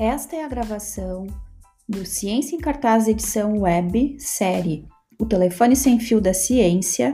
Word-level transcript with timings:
Esta 0.00 0.34
é 0.34 0.42
a 0.42 0.48
gravação 0.48 1.26
do 1.86 2.06
Ciência 2.06 2.56
em 2.56 2.58
Cartaz 2.58 3.06
edição 3.06 3.58
web, 3.58 4.16
série 4.18 4.86
O 5.18 5.26
Telefone 5.26 5.76
Sem 5.76 6.00
Fio 6.00 6.22
da 6.22 6.32
Ciência, 6.32 7.12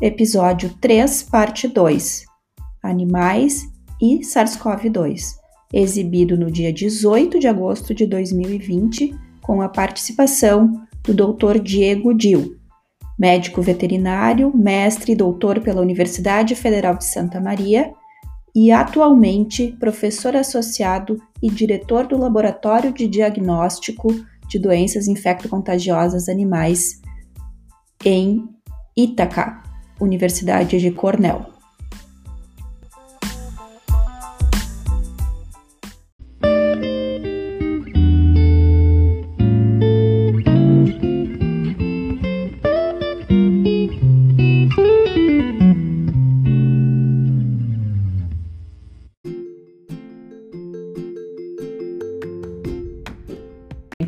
episódio 0.00 0.74
3, 0.80 1.24
parte 1.24 1.68
2, 1.68 2.24
Animais 2.82 3.64
e 4.00 4.20
SARS-CoV-2, 4.20 5.34
exibido 5.74 6.38
no 6.38 6.50
dia 6.50 6.72
18 6.72 7.38
de 7.38 7.48
agosto 7.48 7.94
de 7.94 8.06
2020, 8.06 9.14
com 9.42 9.60
a 9.60 9.68
participação 9.68 10.86
do 11.02 11.12
Dr. 11.12 11.58
Diego 11.58 12.14
Dil, 12.14 12.56
médico 13.18 13.60
veterinário, 13.60 14.50
mestre 14.56 15.12
e 15.12 15.16
doutor 15.16 15.60
pela 15.60 15.82
Universidade 15.82 16.54
Federal 16.54 16.96
de 16.96 17.04
Santa 17.04 17.38
Maria 17.38 17.92
e 18.56 18.72
atualmente 18.72 19.76
professor 19.78 20.34
associado 20.34 21.20
e 21.42 21.50
diretor 21.50 22.06
do 22.06 22.16
Laboratório 22.16 22.90
de 22.90 23.06
Diagnóstico 23.06 24.08
de 24.48 24.58
Doenças 24.58 25.06
Infecto-Contagiosas 25.06 26.26
Animais 26.26 27.02
em 28.02 28.48
Ítaca, 28.96 29.62
Universidade 30.00 30.80
de 30.80 30.90
Cornell. 30.90 31.55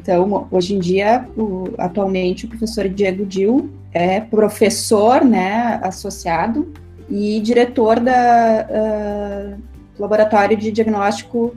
Então, 0.08 0.48
hoje 0.50 0.74
em 0.74 0.78
dia, 0.78 1.28
o, 1.36 1.68
atualmente, 1.76 2.46
o 2.46 2.48
professor 2.48 2.88
Diego 2.88 3.26
Dil 3.26 3.68
é 3.92 4.18
professor, 4.20 5.22
né, 5.22 5.78
associado 5.82 6.72
e 7.10 7.38
diretor 7.40 8.00
da 8.00 8.66
uh, 8.70 9.62
Laboratório 9.98 10.56
de 10.56 10.72
Diagnóstico 10.72 11.54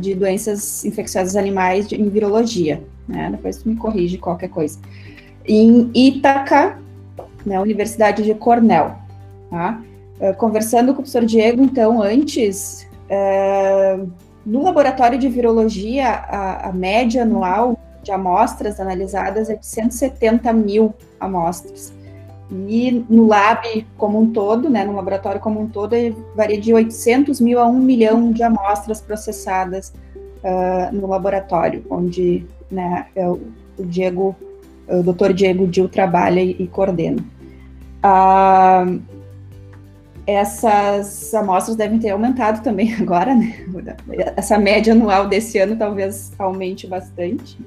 de 0.00 0.12
Doenças 0.12 0.84
Infecciosas 0.84 1.36
Animais 1.36 1.92
em 1.92 2.08
Virologia, 2.08 2.82
né, 3.06 3.28
depois 3.30 3.58
tu 3.58 3.68
me 3.68 3.76
corrige 3.76 4.18
qualquer 4.18 4.48
coisa. 4.48 4.76
Em 5.46 5.88
Ítaca, 5.94 6.76
na 7.46 7.60
Universidade 7.60 8.24
de 8.24 8.34
Cornell, 8.34 8.96
tá? 9.50 9.80
Uh, 10.18 10.34
conversando 10.34 10.86
com 10.86 10.94
o 10.94 11.04
professor 11.04 11.24
Diego, 11.24 11.62
então, 11.62 12.02
antes, 12.02 12.88
uh, 13.08 14.10
no 14.44 14.64
laboratório 14.64 15.16
de 15.16 15.28
virologia, 15.28 16.08
a, 16.08 16.70
a 16.70 16.72
média 16.72 17.22
anual 17.22 17.78
de 18.04 18.12
amostras 18.12 18.78
analisadas 18.78 19.50
é 19.50 19.56
de 19.56 19.66
170 19.66 20.52
mil 20.52 20.94
amostras. 21.18 21.92
E 22.50 23.04
no 23.08 23.26
lab 23.26 23.86
como 23.96 24.20
um 24.20 24.30
todo, 24.30 24.68
né, 24.68 24.84
no 24.84 24.94
laboratório 24.94 25.40
como 25.40 25.60
um 25.60 25.66
todo, 25.66 25.96
varia 26.36 26.60
de 26.60 26.72
800 26.72 27.40
mil 27.40 27.58
a 27.58 27.66
1 27.66 27.72
milhão 27.72 28.32
de 28.32 28.42
amostras 28.42 29.00
processadas 29.00 29.92
uh, 30.44 30.94
no 30.94 31.06
laboratório, 31.06 31.84
onde 31.88 32.46
né, 32.70 33.06
é 33.16 33.26
o, 33.26 33.40
Diego, 33.78 34.36
o 34.86 35.02
Dr. 35.02 35.32
Diego 35.32 35.66
Dil 35.66 35.88
trabalha 35.88 36.40
e, 36.40 36.50
e 36.58 36.66
coordena. 36.68 37.24
Uh, 38.04 39.02
essas 40.26 41.34
amostras 41.34 41.76
devem 41.76 41.98
ter 41.98 42.10
aumentado 42.10 42.62
também 42.62 42.94
agora, 43.00 43.34
né? 43.34 43.64
Essa 44.36 44.58
média 44.58 44.92
anual 44.92 45.26
desse 45.26 45.58
ano 45.58 45.76
talvez 45.76 46.32
aumente 46.38 46.86
bastante 46.86 47.58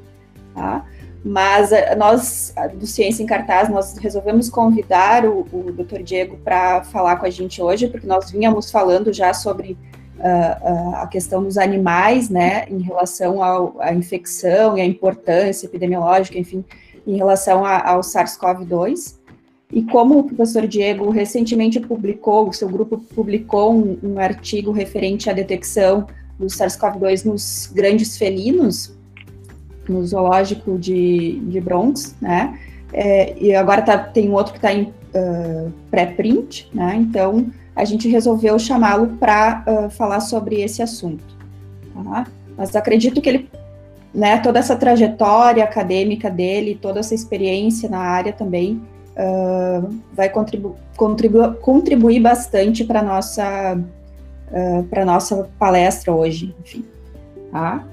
tá? 0.57 0.85
Mas 1.23 1.71
eh, 1.71 1.95
nós, 1.95 2.53
do 2.75 2.87
Ciência 2.87 3.21
em 3.21 3.25
Cartaz, 3.25 3.69
nós 3.69 3.97
resolvemos 3.97 4.49
convidar 4.49 5.25
o, 5.25 5.45
o 5.51 5.71
Dr. 5.71 6.01
Diego 6.01 6.37
para 6.37 6.83
falar 6.83 7.17
com 7.17 7.25
a 7.25 7.29
gente 7.29 7.61
hoje, 7.61 7.87
porque 7.87 8.07
nós 8.07 8.31
vínhamos 8.31 8.71
falando 8.71 9.13
já 9.13 9.33
sobre 9.33 9.77
uh, 10.17 10.91
uh, 10.91 10.95
a 10.95 11.07
questão 11.07 11.43
dos 11.43 11.57
animais, 11.57 12.29
né, 12.29 12.65
em 12.69 12.79
relação 12.79 13.41
à 13.79 13.93
infecção 13.93 14.77
e 14.77 14.81
a 14.81 14.85
importância 14.85 15.67
epidemiológica, 15.67 16.37
enfim, 16.39 16.63
em 17.05 17.17
relação 17.17 17.65
a, 17.65 17.87
ao 17.87 18.01
SARS-CoV-2. 18.01 19.15
E 19.71 19.83
como 19.83 20.19
o 20.19 20.23
professor 20.23 20.65
Diego 20.65 21.09
recentemente 21.09 21.79
publicou, 21.79 22.47
o 22.47 22.53
seu 22.53 22.69
grupo 22.69 22.97
publicou 22.97 23.73
um, 23.73 23.99
um 24.01 24.19
artigo 24.19 24.71
referente 24.71 25.29
à 25.29 25.33
detecção 25.33 26.07
do 26.39 26.45
SARS-CoV-2 26.45 27.25
nos 27.25 27.69
grandes 27.73 28.17
felinos, 28.17 28.96
no 29.89 30.05
zoológico 30.05 30.77
de, 30.77 31.39
de 31.39 31.59
Bronx, 31.59 32.15
né? 32.21 32.57
É, 32.93 33.35
e 33.37 33.53
agora 33.53 33.81
tá, 33.81 33.97
tem 33.97 34.29
um 34.29 34.33
outro 34.33 34.53
que 34.53 34.59
está 34.59 34.73
em 34.73 34.83
uh, 34.83 35.71
pré-print, 35.91 36.69
né? 36.73 36.95
Então 36.95 37.47
a 37.75 37.83
gente 37.85 38.07
resolveu 38.07 38.57
chamá-lo 38.57 39.07
para 39.19 39.63
uh, 39.67 39.89
falar 39.89 40.19
sobre 40.19 40.61
esse 40.61 40.81
assunto. 40.81 41.23
Tá? 41.93 42.27
Mas 42.57 42.75
acredito 42.75 43.21
que 43.21 43.29
ele, 43.29 43.49
né, 44.13 44.39
toda 44.39 44.59
essa 44.59 44.75
trajetória 44.75 45.63
acadêmica 45.63 46.29
dele, 46.29 46.79
toda 46.81 46.99
essa 46.99 47.13
experiência 47.13 47.89
na 47.89 47.99
área 47.99 48.33
também 48.33 48.81
uh, 49.13 49.95
vai 50.13 50.29
contribu 50.29 50.75
contribu 50.95 51.53
contribuir 51.61 52.19
bastante 52.19 52.83
para 52.83 53.03
nossa 53.03 53.79
para 54.89 55.03
nossa 55.03 55.49
palestra 55.59 56.13
hoje, 56.13 56.55
enfim. 56.61 56.85
Tá? 57.51 57.83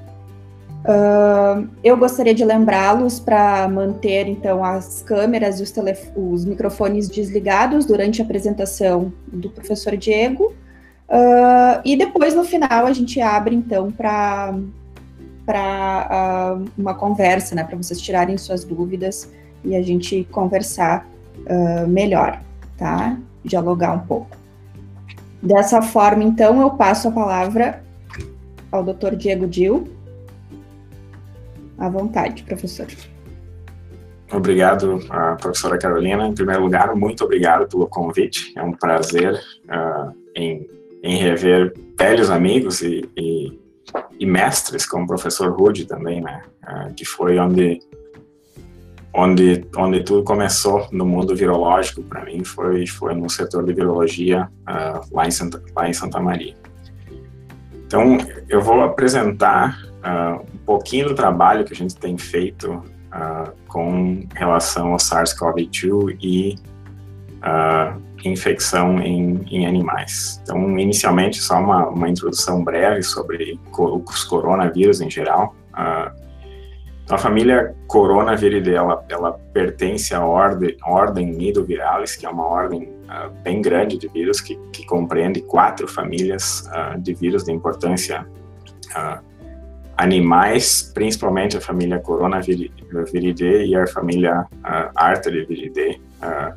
Eu 1.82 1.96
gostaria 1.96 2.34
de 2.34 2.44
lembrá-los 2.44 3.18
para 3.18 3.66
manter 3.68 4.28
então 4.28 4.62
as 4.62 5.02
câmeras 5.02 5.58
e 5.58 5.62
os, 5.62 5.72
os, 6.14 6.44
microfones 6.44 7.08
desligados 7.08 7.86
durante 7.86 8.20
a 8.20 8.24
apresentação 8.24 9.10
do 9.26 9.48
professor 9.48 9.96
Diego. 9.96 10.52
Uh, 11.08 11.80
e 11.84 11.96
depois, 11.96 12.34
no 12.34 12.44
final, 12.44 12.86
a 12.86 12.92
gente 12.92 13.20
abre 13.20 13.54
então 13.54 13.90
para 13.90 14.54
para 15.46 16.56
uh, 16.58 16.70
uma 16.76 16.94
conversa, 16.94 17.54
né, 17.54 17.62
para 17.62 17.76
vocês 17.76 18.00
tirarem 18.00 18.38
suas 18.38 18.64
dúvidas 18.64 19.30
e 19.62 19.76
a 19.76 19.82
gente 19.82 20.26
conversar 20.30 21.06
melhor, 21.88 22.40
tá? 22.78 23.18
Dialogar 23.44 23.92
um 23.92 23.98
pouco. 23.98 24.36
Dessa 25.42 25.82
forma, 25.82 26.24
então, 26.24 26.60
eu 26.60 26.70
passo 26.70 27.08
a 27.08 27.10
palavra 27.10 27.82
ao 28.72 28.82
Dr. 28.82 29.14
Diego 29.14 29.46
Dil 29.46 29.93
à 31.78 31.88
vontade, 31.88 32.42
professor. 32.44 32.86
Obrigado, 34.32 35.00
professora 35.40 35.78
Carolina. 35.78 36.26
Em 36.26 36.34
primeiro 36.34 36.62
lugar, 36.62 36.94
muito 36.96 37.24
obrigado 37.24 37.68
pelo 37.68 37.86
convite. 37.86 38.52
É 38.56 38.62
um 38.62 38.72
prazer 38.72 39.34
uh, 39.64 40.12
em, 40.34 40.68
em, 41.02 41.16
rever 41.16 41.72
velhos 41.96 42.30
amigos 42.30 42.80
e, 42.80 43.08
e, 43.16 43.58
e, 44.18 44.26
mestres, 44.26 44.86
como 44.86 45.04
o 45.04 45.06
professor 45.06 45.52
Rude 45.52 45.86
também, 45.86 46.20
né? 46.20 46.42
Uh, 46.62 46.94
que 46.94 47.04
foi 47.04 47.38
onde, 47.38 47.78
onde, 49.14 49.64
onde 49.76 50.02
tudo 50.02 50.24
começou 50.24 50.88
no 50.90 51.04
mundo 51.04 51.36
virológico 51.36 52.02
para 52.02 52.24
mim, 52.24 52.42
foi, 52.42 52.86
foi 52.86 53.14
no 53.14 53.28
setor 53.30 53.64
de 53.64 53.72
virologia 53.74 54.48
uh, 54.62 55.14
lá, 55.14 55.26
em 55.26 55.30
Santa, 55.30 55.62
lá 55.76 55.88
em 55.88 55.92
Santa 55.92 56.18
Maria. 56.18 56.56
Então, 57.86 58.18
eu 58.48 58.60
vou 58.60 58.80
apresentar 58.80 59.78
uh, 60.04 60.42
um 60.42 60.58
pouquinho 60.64 61.08
do 61.08 61.14
trabalho 61.14 61.64
que 61.64 61.72
a 61.72 61.76
gente 61.76 61.96
tem 61.96 62.16
feito 62.18 62.70
uh, 62.72 63.52
com 63.66 64.26
relação 64.34 64.92
ao 64.92 64.98
SARS-CoV-2 64.98 66.18
e 66.22 66.54
uh, 67.40 68.00
infecção 68.24 69.00
em, 69.00 69.44
em, 69.50 69.66
animais. 69.66 70.40
Então, 70.42 70.78
inicialmente, 70.78 71.38
só 71.38 71.58
uma, 71.58 71.88
uma 71.88 72.08
introdução 72.08 72.62
breve 72.62 73.02
sobre 73.02 73.58
os 73.78 74.24
coronavírus 74.24 75.00
em 75.00 75.10
geral. 75.10 75.54
a 75.74 77.18
família 77.18 77.74
Coronaviridae, 77.86 78.74
ela, 78.74 79.04
ela 79.10 79.32
pertence 79.52 80.14
à 80.14 80.24
ordem, 80.24 80.74
ordem 80.82 81.26
Nidoviralis, 81.32 82.16
que 82.16 82.24
é 82.24 82.30
uma 82.30 82.46
ordem 82.46 82.94
uh, 83.04 83.30
bem 83.42 83.60
grande 83.60 83.98
de 83.98 84.08
vírus, 84.08 84.40
que, 84.40 84.56
que 84.72 84.86
compreende 84.86 85.42
quatro 85.42 85.86
famílias 85.86 86.66
uh, 86.68 86.98
de 86.98 87.12
vírus 87.12 87.44
de 87.44 87.52
importância 87.52 88.26
uh, 88.96 89.33
animais, 89.96 90.90
principalmente 90.94 91.56
a 91.56 91.60
família 91.60 91.98
Coronaviridae 91.98 93.66
e 93.66 93.76
a 93.76 93.86
família 93.86 94.40
uh, 94.40 94.90
Arteriviridae, 94.94 96.00
uh, 96.22 96.54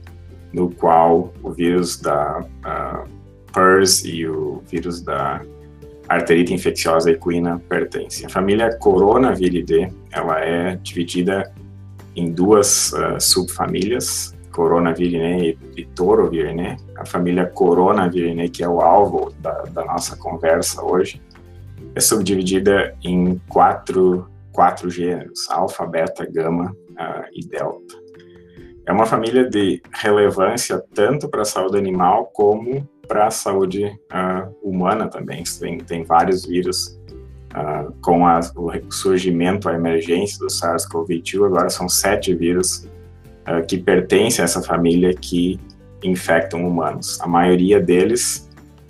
no 0.51 0.71
qual 0.71 1.33
o 1.43 1.51
vírus 1.51 1.99
da 1.99 2.39
uh, 2.39 3.07
PERS 3.53 4.03
e 4.05 4.27
o 4.27 4.61
vírus 4.69 5.01
da 5.01 5.41
arterite 6.07 6.53
infecciosa 6.53 7.11
equina 7.11 7.61
pertencem. 7.67 8.25
A 8.25 8.29
família 8.29 8.75
Coronaviridae, 8.77 9.91
ela 10.11 10.39
é 10.39 10.75
dividida 10.77 11.51
em 12.15 12.31
duas 12.31 12.93
uh, 12.93 13.19
subfamílias, 13.19 14.35
Coronavirinae 14.51 15.55
e 15.75 15.85
Torovirinae. 15.85 16.77
A 16.97 17.05
família 17.05 17.45
Coronavirinae, 17.45 18.49
que 18.49 18.63
é 18.63 18.67
o 18.67 18.81
alvo 18.81 19.31
da, 19.39 19.51
da 19.65 19.85
nossa 19.85 20.15
conversa 20.15 20.83
hoje, 20.83 21.21
é 21.97 21.99
subdividida 21.99 22.95
em 23.03 23.41
quatro, 23.49 24.29
quatro 24.51 24.89
gêneros: 24.89 25.49
alfa, 25.49 25.85
beta, 25.85 26.25
gama 26.25 26.71
uh, 26.91 27.25
e 27.33 27.45
delta. 27.45 27.95
É 28.85 28.91
uma 28.91 29.05
família 29.05 29.49
de 29.49 29.81
relevância 29.91 30.81
tanto 30.93 31.27
para 31.27 31.41
a 31.41 31.45
saúde 31.45 31.77
animal 31.77 32.27
como 32.27 32.87
para 33.07 33.27
a 33.27 33.31
saúde 33.31 33.85
uh, 33.85 34.55
humana 34.61 35.07
também. 35.07 35.43
Tem, 35.59 35.77
tem 35.79 36.03
vários 36.03 36.45
vírus 36.45 36.99
uh, 37.53 37.91
com 38.01 38.25
a, 38.25 38.39
o 38.55 38.91
surgimento, 38.91 39.67
a 39.67 39.73
emergência 39.73 40.37
do 40.39 40.47
SARS-CoV-2. 40.47 41.45
Agora 41.45 41.69
são 41.69 41.89
sete 41.89 42.33
vírus 42.33 42.87
que 43.65 43.77
pertencem 43.77 44.43
a 44.43 44.43
essa 44.43 44.61
família 44.61 45.13
que 45.13 45.57
infectam 46.03 46.67
humanos. 46.67 47.17
A 47.21 47.27
maioria 47.27 47.79
deles 47.79 48.46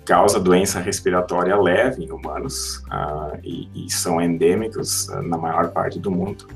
causa 0.08 0.40
doença 0.40 0.80
respiratória 0.80 1.54
leve 1.54 2.02
em 2.02 2.10
humanos 2.10 2.82
uh, 2.86 3.38
e, 3.44 3.68
e, 3.74 3.92
são 3.92 4.18
endêmicos 4.18 5.06
uh, 5.08 5.20
na 5.20 5.36
maior 5.36 5.68
parte 5.68 5.98
do 5.98 6.10
mundo. 6.10 6.48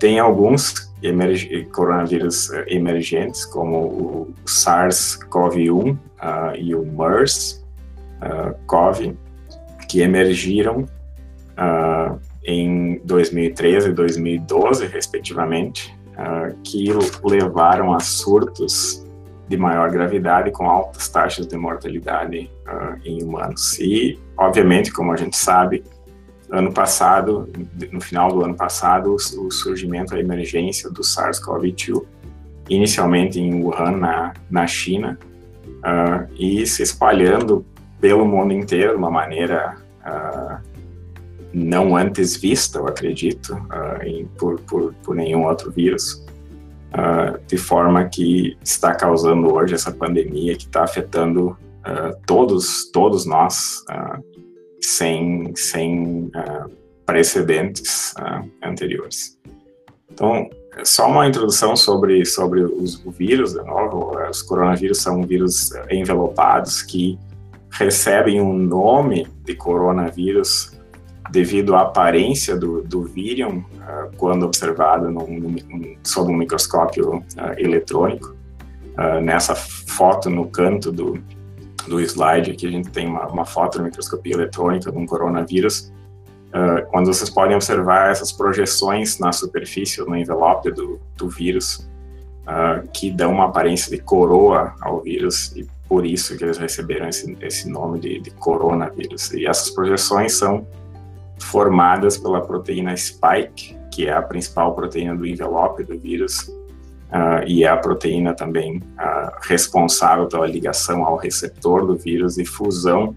Tem 0.00 0.18
alguns 0.18 0.92
emerg 1.00 1.66
coronavírus 1.66 2.48
uh, 2.48 2.64
emergentes, 2.66 3.44
como 3.44 3.78
o 3.78 4.34
SARS-CoV-1 4.44 5.96
e 6.58 6.74
o 6.74 6.84
MERS-CoV, 6.84 9.16
que 9.88 10.00
emergiram 10.00 10.84
em 12.42 13.00
2013 13.04 13.90
e 13.90 13.92
2012, 13.92 14.84
respectivamente, 14.86 15.96
que 16.64 16.88
levaram 17.22 17.94
a 17.94 18.00
surtos 18.00 19.05
de 19.48 19.56
maior 19.56 19.90
gravidade 19.90 20.50
com 20.50 20.68
altas 20.68 21.08
taxas 21.08 21.46
de 21.46 21.56
mortalidade 21.56 22.50
uh, 22.66 22.98
em 23.04 23.22
humanos. 23.22 23.78
E, 23.78 24.18
obviamente, 24.36 24.92
como 24.92 25.12
a 25.12 25.16
gente 25.16 25.36
sabe, 25.36 25.84
ano 26.50 26.72
passado, 26.72 27.48
no 27.92 28.00
final 28.00 28.32
do 28.32 28.44
ano 28.44 28.54
passado, 28.54 29.14
o, 29.14 29.50
surgimento, 29.50 30.14
a 30.14 30.20
emergência 30.20 30.90
do 30.90 31.02
SARS-CoV-2, 31.02 32.04
inicialmente 32.68 33.40
em 33.40 33.62
Wuhan, 33.62 33.92
na, 33.92 34.34
na 34.50 34.66
China, 34.66 35.18
uh, 35.64 36.32
e 36.36 36.66
se 36.66 36.82
espalhando 36.82 37.64
pelo 38.00 38.26
mundo 38.26 38.52
inteiro 38.52 38.92
de 38.92 38.98
uma 38.98 39.10
maneira 39.10 39.76
uh, 40.00 40.66
não 41.52 41.96
antes 41.96 42.36
vista, 42.36 42.78
eu 42.78 42.86
acredito, 42.86 43.56
em, 44.04 44.26
por, 44.26 44.60
por, 44.60 44.92
por 45.02 45.14
nenhum 45.14 45.44
outro 45.44 45.70
vírus 45.70 46.25
uh, 46.92 47.38
de 47.46 47.56
forma 47.56 48.04
que 48.04 48.56
está 48.62 48.94
causando 48.94 49.52
hoje 49.54 49.74
essa 49.74 49.92
pandemia 49.92 50.56
que 50.56 50.64
está 50.64 50.84
afetando 50.84 51.50
uh, 51.50 52.16
todos, 52.26 52.90
todos 52.90 53.26
nós 53.26 53.84
uh, 53.90 54.22
sem, 54.80 55.54
sem 55.56 56.30
precedentes 57.04 58.14
anteriores. 58.62 59.36
Então, 60.12 60.48
só 60.84 61.08
uma 61.08 61.26
introdução 61.26 61.76
sobre, 61.76 62.24
sobre 62.24 62.62
os, 62.62 63.04
o 63.04 63.10
vírus, 63.10 63.52
de 63.52 63.62
novo, 63.64 64.16
os 64.28 64.42
coronavírus 64.42 64.98
são 64.98 65.22
vírus 65.22 65.70
envelopados 65.90 66.82
que 66.82 67.18
recebem 67.70 68.40
um 68.40 68.56
nome 68.56 69.26
de 69.44 69.54
coronavírus 69.54 70.75
devido 71.30 71.74
à 71.74 71.82
aparência 71.82 72.56
do, 72.56 72.82
do 72.82 73.02
vírion 73.02 73.58
uh, 73.58 74.16
quando 74.16 74.44
observado 74.44 75.06
sob 76.02 76.32
um 76.32 76.36
microscópio 76.36 77.18
uh, 77.18 77.22
eletrônico. 77.58 78.34
Uh, 78.98 79.20
nessa 79.20 79.54
foto 79.54 80.30
no 80.30 80.46
canto 80.46 80.90
do, 80.90 81.22
do 81.86 82.00
slide 82.00 82.50
aqui 82.50 82.66
a 82.66 82.70
gente 82.70 82.90
tem 82.90 83.06
uma, 83.06 83.26
uma 83.26 83.44
foto 83.44 83.78
de 83.78 83.84
microscopia 83.84 84.34
eletrônica 84.34 84.90
de 84.90 84.98
um 84.98 85.06
coronavírus. 85.06 85.92
quando 86.90 87.06
vocês 87.06 87.28
podem 87.28 87.54
observar 87.54 88.10
essas 88.10 88.32
projeções 88.32 89.18
na 89.18 89.32
superfície, 89.32 90.00
no 90.00 90.16
envelope 90.16 90.70
do, 90.70 90.98
do 91.14 91.28
vírus, 91.28 91.86
que 92.94 93.10
dão 93.10 93.32
uma 93.32 93.46
aparência 93.46 93.90
de 93.90 94.02
coroa 94.02 94.72
ao 94.80 95.02
vírus 95.02 95.52
e 95.54 95.66
por 95.88 96.06
isso 96.06 96.36
que 96.36 96.44
eles 96.44 96.56
receberam 96.56 97.08
esse, 97.08 97.36
esse 97.40 97.68
nome 97.68 98.00
de, 98.00 98.20
de 98.20 98.30
coronavírus. 98.30 99.32
E 99.32 99.46
essas 99.46 99.70
projeções 99.70 100.32
são 100.32 100.66
formadas 101.38 102.16
pela 102.16 102.40
proteína 102.40 102.96
spike, 102.96 103.76
que 103.92 104.06
é 104.06 104.12
a 104.12 104.22
principal 104.22 104.74
proteína 104.74 105.14
do 105.14 105.26
envelope 105.26 105.84
do 105.84 105.98
vírus, 105.98 106.40
uh, 106.40 107.46
e 107.46 107.64
é 107.64 107.68
a 107.68 107.76
proteína 107.76 108.34
também 108.34 108.78
uh, 108.78 109.32
responsável 109.42 110.26
pela 110.26 110.46
ligação 110.46 111.04
ao 111.04 111.16
receptor 111.16 111.86
do 111.86 111.96
vírus 111.96 112.38
e 112.38 112.44
fusão 112.44 113.14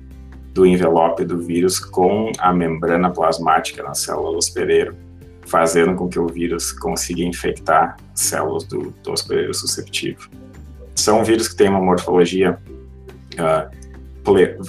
do 0.54 0.66
envelope 0.66 1.24
do 1.24 1.38
vírus 1.38 1.80
com 1.80 2.32
a 2.40 2.52
membrana 2.54 3.10
plasmática 3.10 3.84
na 3.84 3.94
célula 3.94 4.38
hospedeiro, 4.38 4.96
fazendo 5.46 5.96
com 5.96 6.08
que 6.08 6.20
o 6.20 6.28
vírus 6.28 6.72
consiga 6.72 7.24
infectar 7.24 7.98
células 8.14 8.64
do, 8.66 8.94
do 9.04 9.12
hospedeiro 9.12 9.54
susceptível. 9.54 10.30
São 10.96 11.24
vírus 11.24 11.48
que 11.48 11.56
têm 11.56 11.70
uma 11.70 11.82
morfologia 11.82 12.60
uh, 13.36 13.80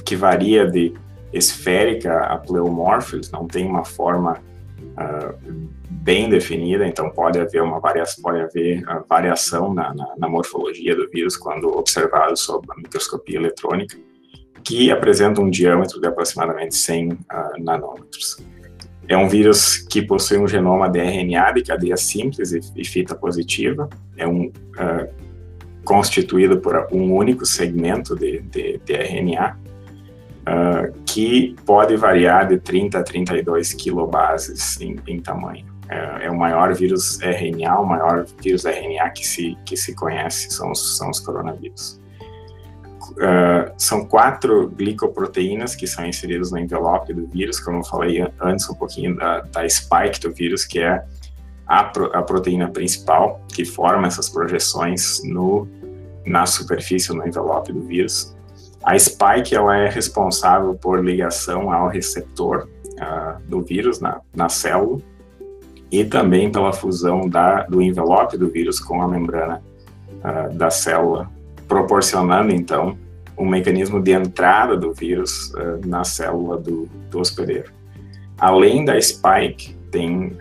que 0.04 0.16
varia 0.16 0.66
de 0.66 0.94
esférica 1.32 2.24
a 2.24 2.38
pleomorphos, 2.38 3.30
não 3.30 3.46
tem 3.46 3.66
uma 3.66 3.84
forma 3.84 4.40
uh, 4.80 5.68
bem 5.88 6.28
definida, 6.28 6.86
então 6.86 7.10
pode 7.10 7.38
haver 7.38 7.62
uma 7.62 7.78
variação, 7.78 8.22
pode 8.22 8.40
haver 8.40 8.82
uh, 8.82 9.04
variação 9.08 9.72
na, 9.72 9.94
na, 9.94 10.14
na, 10.18 10.28
morfologia 10.28 10.94
do 10.96 11.08
vírus 11.10 11.36
quando 11.36 11.68
observado 11.68 12.36
sob 12.36 12.66
a 12.70 12.76
microscopia 12.76 13.36
eletrônica, 13.36 13.96
que 14.64 14.90
apresenta 14.90 15.40
um 15.40 15.48
diâmetro 15.48 16.00
de 16.00 16.06
aproximadamente 16.06 16.74
100 16.74 17.12
uh, 17.12 17.18
nanômetros. 17.58 18.44
É 19.08 19.16
um 19.16 19.28
vírus 19.28 19.78
que 19.78 20.02
possui 20.02 20.38
um 20.38 20.46
genoma 20.46 20.88
de 20.88 21.00
RNA 21.00 21.52
de 21.52 21.62
cadeia 21.62 21.96
simples 21.96 22.52
e, 22.52 22.60
e 22.76 22.84
fita 22.84 23.14
positiva, 23.14 23.88
é 24.16 24.26
um 24.26 24.52
constituído 25.84 26.60
por 26.60 26.86
um 26.92 27.12
único 27.12 27.44
segmento 27.44 28.14
de, 28.14 28.40
de, 28.42 28.78
de 28.78 28.92
RNA, 28.92 29.58
uh, 30.40 30.92
que 31.04 31.56
pode 31.64 31.96
variar 31.96 32.48
de 32.48 32.58
30 32.58 32.98
a 32.98 33.02
32 33.02 33.72
kilobases 33.74 34.80
em, 34.80 34.96
em 35.06 35.20
tamanho. 35.20 35.66
É, 35.88 36.26
é, 36.26 36.30
o 36.30 36.38
maior 36.38 36.72
vírus 36.72 37.20
RNA, 37.20 37.80
o 37.80 37.84
maior 37.84 38.24
vírus 38.40 38.64
RNA 38.64 39.10
que 39.10 39.26
se, 39.26 39.58
que 39.66 39.76
se 39.76 39.94
conhece, 39.94 40.50
são 40.50 40.70
os, 40.70 40.96
são 40.96 41.10
os 41.10 41.18
coronavírus. 41.18 42.00
Uh, 43.10 43.72
são 43.76 44.04
quatro 44.04 44.68
glicoproteínas 44.68 45.74
que 45.74 45.86
são 45.86 46.06
inseridas 46.06 46.52
no 46.52 46.58
envelope 46.58 47.12
do 47.12 47.26
vírus, 47.26 47.58
como 47.58 47.78
eu 47.78 47.84
falei 47.84 48.24
antes 48.40 48.70
um 48.70 48.74
pouquinho 48.74 49.16
da, 49.16 49.40
da 49.40 49.68
spike 49.68 50.20
do 50.20 50.32
vírus, 50.32 50.64
que 50.64 50.78
é 50.78 51.04
a, 51.66 51.84
pro, 51.84 52.16
a 52.16 52.22
proteína 52.22 52.68
principal 52.68 53.40
que 53.48 53.64
forma 53.64 54.06
essas 54.06 54.28
projeções 54.28 55.20
no, 55.24 55.68
na 56.24 56.46
superfície, 56.46 57.12
no 57.12 57.26
envelope 57.26 57.72
do 57.72 57.82
vírus. 57.82 58.34
A 58.82 58.98
spike 58.98 59.54
ela 59.54 59.76
é 59.76 59.88
responsável 59.88 60.74
por 60.74 61.04
ligação 61.04 61.70
ao 61.70 61.88
receptor 61.88 62.68
uh, 62.92 63.40
do 63.46 63.60
vírus 63.60 64.00
na, 64.00 64.20
na 64.34 64.48
célula 64.48 64.98
e 65.90 66.04
também 66.04 66.50
pela 66.50 66.72
fusão 66.72 67.28
da, 67.28 67.64
do 67.64 67.82
envelope 67.82 68.38
do 68.38 68.48
vírus 68.48 68.80
com 68.80 69.02
a 69.02 69.08
membrana 69.08 69.62
uh, 70.24 70.54
da 70.56 70.70
célula, 70.70 71.30
proporcionando 71.68 72.52
então 72.52 72.96
um 73.36 73.46
mecanismo 73.46 74.02
de 74.02 74.12
entrada 74.12 74.76
do 74.76 74.94
vírus 74.94 75.52
uh, 75.54 75.86
na 75.86 76.02
célula 76.02 76.56
do, 76.56 76.88
do, 77.10 77.20
hospedeiro. 77.20 77.70
Além 78.38 78.84
da 78.84 78.98
spike, 79.00 79.74
tem 79.90 80.38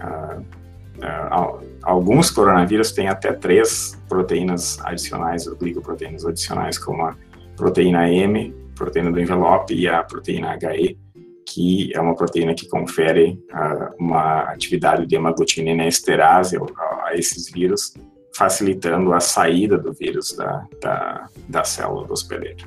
alguns 1.81 2.29
coronavírus 2.29 2.91
têm 2.91 3.09
até 3.09 3.33
três 3.33 3.99
proteínas 4.07 4.79
adicionais, 4.83 5.45
glicoproteínas 5.47 6.25
adicionais, 6.25 6.77
como 6.77 7.05
a 7.05 7.15
proteína 7.59 8.09
M, 8.09 8.55
proteína 8.73 9.11
do 9.11 9.19
envelope, 9.19 9.73
e 9.73 9.87
a 9.87 10.01
proteína 10.01 10.57
HE, 10.57 10.97
que 11.45 11.91
é 11.93 11.99
uma 11.99 12.15
proteína 12.15 12.55
que 12.55 12.67
confere 12.69 13.37
uh, 13.51 13.93
uma 13.99 14.43
atividade 14.43 15.05
de 15.05 15.15
hemaglutinina 15.15 15.85
esterase 15.85 16.57
a, 16.57 17.15
esses 17.15 17.51
vírus, 17.51 17.93
facilitando 18.35 19.13
a 19.13 19.19
saída 19.19 19.77
do 19.77 19.91
vírus 19.91 20.35
da, 20.37 20.65
da, 20.81 21.27
da 21.49 21.63
célula 21.65 22.07
do 22.07 22.13
hospedeiro. 22.13 22.65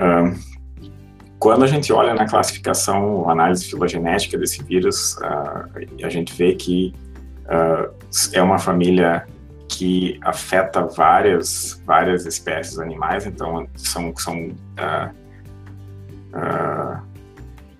Um, 0.00 0.34
quando 1.38 1.64
a 1.64 1.66
gente 1.66 1.92
olha 1.92 2.14
na 2.14 2.26
classificação, 2.26 3.28
análise 3.28 3.66
filogenética 3.66 4.38
desse 4.38 4.62
vírus, 4.62 5.16
uh, 5.16 6.04
a 6.04 6.08
gente 6.08 6.32
vê 6.34 6.54
que 6.54 6.94
uh, 7.44 7.92
é 8.32 8.42
uma 8.42 8.58
família 8.58 9.26
que 9.70 10.18
afeta 10.22 10.82
várias, 10.82 11.80
várias 11.86 12.26
espécies 12.26 12.78
animais, 12.78 13.24
então 13.24 13.66
são, 13.76 14.14
são 14.16 14.48
uh, 14.48 15.14
uh, 16.34 17.00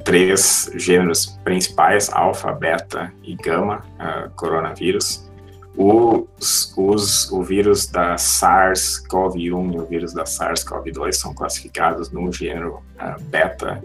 três 0.05 0.71
gêneros 0.77 1.27
principais, 1.45 2.09
alfa, 2.13 2.53
beta 2.53 3.13
e 3.25 3.35
gama, 3.35 3.85
uh, 3.99 4.31
coronavírus. 4.31 5.29
Os, 5.77 6.73
os, 6.77 7.31
o 7.33 7.43
vírus 7.43 7.87
da 7.87 8.17
SARS-CoV-1 8.17 9.75
e 9.75 9.79
o 9.79 9.87
vírus 9.87 10.13
da 10.13 10.25
SARS-CoV-2 10.25 11.13
são 11.13 11.35
classificados 11.35 12.11
no 12.11 12.31
gênero 12.33 12.83
beta 13.31 13.83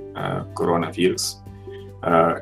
coronavírus. 0.55 1.41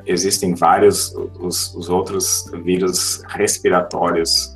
Existem 0.06 0.54
vários 0.54 1.14
os, 1.38 1.74
os, 1.74 1.90
outros 1.90 2.50
vírus 2.64 3.22
respiratórios 3.28 4.53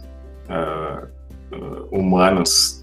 uh, 0.49 1.07
uh, 1.55 1.89
humanos 1.91 2.79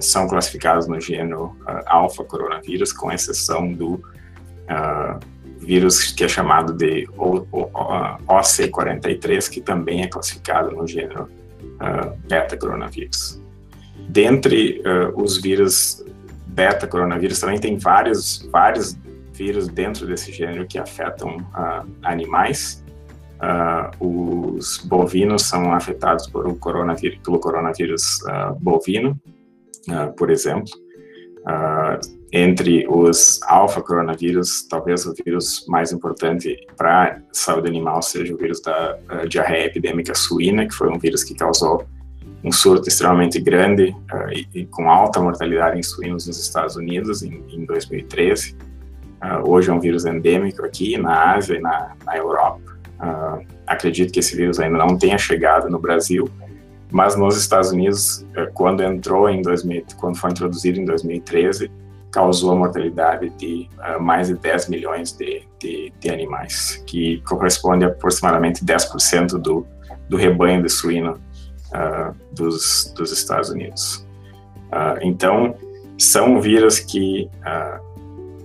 são 0.00 0.28
classificados 0.28 0.86
no 0.86 1.00
gênero 1.00 1.56
alfa 1.86 2.22
coronavírus, 2.22 2.92
com 2.92 3.10
exceção 3.10 3.72
do 3.72 4.00
vírus 5.58 6.12
que 6.12 6.22
é 6.22 6.28
chamado 6.28 6.72
de 6.72 7.08
OC43, 8.28 9.50
que 9.50 9.60
também 9.60 10.02
é 10.04 10.06
classificado 10.06 10.70
no 10.70 10.86
gênero 10.86 11.28
beta 12.28 12.56
coronavírus. 12.56 13.42
Dentre 14.08 14.80
os 15.16 15.36
vírus 15.42 16.06
beta 16.46 16.86
coronavírus 16.86 17.40
também 17.40 17.58
tem 17.58 17.76
vários 17.76 18.48
vários 18.52 18.96
vírus 19.36 19.68
dentro 19.68 20.06
desse 20.06 20.32
gênero 20.32 20.66
que 20.66 20.78
afetam 20.78 21.36
uh, 21.36 21.86
animais. 22.02 22.82
Uh, 23.36 24.56
os 24.58 24.78
bovinos 24.78 25.42
são 25.42 25.72
afetados 25.72 26.26
por 26.26 26.46
um 26.46 26.54
coronavírus, 26.54 27.18
pelo 27.22 27.38
coronavírus 27.38 28.20
uh, 28.22 28.54
bovino, 28.60 29.18
por 30.16 30.30
exemplo. 30.30 30.72
entre 32.32 32.84
os 32.88 33.40
alfa-coronavírus, 33.44 34.66
talvez 34.68 35.06
o 35.06 35.14
vírus 35.14 35.64
mais 35.68 35.92
importante 35.92 36.56
para 36.76 37.22
saúde 37.32 37.68
animal 37.68 38.02
seja 38.02 38.34
o 38.34 38.36
vírus 38.36 38.60
da 38.60 38.98
diarreia 39.28 39.66
epidêmica 39.66 40.12
suína, 40.12 40.66
que 40.66 40.74
foi 40.74 40.88
um 40.88 40.98
vírus 40.98 41.22
que 41.22 41.36
causou 41.36 41.86
um 42.46 42.52
surto 42.52 42.88
extremamente 42.88 43.40
grande 43.40 43.94
uh, 44.12 44.32
e, 44.32 44.48
e, 44.54 44.66
com 44.66 44.88
alta 44.88 45.20
mortalidade 45.20 45.78
em 45.78 45.82
suínos 45.82 46.28
nos 46.28 46.40
Estados 46.40 46.76
Unidos 46.76 47.22
em, 47.22 47.42
em 47.48 47.64
2013. 47.64 48.54
Uh, 48.54 49.50
hoje 49.50 49.68
é 49.68 49.72
um 49.72 49.80
vírus 49.80 50.04
endêmico 50.04 50.64
aqui 50.64 50.96
na 50.96 51.34
Ásia 51.34 51.56
e 51.56 51.60
na, 51.60 51.96
na 52.04 52.16
Europa. 52.16 52.75
Uh, 53.00 53.44
acredito 53.66 54.12
que 54.12 54.20
esse 54.20 54.34
vírus 54.34 54.58
ainda 54.58 54.78
não 54.78 54.96
tenha 54.96 55.18
chegado 55.18 55.68
no 55.68 55.78
Brasil, 55.78 56.28
mas 56.90 57.16
nos 57.16 57.36
Estados 57.36 57.70
Unidos, 57.70 58.26
uh, 58.36 58.50
quando 58.54 58.82
entrou 58.82 59.28
em 59.28 59.42
2000, 59.42 59.84
quando 59.98 60.16
foi 60.16 60.30
introduzido 60.30 60.80
em 60.80 60.84
2013, 60.84 61.70
causou 62.10 62.52
a 62.52 62.56
mortalidade 62.56 63.28
de 63.30 63.68
mais 64.00 64.28
de 64.28 64.34
10 64.34 64.68
milhões 64.70 65.12
de, 65.12 65.42
de, 65.60 65.92
de, 66.00 66.08
animais, 66.08 66.82
que 66.86 67.20
corresponde 67.26 67.84
a 67.84 67.88
aproximadamente 67.88 68.64
10% 68.64 69.38
do, 69.38 69.66
do 70.08 70.16
rebanho 70.16 70.62
de 70.62 70.70
suíno 70.70 71.20
dos, 72.32 72.90
dos 72.96 73.12
Estados 73.12 73.50
Unidos. 73.50 74.06
então, 75.02 75.56
são 75.98 76.40
vírus 76.40 76.78
que 76.78 77.28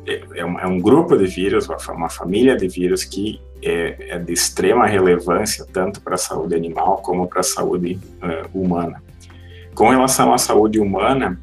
é, 0.08 0.22
é, 0.36 0.46
um, 0.46 0.60
é 0.60 0.67
um 0.67 0.79
grupo 0.79 1.17
de 1.17 1.27
vírus, 1.27 1.70
uma 1.89 2.10
família 2.10 2.55
de 2.55 2.67
vírus 2.67 3.03
que 3.03 3.39
é, 3.61 4.15
é 4.15 4.19
de 4.19 4.33
extrema 4.33 4.85
relevância 4.85 5.65
tanto 5.71 6.01
para 6.01 6.15
a 6.15 6.17
saúde 6.17 6.55
animal 6.55 6.97
como 6.97 7.27
para 7.27 7.41
a 7.41 7.43
saúde 7.43 7.99
uh, 8.21 8.59
humana. 8.59 9.01
Com 9.73 9.89
relação 9.89 10.33
à 10.33 10.37
saúde 10.37 10.79
humana, 10.79 11.39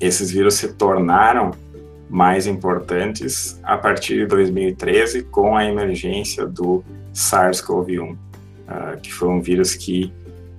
esses 0.00 0.30
vírus 0.30 0.54
se 0.54 0.72
tornaram 0.72 1.50
mais 2.08 2.46
importantes 2.46 3.60
a 3.62 3.76
partir 3.76 4.16
de 4.16 4.26
2013 4.26 5.24
com 5.24 5.56
a 5.56 5.64
emergência 5.64 6.46
do 6.46 6.82
SARS-CoV-1, 7.12 8.12
uh, 8.12 9.00
que 9.02 9.12
foi 9.12 9.28
um 9.28 9.40
vírus 9.40 9.74
que 9.74 10.12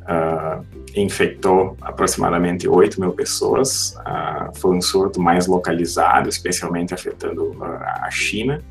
uh, 0.04 0.64
infectou 0.96 1.76
aproximadamente 1.82 2.68
8 2.68 3.00
mil 3.02 3.12
pessoas. 3.14 3.96
Uh, 3.96 4.58
foi 4.60 4.76
um 4.76 4.82
surto 4.82 5.20
mais 5.20 5.48
localizado, 5.48 6.30
especialmente 6.30 6.94
afetando 6.94 7.58
a 7.64 8.10
China, 8.12 8.62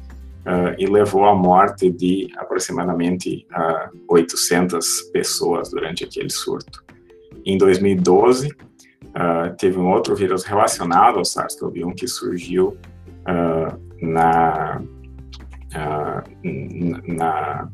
e 0.78 0.86
levou 0.86 1.24
à 1.26 1.34
morte 1.34 1.90
de 1.90 2.28
aproximadamente 2.36 3.46
800 4.08 5.02
pessoas 5.12 5.70
durante 5.70 6.04
aquele 6.04 6.30
surto. 6.30 6.82
Em 7.44 7.58
2012, 7.58 8.48
teve 9.58 9.78
um 9.78 9.90
outro 9.90 10.16
vírus 10.16 10.44
relacionado 10.44 11.18
ao 11.18 11.24
SARS-CoV-1 11.24 11.94
que 11.94 12.08
surgiu 12.08 12.76
na, 14.00 14.80
na, 17.06 17.68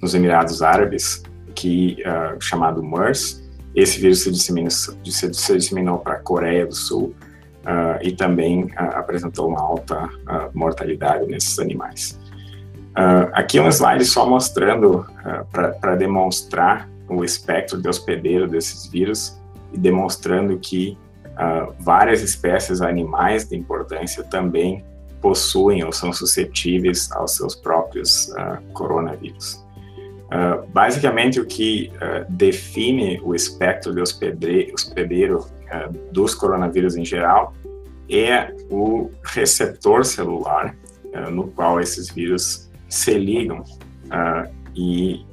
nos 0.00 0.14
Emirados 0.14 0.62
Árabes, 0.62 1.22
que 1.54 1.96
uh, 2.02 2.40
chamado 2.40 2.82
MERS. 2.82 3.44
Esse 3.74 4.00
vírus 4.00 4.22
se 4.22 4.30
disseminou, 4.30 4.70
se, 4.70 4.94
se 5.04 5.56
disseminou 5.56 5.98
para 5.98 6.14
a 6.14 6.18
Coreia 6.18 6.66
do 6.66 6.74
Sul 6.74 7.14
uh, 7.64 7.98
e 8.02 8.12
também 8.12 8.64
uh, 8.64 8.70
apresentou 8.94 9.48
uma 9.48 9.60
alta 9.60 10.08
mortalidade 10.54 11.26
nesses 11.26 11.58
animais. 11.58 12.18
aqui 13.32 13.60
um 13.60 13.68
slide 13.68 14.04
só 14.04 14.26
mostrando 14.26 15.06
para 15.52 15.94
demonstrar 15.94 16.88
o 17.08 17.24
espectro 17.24 17.80
de 17.80 17.88
hospedeiro 17.88 18.48
desses 18.48 18.86
vírus 18.86 19.38
e 19.72 19.78
demonstrando 19.78 20.58
que 20.58 20.98
várias 21.78 22.22
espécies 22.22 22.80
animais 22.80 23.48
de 23.48 23.56
importância 23.56 24.24
também 24.24 24.84
possuem 25.20 25.84
ou 25.84 25.92
são 25.92 26.12
suscetíveis 26.12 27.10
aos 27.12 27.36
seus 27.36 27.54
próprios 27.54 28.32
coronavírus. 28.72 29.64
Uh, 30.28 30.68
basicamente, 30.68 31.40
o 31.40 31.46
que 31.46 31.90
uh, 31.94 32.30
define 32.30 33.18
o 33.24 33.34
espectro 33.34 33.94
de 33.94 34.02
hospedeiro, 34.02 35.46
dos 36.12 36.34
coronavírus 36.34 36.96
em 36.96 37.04
geral 37.04 37.52
é 38.10 38.54
o 38.70 39.10
receptor 39.22 40.04
celular 40.04 40.74
no 41.30 41.48
qual 41.48 41.80
esses 41.80 42.10
vírus 42.10 42.70
se 42.88 43.14
ligam. 43.14 43.64
e 44.74 45.24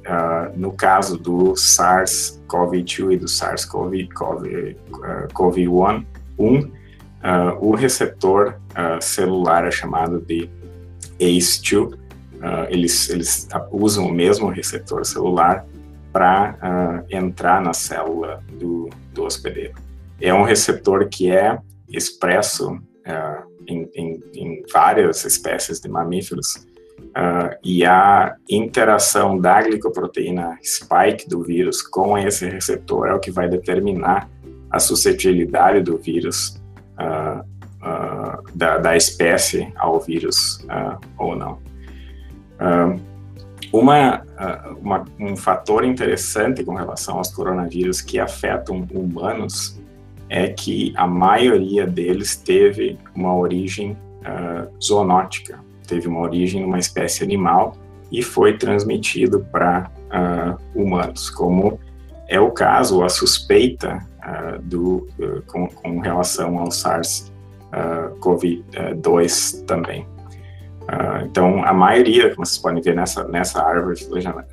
no 0.54 0.72
caso 0.72 1.16
do 1.16 1.54
SARS-CoV-2 1.54 3.12
e 3.12 3.16
do 3.16 3.26
SARS-CoV-1, 3.26 6.04
o 7.60 7.74
receptor 7.74 8.60
celular 9.00 9.66
é 9.66 9.70
chamado 9.70 10.20
de 10.20 10.50
ACE2, 11.18 11.94
uh, 11.94 11.98
eles, 12.68 13.08
eles 13.08 13.48
usam 13.70 14.06
o 14.06 14.12
mesmo 14.12 14.48
receptor 14.48 15.04
celular 15.04 15.64
para 16.12 17.04
entrar 17.10 17.60
na 17.60 17.74
célula 17.74 18.42
do, 18.52 18.88
do 19.12 19.24
hospedeiro. 19.24 19.74
É 20.20 20.32
um 20.32 20.42
receptor 20.42 21.08
que 21.08 21.30
é 21.30 21.58
expresso 21.88 22.72
uh, 22.72 23.46
em, 23.66 23.88
em, 23.94 24.22
em, 24.34 24.64
várias 24.72 25.24
espécies 25.24 25.80
de 25.80 25.88
mamíferos 25.88 26.66
e 27.64 27.84
a 27.84 28.36
interação 28.48 29.38
da 29.38 29.62
glicoproteína 29.62 30.58
spike 30.62 31.28
do 31.28 31.42
vírus 31.42 31.80
com 31.80 32.18
esse 32.18 32.46
receptor 32.46 33.08
é 33.08 33.14
o 33.14 33.18
que 33.18 33.30
vai 33.30 33.48
determinar 33.48 34.28
a 34.70 34.78
suscetibilidade 34.78 35.80
do 35.80 35.96
vírus 35.96 36.60
da, 38.54 38.78
da, 38.78 38.96
espécie 38.96 39.72
ao 39.76 39.98
vírus 39.98 40.66
ou 41.18 41.34
não. 41.34 41.58
Uma, 43.72 44.22
uma, 44.78 45.04
um 45.18 45.36
fator 45.36 45.84
interessante 45.84 46.62
com 46.64 46.74
relação 46.74 47.16
aos 47.16 47.32
coronavírus 47.32 48.02
que 48.02 48.18
afetam 48.18 48.86
humanos 48.92 49.80
é 50.28 50.48
que 50.48 50.92
a 50.96 51.06
maioria 51.06 51.86
deles 51.86 52.34
teve 52.36 52.98
uma 53.14 53.36
origem 53.36 53.92
uh, 53.92 54.66
zoonótica, 54.82 55.60
teve 55.86 56.08
uma 56.08 56.20
origem 56.20 56.62
numa 56.62 56.78
espécie 56.78 57.22
animal 57.22 57.76
e 58.10 58.22
foi 58.22 58.58
transmitido 58.58 59.46
para 59.52 59.90
uh, 60.06 60.56
humanos, 60.74 61.28
como 61.30 61.78
é 62.28 62.40
o 62.40 62.50
caso, 62.50 63.04
a 63.04 63.08
suspeita 63.08 64.04
uh, 64.18 64.60
do, 64.62 65.06
com, 65.46 65.68
com, 65.68 66.00
relação 66.00 66.58
ao 66.58 66.66
SARS-CoV-2 66.68 69.64
também. 69.64 70.04
Então, 71.24 71.64
a 71.64 71.74
maioria, 71.74 72.32
como 72.32 72.46
vocês 72.46 72.58
podem 72.58 72.80
ver 72.80 72.94
nessa, 72.94 73.26
nessa 73.26 73.60
árvore 73.60 73.98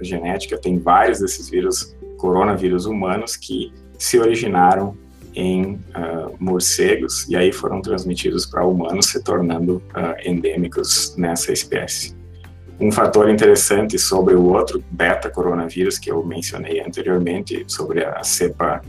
genética, 0.01 0.57
tem 0.57 0.79
vários 0.79 1.19
desses 1.19 1.47
vírus, 1.47 1.95
coronavírus 2.17 2.87
humanos, 2.87 3.35
que 3.35 3.71
se 3.99 4.17
originaram 4.17 4.97
em 5.35 5.73
uh, 5.73 6.35
morcegos 6.39 7.27
e 7.29 7.35
aí 7.35 7.51
foram 7.51 7.81
transmitidos 7.81 8.45
para 8.45 8.65
humanos, 8.65 9.07
se 9.07 9.23
tornando 9.23 9.77
uh, 9.77 10.15
endêmicos 10.23 11.15
nessa 11.17 11.51
espécie. 11.51 12.15
Um 12.79 12.91
fator 12.91 13.29
interessante 13.29 13.97
sobre 13.99 14.35
o 14.35 14.43
outro 14.43 14.83
beta-coronavírus 14.91 15.97
que 15.97 16.11
eu 16.11 16.23
mencionei 16.25 16.81
anteriormente, 16.81 17.63
sobre 17.67 18.03
a 18.03 18.23
cepa 18.23 18.81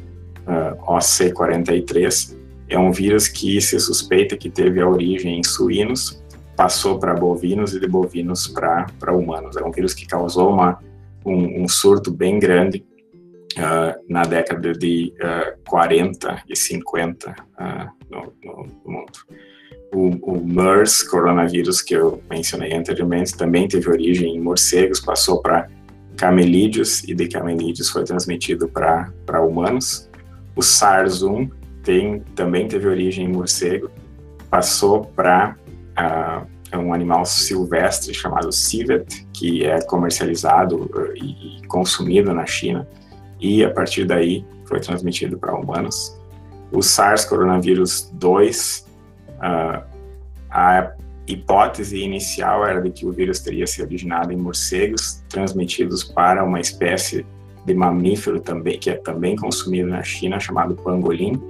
OC43, 0.87 2.37
é 2.69 2.79
um 2.79 2.91
vírus 2.91 3.29
que 3.29 3.61
se 3.61 3.79
suspeita 3.79 4.37
que 4.37 4.51
teve 4.51 4.81
a 4.81 4.89
origem 4.89 5.39
em 5.39 5.43
suínos, 5.43 6.23
passou 6.57 6.99
para 6.99 7.15
bovinos 7.15 7.75
e 7.75 7.81
de 7.81 7.87
bovinos 7.87 8.49
para 8.49 9.13
humanos. 9.13 9.57
É 9.57 9.63
um 9.63 9.71
vírus 9.71 9.95
que 9.95 10.07
causou 10.07 10.51
uma, 10.51 10.79
um, 11.25 11.63
um 11.63 11.69
surto 11.69 12.11
bem 12.11 12.39
grande 12.39 12.85
uh, 13.59 14.03
na 14.09 14.23
década 14.23 14.73
de 14.73 15.13
uh, 15.21 15.59
40 15.69 16.43
e 16.49 16.57
50 16.57 17.31
uh, 17.31 17.35
no, 18.11 18.33
no, 18.43 18.67
mundo. 18.85 19.13
o, 19.93 20.33
o 20.33 20.47
MERS, 20.47 21.03
coronavírus, 21.03 21.81
que 21.81 21.95
eu 21.95 22.23
mencionei 22.29 22.73
anteriormente, 22.75 23.37
também 23.37 23.69
teve 23.69 23.89
origem 23.89 24.37
em 24.37 24.41
morcegos, 24.41 25.01
passou 25.01 25.41
para 25.41 25.69
camelídeos 26.17 27.03
e 27.05 27.15
de 27.15 27.29
camelídeos 27.29 27.91
foi 27.91 28.05
transmitido 28.05 28.69
para 28.69 29.43
humanos. 29.43 30.09
O 30.55 30.61
SARS-1 30.61 31.51
tem, 31.83 32.21
também 32.35 32.69
teve 32.69 32.87
origem 32.87 33.27
em 33.27 33.33
morcego, 33.33 33.91
passou 34.49 35.05
para 35.05 35.57
uh, 35.99 36.55
um 36.79 36.93
animal 36.93 37.25
silvestre 37.25 38.15
chamado 38.15 38.51
civet, 38.53 39.27
que 39.33 39.65
é 39.65 39.81
comercializado 39.83 40.91
e 41.15 41.65
consumido 41.67 42.33
na 42.33 42.47
China, 42.47 42.87
e 43.41 43.65
a 43.65 43.71
partir 43.71 44.05
daí 44.05 44.45
foi 44.67 44.81
transmitido 44.81 45.39
para 45.39 45.55
humanos. 45.55 46.19
O 46.73 46.83
SARS 46.83 47.25
coronavírus 47.25 48.11
2, 48.15 48.87
uh, 49.31 49.85
a 50.51 50.93
hipótese 51.27 51.99
inicial 52.03 52.67
era 52.67 52.81
de 52.81 52.91
que 52.91 53.07
o 53.07 53.13
vírus 53.13 53.41
teria 53.41 53.67
se 53.67 53.83
originado 53.83 54.33
em 54.33 54.37
morcegos 54.37 55.23
transmitidos 55.29 56.05
para 56.05 56.45
uma 56.45 56.61
espécie 56.61 57.25
de 57.65 57.75
mamífero 57.75 58.41
também 58.41 58.79
que 58.79 58.91
é 58.91 58.95
também 58.95 59.37
consumido 59.37 59.89
na 59.89 60.03
China 60.03 60.39
chamado 60.39 60.75
pangolim 60.75 61.41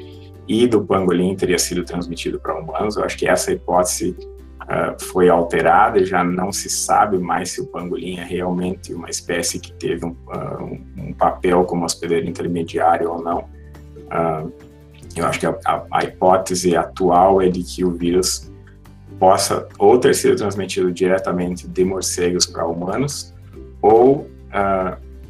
e 0.46 0.66
do 0.66 0.84
pangolim 0.84 1.34
teria 1.34 1.58
sido 1.58 1.84
transmitido 1.84 2.38
para 2.38 2.54
humanos. 2.54 2.96
Eu 2.96 3.04
acho 3.04 3.16
que 3.16 3.26
essa 3.26 3.50
hipótese 3.50 4.16
uh, 4.64 5.02
foi 5.04 5.28
alterada 5.28 6.04
já 6.04 6.24
não 6.24 6.52
se 6.52 6.68
sabe 6.68 7.18
mais 7.18 7.50
se 7.50 7.60
o 7.60 7.66
pangolim 7.66 8.18
é 8.18 8.24
realmente 8.24 8.92
uma 8.92 9.08
espécie 9.08 9.58
que 9.58 9.72
teve 9.72 10.04
um, 10.04 10.16
uh, 10.26 10.80
um 10.98 11.12
papel 11.12 11.64
como 11.64 11.84
hospedeiro 11.84 12.26
intermediário 12.28 13.10
ou 13.10 13.22
não. 13.22 13.40
Uh, 14.06 14.52
eu 15.16 15.26
acho 15.26 15.38
que 15.38 15.46
a, 15.46 15.56
a, 15.64 15.84
a, 15.90 16.04
hipótese 16.04 16.76
atual 16.76 17.40
é 17.40 17.48
de 17.48 17.62
que 17.62 17.84
o 17.84 17.92
vírus 17.92 18.50
possa 19.18 19.68
ou 19.78 19.98
ter 19.98 20.14
sido 20.14 20.36
transmitido 20.36 20.90
diretamente 20.90 21.68
de 21.68 21.84
morcegos 21.84 22.46
para 22.46 22.66
humanos 22.66 23.32
ou 23.80 24.28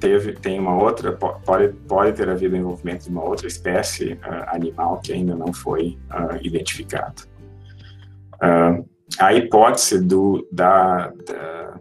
teve, 0.01 0.33
tem 0.33 0.59
uma 0.59 0.75
outra, 0.75 1.13
pode, 1.13 1.69
pode 1.87 2.13
ter 2.13 2.29
havido 2.29 2.57
envolvimento 2.57 3.05
de 3.05 3.11
uma 3.11 3.23
outra 3.23 3.47
espécie 3.47 4.19
animal 4.49 5.01
que 5.03 5.13
ainda 5.13 5.35
não 5.35 5.53
foi 5.53 5.99
identificado. 6.43 7.23
Uh, 8.35 8.84
a 9.27 9.35
hipótese 9.35 10.01
do, 10.01 10.47
da, 10.51 11.13
da, 11.27 11.81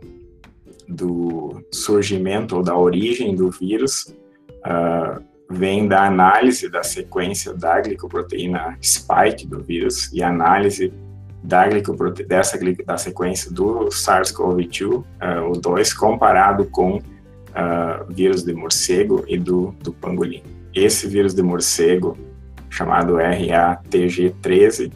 do 0.87 1.63
surgimento 1.71 2.55
ou 2.55 2.63
da 2.63 2.77
origem 2.77 3.35
do 3.35 3.49
vírus 3.51 4.15
vem 5.49 5.87
da 5.87 6.05
análise 6.05 6.69
da 6.69 6.83
sequência 6.83 7.53
da 7.53 7.79
glicoproteína 7.81 8.77
spike 8.81 9.45
do 9.45 9.61
vírus 9.61 10.11
e 10.13 10.23
análise 10.23 10.93
da 11.43 11.67
glicoprote 11.67 12.23
dessa 12.23 12.57
da 12.85 12.97
sequência 12.97 13.51
do 13.51 13.89
SARS-CoV-2, 13.89 15.03
o 15.51 15.59
2, 15.59 15.93
comparado 15.93 16.65
com 16.65 16.95
uh, 16.95 17.01
vírus 18.09 18.43
de 18.43 18.53
morcego 18.53 19.25
e 19.27 19.37
do, 19.37 19.75
do 19.83 19.91
pangolim. 19.91 20.41
Esse 20.73 21.05
vírus 21.05 21.33
de 21.33 21.43
morcego, 21.43 22.17
chamado 22.69 23.15
RATG13, 23.15 24.91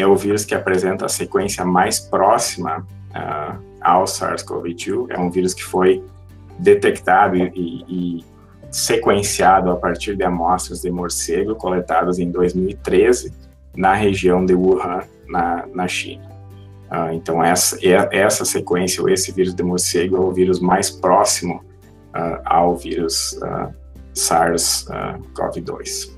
é 0.00 0.06
o 0.06 0.16
vírus 0.16 0.44
que 0.44 0.54
apresenta 0.54 1.06
a 1.06 1.08
sequência 1.08 1.64
mais 1.64 2.00
próxima 2.00 2.86
uh, 3.10 3.58
ao 3.80 4.04
SARS-CoV-2. 4.04 5.06
É 5.10 5.18
um 5.18 5.30
vírus 5.30 5.54
que 5.54 5.64
foi 5.64 6.04
detectado 6.58 7.36
e, 7.36 7.84
e, 7.88 8.24
sequenciado 8.70 9.70
a 9.70 9.76
partir 9.76 10.16
de 10.16 10.22
amostras 10.22 10.82
de 10.82 10.90
morcego 10.90 11.56
coletadas 11.56 12.20
em 12.20 12.30
2013 12.30 13.32
na 13.76 13.94
região 13.94 14.44
de 14.44 14.54
Wuhan, 14.54 15.02
na, 15.26 15.66
na 15.72 15.88
China. 15.88 16.28
Uh, 16.90 17.12
então, 17.12 17.42
essa, 17.42 17.78
essa 18.12 18.44
sequência, 18.44 19.02
ou 19.02 19.08
esse 19.08 19.32
vírus 19.32 19.54
de 19.54 19.62
morcego, 19.62 20.16
é 20.16 20.20
o 20.20 20.32
vírus 20.32 20.60
mais 20.60 20.90
próximo 20.90 21.64
uh, 22.14 22.42
ao 22.44 22.76
vírus 22.76 23.32
uh, 23.42 23.72
SARS-CoV-2. 24.14 26.10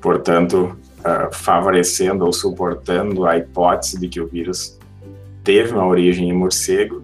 Portanto, 0.00 0.76
uh, 1.04 1.34
favorecendo 1.34 2.24
ou 2.24 2.32
suportando 2.32 3.26
a 3.26 3.36
hipótese 3.36 3.98
de 3.98 4.08
que 4.08 4.20
o 4.20 4.26
vírus 4.26 4.78
teve 5.44 5.72
uma 5.72 5.86
origem 5.86 6.28
em 6.28 6.32
morcego 6.32 7.02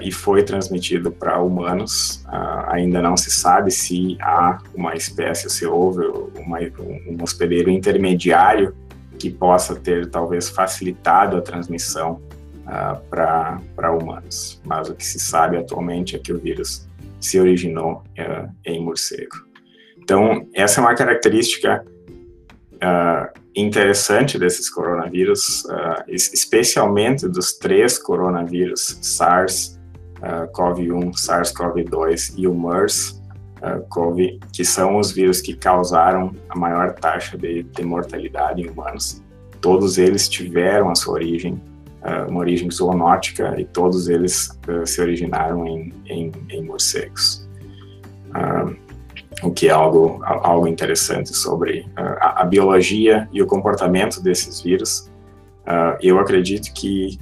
e 0.00 0.10
foi 0.10 0.42
transmitido 0.42 1.12
para 1.12 1.40
humanos. 1.40 2.24
ainda 2.66 3.00
não 3.00 3.16
se 3.16 3.30
sabe 3.30 3.70
se 3.70 4.18
há 4.20 4.58
uma 4.74 4.96
espécie, 4.96 5.48
se 5.48 5.64
houve 5.64 6.04
uma, 6.36 6.58
um 6.58 7.22
hospedeiro 7.22 7.70
intermediário 7.70 8.74
que 9.20 9.30
possa 9.30 9.76
ter 9.76 10.08
talvez 10.08 10.48
facilitado 10.48 11.36
a 11.36 11.42
transmissão 11.42 12.20
uh, 12.64 12.98
para 13.10 13.92
humanos. 13.92 14.60
Mas 14.64 14.88
o 14.88 14.94
que 14.94 15.06
se 15.06 15.20
sabe 15.20 15.58
atualmente 15.58 16.16
é 16.16 16.18
que 16.18 16.32
o 16.32 16.38
vírus 16.38 16.88
se 17.20 17.38
originou 17.38 18.02
uh, 18.18 18.50
em 18.64 18.82
morcego. 18.82 19.36
Então, 19.98 20.48
essa 20.54 20.80
é 20.80 20.82
uma 20.82 20.94
característica 20.94 21.84
uh, 22.82 23.40
interessante 23.54 24.38
desses 24.38 24.70
coronavírus, 24.70 25.64
especialmente 26.08 27.28
dos 27.28 27.52
três 27.54 27.98
coronavírus, 27.98 28.98
SARS, 29.02 29.78
CoV-1, 30.52 31.12
SARS-CoV-2 31.14 32.34
e 32.36 32.46
o 32.46 32.54
MERS, 32.54 33.20
CoV, 33.88 34.38
que 34.52 34.64
são 34.64 34.98
os 34.98 35.10
vírus 35.10 35.40
que 35.40 35.54
causaram 35.54 36.32
a 36.48 36.56
maior 36.56 36.94
taxa 36.94 37.36
de, 37.36 37.64
de 37.64 37.82
mortalidade 37.82 38.62
em 38.62 38.68
humanos. 38.68 39.22
Todos 39.60 39.98
eles 39.98 40.28
tiveram 40.28 40.90
a 40.90 40.94
sua 40.94 41.14
origem 41.14 41.60
uh, 42.02 42.30
uma 42.30 42.40
origem 42.40 42.70
zoonótica 42.70 43.58
e 43.60 43.64
todos 43.64 44.08
eles 44.08 44.48
uh, 44.68 44.86
se 44.86 45.00
originaram 45.00 45.66
em, 45.66 45.92
em, 46.06 46.32
em 46.48 46.64
morcegos. 46.64 47.48
Uh, 48.28 48.76
o 49.42 49.50
que 49.50 49.68
é 49.68 49.70
algo, 49.70 50.20
algo 50.24 50.66
interessante 50.66 51.34
sobre 51.36 51.86
a, 51.96 52.42
a, 52.42 52.44
biologia 52.44 53.28
e 53.32 53.40
o 53.42 53.46
comportamento 53.46 54.22
desses 54.22 54.60
vírus. 54.60 55.10
eu 56.02 56.18
acredito 56.18 56.72
que 56.74 57.18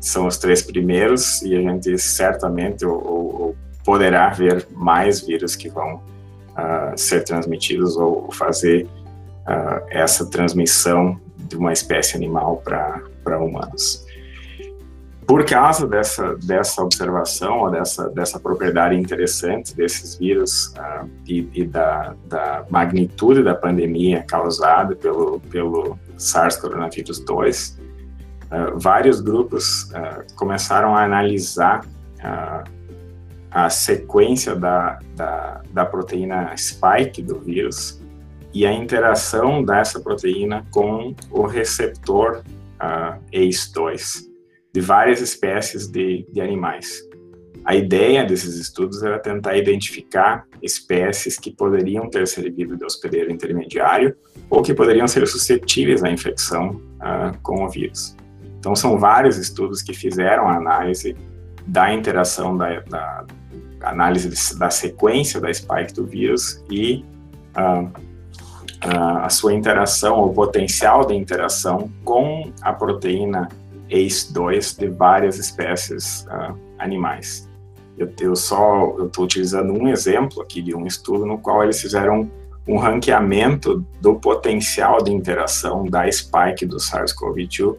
são 0.00 0.26
os 0.26 0.36
três 0.36 0.62
primeiros 0.62 1.40
e 1.42 1.54
a 1.54 1.60
gente 1.60 1.96
certamente 1.98 2.84
ou, 2.84 2.96
ou 3.02 3.56
poderá 3.84 4.30
ver 4.30 4.66
mais 4.72 5.20
vírus 5.20 5.56
que 5.56 5.68
vão 5.68 6.02
ser 6.96 7.22
transmitidos 7.22 7.96
ou 7.96 8.30
fazer 8.32 8.86
essa 9.90 10.26
transmissão 10.26 11.18
de 11.36 11.56
uma 11.56 11.72
espécie 11.72 12.16
animal 12.16 12.62
para 12.64 13.38
humanos. 13.38 14.07
Por 15.28 15.44
causa 15.44 15.86
dessa, 15.86 16.36
dessa 16.36 16.82
observação, 16.82 17.58
ou 17.58 17.70
dessa, 17.70 18.08
dessa 18.08 18.40
propriedade 18.40 18.96
interessante 18.96 19.76
desses 19.76 20.16
vírus 20.16 20.68
uh, 20.68 21.06
e, 21.26 21.46
e 21.52 21.66
da, 21.66 22.14
da, 22.24 22.64
magnitude 22.70 23.42
da 23.42 23.54
pandemia 23.54 24.24
causada 24.26 24.96
pelo, 24.96 25.38
pelo 25.50 25.98
SARS-CoV-2, 26.16 27.76
uh, 27.76 27.78
ah, 28.50 28.72
vários 28.76 29.20
grupos 29.20 29.90
uh, 29.90 30.24
começaram 30.34 30.96
a 30.96 31.04
analisar 31.04 31.84
a 33.50 33.68
sequência 33.70 34.56
da, 34.56 34.98
da, 35.14 35.60
da 35.70 35.84
proteína 35.84 36.56
spike 36.56 37.22
do 37.22 37.38
vírus 37.38 38.02
e 38.52 38.66
a 38.66 38.72
interação 38.72 39.62
dessa 39.62 40.00
proteína 40.00 40.66
com 40.70 41.14
o 41.30 41.46
receptor 41.46 42.42
uh, 42.80 43.22
ACE2 43.30 44.28
de 44.72 44.80
várias 44.80 45.20
espécies 45.20 45.86
de, 45.86 46.26
de 46.30 46.40
animais. 46.40 47.02
A 47.64 47.74
ideia 47.74 48.24
desses 48.24 48.56
estudos 48.56 49.02
era 49.02 49.18
tentar 49.18 49.56
identificar 49.56 50.46
espécies 50.62 51.38
que 51.38 51.50
poderiam 51.50 52.08
ter 52.08 52.26
servido 52.26 52.76
de 52.76 52.84
hospedeiro 52.84 53.30
intermediário 53.30 54.16
ou 54.48 54.62
que 54.62 54.72
poderiam 54.72 55.06
ser 55.06 55.26
suscetíveis 55.26 56.02
à 56.02 56.10
infecção 56.10 56.80
uh, 56.96 57.36
com 57.42 57.64
o 57.64 57.68
vírus. 57.68 58.16
Então, 58.58 58.74
são 58.74 58.98
vários 58.98 59.36
estudos 59.36 59.82
que 59.82 59.92
fizeram 59.92 60.48
a 60.48 60.56
análise 60.56 61.14
da 61.66 61.92
interação 61.92 62.56
da, 62.56 62.80
da 62.80 63.26
análise 63.82 64.58
da 64.58 64.70
sequência 64.70 65.40
da 65.40 65.52
spike 65.52 65.92
do 65.92 66.06
vírus 66.06 66.64
e 66.70 67.04
uh, 67.56 68.08
a 68.80 69.28
sua 69.28 69.52
interação, 69.52 70.20
o 70.20 70.32
potencial 70.32 71.04
de 71.04 71.14
interação 71.14 71.90
com 72.04 72.52
a 72.62 72.72
proteína 72.72 73.48
ACE2 73.90 74.78
de 74.78 74.88
várias 74.88 75.38
espécies 75.38 76.26
uh, 76.26 76.54
animais. 76.78 77.48
Eu, 77.96 78.10
eu 78.20 78.36
só 78.36 78.96
estou 79.04 79.24
utilizando 79.24 79.72
um 79.72 79.88
exemplo 79.88 80.42
aqui 80.42 80.62
de 80.62 80.74
um 80.74 80.86
estudo 80.86 81.26
no 81.26 81.38
qual 81.38 81.64
eles 81.64 81.80
fizeram 81.80 82.30
um 82.66 82.76
ranqueamento 82.76 83.84
do 84.00 84.14
potencial 84.14 85.02
de 85.02 85.12
interação 85.12 85.86
da 85.86 86.10
spike 86.10 86.66
do 86.66 86.76
SARS-CoV-2 86.76 87.76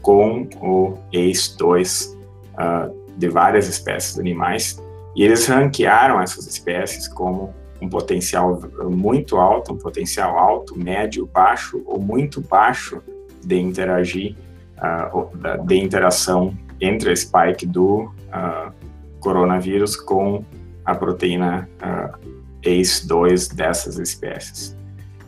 com 0.00 0.48
o 0.60 0.94
ACE2 1.12 2.14
uh, 2.54 2.94
de 3.16 3.28
várias 3.28 3.68
espécies 3.68 4.18
animais 4.18 4.80
e 5.14 5.24
eles 5.24 5.46
ranquearam 5.46 6.20
essas 6.20 6.46
espécies 6.46 7.08
como 7.08 7.52
um 7.80 7.88
potencial 7.88 8.60
muito 8.84 9.36
alto, 9.36 9.72
um 9.72 9.76
potencial 9.76 10.38
alto, 10.38 10.78
médio, 10.78 11.26
baixo 11.26 11.82
ou 11.86 12.00
muito 12.00 12.40
baixo 12.40 13.02
de 13.44 13.58
interagir, 13.58 14.36
uh, 14.78 15.66
de 15.66 15.76
interação 15.76 16.56
entre 16.80 17.10
a 17.10 17.16
spike 17.16 17.66
do 17.66 18.04
uh, 18.04 18.72
coronavírus 19.20 19.96
com 19.96 20.44
a 20.84 20.94
proteína 20.94 21.68
ACE2 22.62 23.54
dessas 23.54 23.98
espécies. 23.98 24.74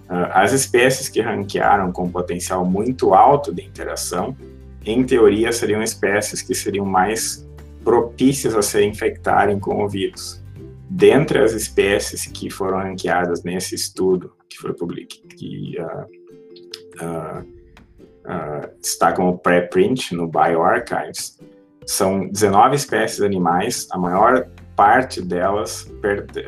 as 0.09 0.53
espécies 0.53 1.09
que 1.09 1.21
ranquearam 1.21 1.93
com 1.93 2.09
potencial 2.09 2.65
muito 2.65 3.13
alto 3.13 3.53
de 3.53 3.63
interação, 3.63 4.35
em 4.87 5.05
teoria, 5.05 5.53
seriam 5.53 5.83
espécies 5.83 6.41
que 6.41 6.55
seriam 6.55 6.87
mais 6.87 7.47
propícias 7.85 8.55
a 8.55 8.63
se 8.63 8.83
infectarem 8.85 9.59
com 9.59 9.85
o 9.85 9.89
vírus. 9.89 10.43
Dentre 10.89 11.39
as 11.39 11.53
espécies 11.53 12.27
que 12.27 12.51
foram 12.51 12.79
ranqueadas 12.79 13.43
nesse 13.45 13.75
estudo, 13.75 14.33
que 14.49 14.57
foi 14.59 14.75
publicado, 14.75 15.29
que 15.37 15.77
uh, 15.79 17.05
uh, 17.05 17.60
uh, 18.27 18.71
está 18.83 19.13
como 19.13 19.39
pré-print 19.39 20.15
no 20.15 20.29
BioArchives, 20.29 21.39
são 21.87 22.29
19 22.29 22.77
espécies 22.77 23.21
animais, 23.21 23.89
a 23.91 23.99
maior 23.99 24.47
parte 24.77 25.21
delas 25.21 25.91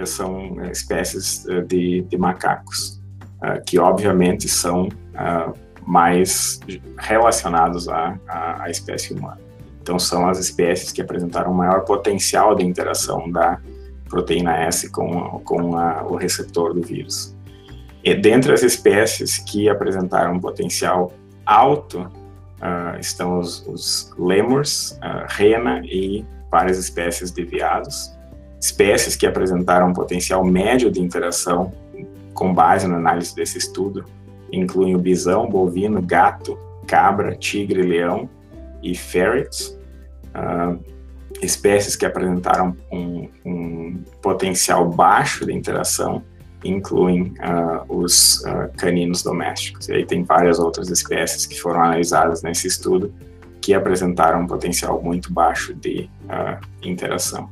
são 0.07 0.65
espécies 0.71 1.45
uh, 1.47 1.63
de, 1.63 2.03
de 2.03 2.17
macacos, 2.17 3.01
uh, 3.45 3.63
que 3.67 3.79
obviamente 3.79 4.49
são 4.49 4.85
uh, 4.89 5.53
mais 5.87 6.61
relacionados 6.99 7.89
à, 7.89 8.19
à, 8.29 8.65
à 8.65 8.71
espécie 8.71 9.15
humana. 9.15 9.41
Então, 9.83 9.99
são 9.99 10.29
as 10.29 10.39
espécies 10.39 10.93
que 10.93 11.03
apresentaram 11.03 11.53
maior 11.53 11.85
potencial 11.85 12.55
de 12.55 12.65
interação 12.65 13.29
da 13.31 13.59
proteína 14.09 14.57
S 14.65 14.89
com, 14.91 15.41
com 15.41 15.77
a, 15.77 16.05
o 16.05 16.15
receptor 16.15 16.73
do 16.73 16.81
vírus. 16.81 17.37
E 18.05 18.15
dentre 18.15 18.53
as 18.53 18.63
espécies 18.63 19.39
que 19.39 19.69
apresentaram 19.69 20.39
potencial 20.39 21.13
alto, 21.47 22.01
uh, 22.01 22.99
estão 23.01 23.39
os, 23.39 23.67
os 23.67 24.13
lemurs, 24.19 24.99
uh, 25.03 25.27
rena 25.29 25.81
e 25.85 26.25
várias 26.51 26.79
espécies 26.79 27.31
de 27.31 27.45
veados. 27.45 28.13
Espécies 28.61 29.17
que 29.17 29.27
apresentaram 29.27 29.89
um 29.89 29.93
potencial 29.93 30.45
médio 30.45 30.91
de 30.91 31.01
interação 31.01 31.73
com 32.35 32.55
base 32.55 32.87
na 32.87 32.97
análise 32.97 33.35
desse 33.35 33.59
estudo 33.59 34.05
incluem 34.53 34.95
o 34.95 34.99
bisão, 34.99 35.49
bovino, 35.49 36.03
gato, 36.03 36.59
cabra, 36.87 37.35
tigre, 37.35 37.83
leão 37.83 38.29
e 38.83 38.95
ferrets. 38.95 39.79
Uh, 40.35 40.79
espécies 41.41 41.97
que 41.97 42.05
apresentaram 42.05 42.77
um, 42.93 43.29
um, 43.45 44.05
potencial 44.21 44.89
baixo 44.89 45.47
de 45.47 45.53
interação 45.53 46.23
incluem 46.65 47.35
uh, 47.39 47.85
os 47.89 48.41
uh, 48.41 48.71
caninos 48.77 49.23
domésticos. 49.23 49.89
E 49.89 49.95
aí 49.95 50.07
tem 50.07 50.23
várias 50.23 50.59
outras 50.59 50.89
espécies 50.89 51.47
que 51.47 51.61
foram 51.61 51.81
analisadas 51.81 52.43
nesse 52.43 52.67
estudo 52.67 53.13
que 53.61 53.75
apresentaram 53.75 54.41
um 54.41 54.47
potencial 54.47 55.01
muito 55.01 55.33
baixo 55.33 55.73
de 55.73 56.11
interação. 56.83 57.49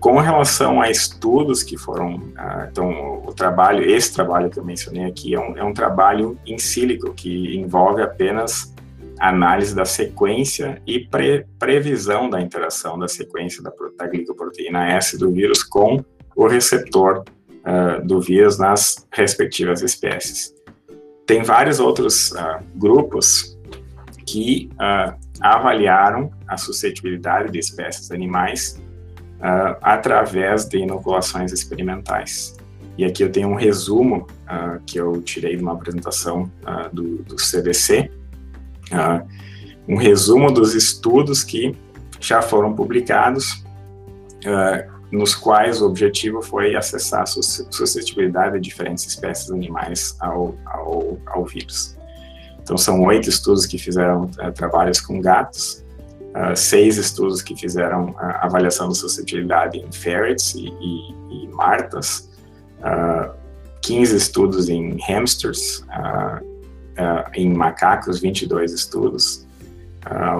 com 0.00 0.18
relação 0.18 0.82
a 0.82 0.90
estudos 0.90 1.62
que 1.62 1.78
foram, 1.78 2.20
então 2.68 3.22
o 3.24 3.32
trabalho, 3.32 3.88
esse 3.88 4.12
trabalho 4.12 4.50
que 4.50 4.58
eu 4.58 4.64
mencionei 4.64 5.04
aqui 5.04 5.36
é 5.36 5.38
um, 5.38 5.56
é 5.56 5.62
um 5.62 5.72
trabalho 5.72 6.36
em 6.44 6.58
sílico 6.58 7.14
que 7.14 7.56
envolve 7.56 8.02
apenas 8.02 8.74
análise 9.20 9.74
da 9.74 9.84
sequência 9.84 10.80
e 10.86 10.98
pre, 10.98 11.46
previsão 11.58 12.30
da 12.30 12.40
interação 12.40 12.98
da 12.98 13.06
sequência 13.06 13.62
da, 13.62 13.70
da 13.96 14.06
glicoproteína 14.06 14.92
S 14.92 15.18
do 15.18 15.30
vírus 15.30 15.62
com 15.62 16.02
o 16.34 16.46
receptor 16.46 17.22
uh, 17.60 18.04
do 18.06 18.20
vírus 18.20 18.58
nas 18.58 19.06
respectivas 19.12 19.82
espécies. 19.82 20.54
Tem 21.26 21.42
vários 21.42 21.78
outros 21.78 22.32
uh, 22.32 22.58
grupos 22.74 23.56
que 24.26 24.70
uh, 24.74 25.14
avaliaram 25.40 26.30
a 26.46 26.56
suscetibilidade 26.56 27.52
de 27.52 27.58
espécies 27.58 28.10
animais 28.10 28.80
através 29.80 30.66
de 30.66 30.80
inoculações 30.80 31.50
experimentais. 31.50 32.54
E 32.98 33.06
aqui 33.06 33.24
eu 33.24 33.32
tenho 33.32 33.48
um 33.48 33.54
resumo 33.54 34.26
que 34.86 35.00
eu 35.00 35.22
tirei 35.22 35.56
de 35.56 35.62
uma 35.62 35.72
apresentação 35.72 36.52
do, 36.92 37.22
do 37.22 37.38
CDC, 37.38 38.10
um 39.88 39.96
resumo 39.96 40.52
dos 40.52 40.74
estudos 40.74 41.42
que 41.42 41.74
já 42.20 42.42
foram 42.42 42.74
publicados, 42.74 43.64
nos 45.10 45.34
quais 45.34 45.82
o 45.82 45.86
objetivo 45.86 46.40
foi 46.40 46.76
acessar 46.76 47.22
a 47.22 47.26
suscetibilidade 47.26 48.54
de 48.54 48.60
diferentes 48.60 49.06
espécies 49.06 49.50
animais 49.50 50.16
ao, 50.20 50.54
ao, 50.64 51.18
ao 51.26 51.44
vírus. 51.44 51.96
Então, 52.62 52.78
são 52.78 53.02
oito 53.02 53.28
estudos 53.28 53.66
que 53.66 53.78
fizeram 53.78 54.24
uh, 54.24 54.52
trabalhos 54.54 55.00
com 55.00 55.20
gatos, 55.20 55.84
uh, 56.34 56.54
seis 56.54 56.96
estudos 56.96 57.42
que 57.42 57.56
fizeram 57.56 58.14
avaliação 58.18 58.88
da 58.88 58.94
suscetibilidade 58.94 59.78
em 59.78 59.90
ferrets 59.90 60.54
e, 60.54 60.68
e, 60.68 61.14
e 61.30 61.48
martas, 61.48 62.30
uh, 62.78 63.34
15 63.82 64.16
estudos 64.16 64.68
em 64.68 64.96
hamsters, 65.08 65.80
uh, 65.80 66.50
em 67.34 67.52
macacos, 67.52 68.20
22 68.20 68.72
estudos, 68.72 69.46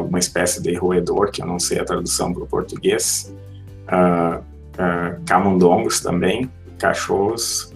uma 0.08 0.18
espécie 0.18 0.62
de 0.62 0.74
roedor, 0.74 1.30
que 1.30 1.42
eu 1.42 1.46
não 1.46 1.58
sei 1.58 1.78
a 1.78 1.84
tradução 1.84 2.32
para 2.32 2.44
o 2.44 2.46
português, 2.46 3.32
uh, 3.86 4.42
camundongos 5.26 6.00
também, 6.00 6.50
cachorros, 6.78 7.74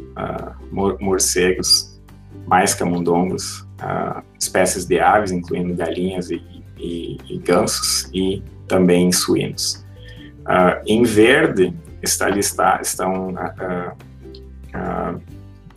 morcegos, 1.00 2.00
mais 2.46 2.74
camundongos, 2.74 3.66
espécies 4.40 4.86
de 4.86 5.00
aves, 5.00 5.30
incluindo 5.30 5.74
galinhas 5.74 6.30
e, 6.30 6.42
e, 6.78 7.18
e 7.28 7.38
gansos, 7.38 8.08
e 8.14 8.42
também 8.66 9.12
suínos. 9.12 9.84
em 10.86 11.02
verde 11.02 11.74
está 12.02 12.28
lista, 12.28 12.78
estão 12.82 13.34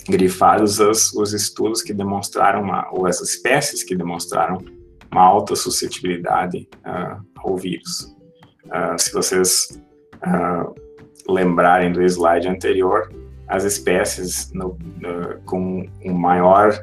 grifados 0.07 0.79
os, 0.79 1.13
os 1.13 1.33
estudos 1.33 1.81
que 1.81 1.93
demonstraram, 1.93 2.61
uma, 2.61 2.89
ou 2.91 3.05
as 3.05 3.19
espécies 3.21 3.83
que 3.83 3.95
demonstraram 3.95 4.63
uma 5.11 5.21
alta 5.21 5.55
suscetibilidade 5.55 6.67
uh, 6.85 7.23
ao 7.37 7.57
vírus. 7.57 8.15
Uh, 8.65 8.97
se 8.97 9.11
vocês 9.11 9.79
uh, 10.17 10.73
lembrarem 11.27 11.91
do 11.91 12.01
slide 12.03 12.47
anterior, 12.47 13.11
as 13.47 13.63
espécies 13.63 14.51
no, 14.53 14.77
com 15.45 15.87
um 16.03 16.13
maior 16.13 16.77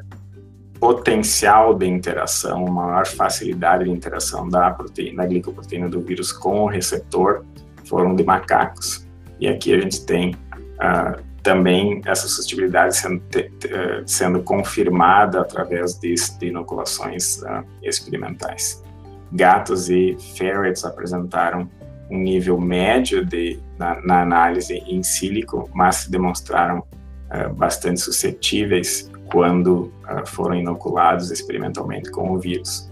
potencial 0.79 1.73
de 1.73 1.87
interação, 1.87 2.65
maior 2.65 3.05
facilidade 3.07 3.85
de 3.85 3.91
interação 3.91 4.47
da 4.47 4.71
proteína, 4.71 5.23
da 5.23 5.29
glicoproteína 5.29 5.89
do 5.89 6.01
vírus 6.01 6.31
com 6.31 6.61
o 6.61 6.67
receptor 6.67 7.45
foram 7.85 8.15
de 8.15 8.23
macacos. 8.23 9.07
E 9.39 9.47
aqui 9.47 9.73
a 9.73 9.79
gente 9.79 10.05
tem 10.05 10.33
uh, 10.33 11.21
também 11.41 12.01
essa 12.05 12.27
suscetibilidade 12.27 12.97
sendo, 12.97 13.21
eh, 13.35 14.03
sendo 14.07 14.41
confirmada 14.41 15.41
através 15.41 15.93
de, 15.93 16.15
de 16.39 16.47
inoculações 16.47 17.37
uh, 17.43 17.63
experimentais. 17.83 18.83
Gatos 19.31 19.89
e 19.89 20.17
ferrets 20.35 20.83
apresentaram 20.83 21.69
um 22.09 22.19
nível 22.19 22.59
médio 22.59 23.25
de, 23.25 23.59
na, 23.77 24.01
na 24.01 24.21
análise 24.21 24.75
em 24.87 25.01
sílico, 25.03 25.69
mas 25.73 25.97
se 25.97 26.11
demonstraram 26.11 26.79
uh, 26.79 27.53
bastante 27.53 28.01
suscetíveis 28.01 29.11
quando 29.31 29.91
uh, 30.03 30.25
foram 30.25 30.55
inoculados 30.55 31.31
experimentalmente 31.31 32.11
com 32.11 32.31
o 32.31 32.39
vírus. 32.39 32.91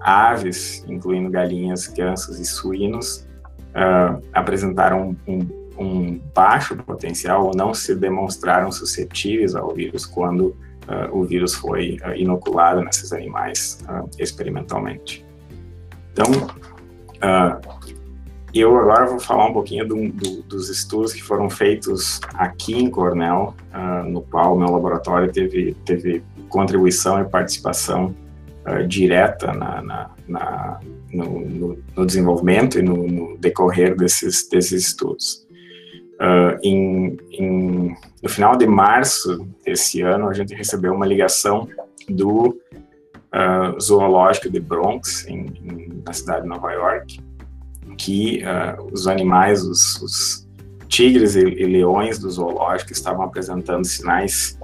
Aves, 0.00 0.84
incluindo 0.88 1.30
galinhas, 1.30 1.86
gansos 1.86 2.40
e 2.40 2.44
suínos, 2.44 3.28
apresentaram 4.32 5.14
um 5.28 5.46
um 5.80 6.20
baixo 6.34 6.76
potencial 6.76 7.46
ou 7.46 7.56
não 7.56 7.72
se 7.72 7.94
demonstraram 7.94 8.70
suscetíveis 8.70 9.54
ao 9.54 9.72
vírus 9.74 10.04
quando 10.04 10.48
uh, 10.48 11.10
o 11.10 11.24
vírus 11.24 11.54
foi 11.54 11.98
uh, 12.04 12.14
inoculado 12.14 12.84
nesses 12.84 13.12
animais 13.12 13.78
uh, 13.88 14.08
experimentalmente. 14.18 15.24
Então, 16.12 16.26
eu 18.54 18.76
agora 18.76 19.06
vou 19.06 19.20
falar 19.20 19.46
um 19.46 19.52
pouquinho 19.52 19.86
do, 19.86 20.08
do, 20.10 20.42
dos 20.42 20.68
estudos 20.68 21.12
que 21.12 21.22
foram 21.22 21.48
feitos 21.48 22.20
aqui 22.34 22.74
em 22.74 22.90
Cornell, 22.90 23.54
no 24.06 24.22
qual 24.22 24.56
o 24.56 24.58
meu 24.58 24.70
laboratório 24.70 25.30
teve, 25.32 25.74
teve 25.84 26.22
contribuição 26.48 27.20
e 27.20 27.24
participação 27.24 28.14
direta 28.88 29.52
na, 29.52 29.82
na, 29.82 30.10
na 30.28 30.80
no, 31.12 31.40
no, 31.40 31.78
no, 31.96 32.06
desenvolvimento 32.06 32.78
e 32.78 32.82
no, 32.82 33.06
no 33.06 33.36
decorrer 33.38 33.96
desses, 33.96 34.48
desses 34.48 34.88
estudos. 34.88 35.46
Uh, 36.20 36.58
em, 36.62 37.16
em, 37.32 37.96
no 38.22 38.28
final 38.28 38.56
de 38.56 38.66
março 38.66 39.48
desse 39.64 40.02
ano, 40.02 40.28
a 40.28 40.34
gente 40.34 40.54
recebeu 40.54 40.92
uma 40.92 41.06
ligação 41.06 41.66
do 42.08 42.48
uh, 42.48 43.80
zoológico 43.80 44.50
de 44.50 44.60
Bronx, 44.60 45.26
em, 45.26 45.46
em, 45.62 46.02
na 46.04 46.12
cidade 46.12 46.42
de 46.42 46.48
Nova 46.48 46.70
York, 46.72 47.20
que 48.00 48.42
uh, 48.42 48.82
os 48.90 49.06
animais, 49.06 49.62
os, 49.62 50.00
os 50.00 50.48
tigres 50.88 51.36
e, 51.36 51.40
e, 51.40 51.66
leões 51.66 52.18
do 52.18 52.30
zoológico 52.30 52.92
estavam 52.92 53.22
apresentando 53.22 53.84
sinais 53.84 54.58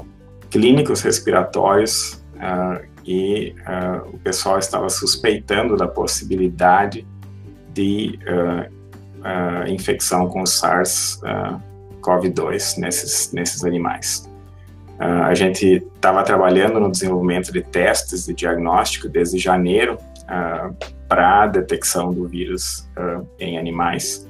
clínicos 0.51 1.03
respiratórios 1.03 2.25
e 3.07 3.55
uh, 3.61 4.09
o 4.13 4.19
pessoal 4.19 4.59
estava 4.59 4.91
suspeitando 4.91 5.77
da 5.77 5.87
possibilidade 5.87 7.07
de 7.73 8.19
uh, 8.27 8.69
uh, 9.21 9.69
infecção 9.69 10.27
com 10.29 10.43
SARS-CoV-2 10.43 12.79
nesses, 12.79 13.31
nesses 13.33 13.65
animais. 13.65 14.29
a 14.99 15.33
gente 15.35 15.87
estava 15.95 16.25
trabalhando 16.25 16.81
no 16.81 16.91
desenvolvimento 16.91 17.53
de 17.53 17.63
testes 17.63 18.27
de 18.27 18.35
diagnóstico 18.35 19.09
desde 19.09 19.39
janeiro 19.39 19.97
para 21.09 21.43
a 21.43 21.47
detecção 21.47 22.13
do 22.13 22.27
vírus 22.27 22.89
em 23.39 23.59
animais, 23.59 24.27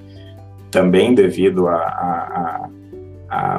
também 0.70 1.14
devido 1.14 1.68
a 1.68 2.68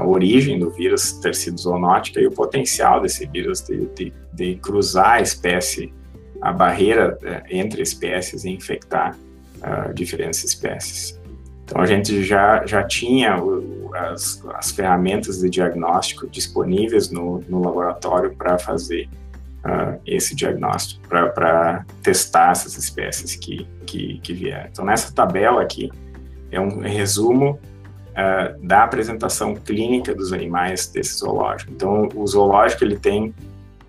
origem 0.06 0.60
do 0.60 0.69
vírus 0.69 1.13
ter 1.13 1.36
sido 1.36 1.60
zoonótica 1.60 2.19
e 2.19 2.27
o 2.27 2.32
potencial 2.32 3.01
desse 3.01 3.25
vírus 3.25 3.62
de, 3.62 3.86
de, 3.88 4.13
de 4.34 4.56
cruzar 4.56 5.13
a 5.13 5.21
espécie, 5.21 5.93
a 6.41 6.51
barreira 6.51 7.17
é, 7.23 7.43
entre 7.49 7.82
espécies 7.82 8.45
e 8.45 8.49
infectar 8.49 9.15
uh, 9.58 9.93
diferentes 9.93 10.43
espécies. 10.43 11.19
Então 11.63 11.82
a 11.82 11.86
gente 11.86 12.23
já, 12.23 12.65
já 12.65 12.84
tinha 12.84 13.41
o, 13.41 13.91
as, 13.93 14.41
as 14.53 14.71
ferramentas 14.71 15.39
de 15.39 15.49
diagnóstico 15.49 16.27
disponíveis 16.27 17.12
no, 17.12 17.43
no 17.49 17.63
laboratório 17.63 18.34
para 18.36 18.58
fazer 18.58 19.10
uh, 19.65 19.99
esse 20.05 20.35
diagnóstico, 20.35 21.07
para 21.07 21.85
testar 22.01 22.51
essas 22.51 22.77
espécies 22.77 23.35
que, 23.35 23.67
que, 23.85 24.19
que 24.19 24.33
vieram. 24.33 24.69
Então 24.71 24.85
nessa 24.85 25.13
tabela 25.13 25.61
aqui 25.61 25.89
é 26.51 26.59
um 26.59 26.81
resumo 26.81 27.59
uh, 28.17 28.65
da 28.67 28.83
apresentação 28.83 29.55
clínica 29.55 30.13
dos 30.15 30.33
animais 30.33 30.87
desse 30.87 31.19
zoológico. 31.19 31.71
Então, 31.71 32.09
o 32.15 32.25
zoológico 32.25 32.83
ele 32.83 32.97
tem, 32.97 33.29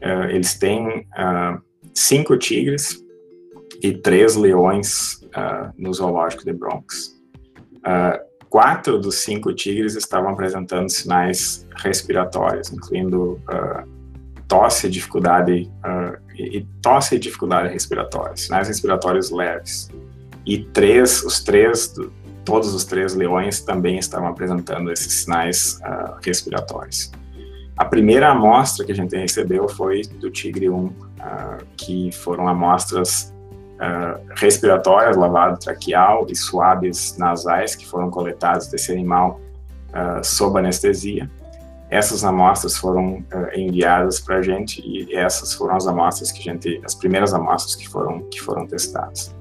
uh, 0.03 0.29
eles 0.31 0.59
têm 0.59 1.07
uh, 1.17 1.61
cinco 1.95 2.37
tigres 2.37 3.03
e 3.83 3.93
três 3.93 4.35
leões 4.35 5.19
no 5.77 5.93
zoológico 5.95 6.45
de 6.45 6.53
Bronx. 6.53 7.17
quatro 8.49 8.99
dos 8.99 9.17
cinco 9.17 9.55
tigres 9.55 9.95
estavam 9.95 10.31
apresentando 10.31 10.89
sinais 10.89 11.65
respiratórios, 11.77 12.73
incluindo 12.73 13.41
tosse, 14.49 14.89
dificuldade 14.89 15.71
e 16.35 16.67
tosse 16.83 17.17
e 17.17 17.19
dificuldade 17.19 17.73
respiratória, 17.73 18.37
sinais 18.37 18.67
respiratórios 18.67 19.31
leves. 19.31 19.91
E 20.47 20.65
três, 20.65 21.23
os 21.23 21.41
três 21.41 21.95
todos 22.49 22.73
os 22.73 22.83
três 22.83 23.15
leões 23.15 23.61
também 23.61 23.99
estavam 23.99 24.27
apresentando 24.27 24.91
esses 24.91 25.13
sinais 25.13 25.79
uh, 25.85 26.17
respiratórios. 26.25 27.13
A 27.77 27.85
primeira 27.85 28.31
amostra 28.31 28.87
que 28.87 28.93
a 28.93 28.95
gente 28.95 29.15
recebeu 29.15 29.69
foi 29.69 30.01
do 30.19 30.31
tigre 30.31 30.71
1, 30.71 30.87
uh, 30.87 30.95
ah, 31.21 31.59
que 31.77 32.11
foram 32.11 32.49
amostras 32.49 33.35
uh, 33.75 34.19
respiratórias, 34.35 35.15
lavado 35.15 35.59
traqueal 35.59 36.27
e 36.31 36.35
suaves 36.35 37.19
nasais 37.19 37.77
que 37.77 37.87
foram 37.87 38.11
coletadas 38.11 38.69
desse 38.69 38.91
animal 38.93 39.41
sob 40.23 40.59
anestesia. 40.59 41.31
Essas 41.91 42.23
amostras 42.23 42.77
foram 42.77 43.25
enviadas 43.55 44.21
para 44.21 44.37
a 44.37 44.43
gente 44.43 44.83
e 44.85 45.15
essas 45.15 45.55
foram 45.55 45.77
as 45.77 45.87
amostras 45.87 46.31
que 46.31 46.41
a 46.41 46.53
gente, 46.53 46.81
as 46.85 46.95
primeiras 46.95 47.33
amostras 47.33 47.75
que 47.75 47.89
foram 47.89 48.21
que 48.25 48.41
foram 48.41 48.67
testadas. 48.67 49.35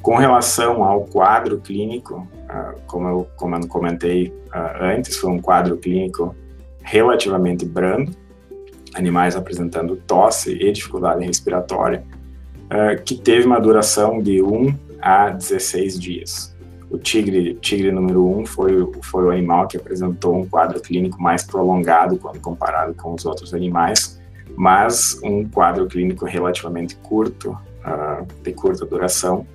Com 0.00 0.16
relação 0.16 0.84
ao 0.84 1.04
quadro 1.04 1.58
clínico, 1.58 2.26
ah, 2.48 2.74
como 2.86 3.08
eu, 3.08 3.28
como 3.36 3.56
eu 3.56 3.66
comentei 3.68 4.32
ah, 4.52 4.78
antes, 4.80 5.16
foi 5.16 5.30
um 5.30 5.40
quadro 5.40 5.76
clínico 5.76 6.34
relativamente 6.82 7.66
brando, 7.66 8.12
animais 8.94 9.36
apresentando 9.36 9.96
tosse 9.96 10.52
e 10.52 10.72
dificuldade 10.72 11.24
respiratória, 11.24 12.04
ah, 12.70 12.94
que 12.94 13.16
teve 13.16 13.46
uma 13.46 13.60
duração 13.60 14.22
de 14.22 14.40
1 14.40 14.74
a 15.00 15.30
16 15.30 15.98
dias. 15.98 16.56
O 16.90 16.98
tigre, 16.98 17.54
tigre 17.54 17.92
número 17.92 18.26
1 18.40 18.46
foi, 18.46 18.92
foi 19.02 19.24
o 19.24 19.30
animal 19.30 19.68
que 19.68 19.76
apresentou 19.76 20.34
um 20.36 20.48
quadro 20.48 20.80
clínico 20.80 21.20
mais 21.20 21.44
prolongado 21.44 22.18
quando 22.18 22.40
comparado 22.40 22.94
com 22.94 23.14
os 23.14 23.26
outros 23.26 23.52
animais, 23.52 24.20
mas 24.56 25.20
um 25.22 25.46
quadro 25.46 25.86
clínico 25.86 26.24
relativamente 26.24 26.96
curto, 26.96 27.56
de 28.42 28.52
curta 28.52 28.84
duração, 28.84 29.46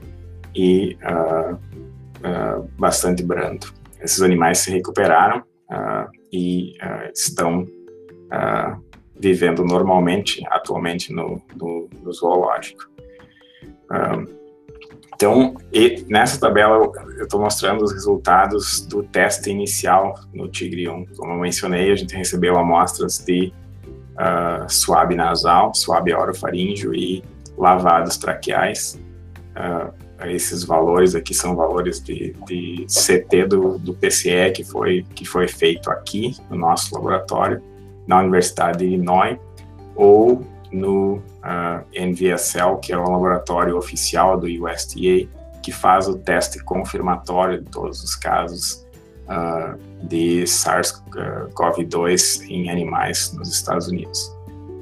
e 0.56 0.98
uh, 1.04 1.56
uh, 1.56 2.70
bastante 2.78 3.24
brando. 3.24 3.68
Esses 4.00 4.22
animais 4.22 4.60
se 4.60 4.72
recuperaram 4.72 5.40
uh, 5.40 6.10
e 6.32 6.76
estão 7.14 7.66
vivendo 9.20 9.64
normalmente 9.64 10.44
atualmente 10.48 11.14
no, 11.14 11.40
no, 11.56 11.88
no 12.02 12.12
zoológico. 12.12 12.90
Então, 15.24 15.56
nessa 16.10 16.38
tabela 16.38 16.92
eu 17.18 17.24
estou 17.24 17.40
mostrando 17.40 17.82
os 17.82 17.94
resultados 17.94 18.82
do 18.82 19.04
teste 19.04 19.50
inicial 19.50 20.20
no 20.34 20.50
Tigre 20.50 20.90
1. 20.90 21.06
Como 21.16 21.32
eu 21.32 21.40
mencionei, 21.40 21.92
a 21.92 21.96
gente 21.96 22.14
recebeu 22.14 22.58
amostras 22.58 23.20
de 23.20 23.54
uh, 24.16 24.70
suave 24.70 25.16
nasal, 25.16 25.74
suave 25.74 26.14
orofaríngeo 26.14 26.94
e 26.94 27.24
lavados 27.58 28.18
traqueais. 28.18 29.00
Uh, 29.56 29.94
esses 30.28 30.66
valores 30.66 31.16
aqui 31.16 31.34
são 31.34 31.56
valores 31.56 32.04
de, 32.04 32.36
de 32.46 32.86
CT 32.88 33.48
do, 33.48 33.80
do 33.80 33.94
PCE 33.94 34.52
que 34.54 34.66
foi, 34.66 35.06
que 35.16 35.24
foi 35.24 35.48
feito 35.48 35.90
aqui 35.90 36.36
no 36.50 36.58
nosso 36.58 36.94
laboratório, 36.96 37.64
na 38.06 38.20
Universidade 38.20 38.80
de 38.80 38.86
Illinois, 38.86 39.38
ou 39.96 40.46
no 40.70 41.22
ah, 41.44 41.84
NVSL, 41.94 42.80
que 42.82 42.94
é 42.94 42.98
o 42.98 43.04
laboratório 43.04 43.78
oficial 43.78 44.40
do 44.40 44.48
USDA, 44.48 45.30
que 45.62 45.72
faz 45.72 46.08
o 46.08 46.18
teste 46.18 46.64
confirmatório 46.64 47.62
de 47.62 47.70
todos 47.70 48.04
os 48.04 48.16
casos 48.16 48.84
uh, 49.28 49.78
de 50.06 50.44
SARS-CoV-2 50.44 52.50
em 52.50 52.70
animais 52.70 53.34
nos 53.34 53.50
Estados 53.50 53.88
Unidos. 53.88 54.32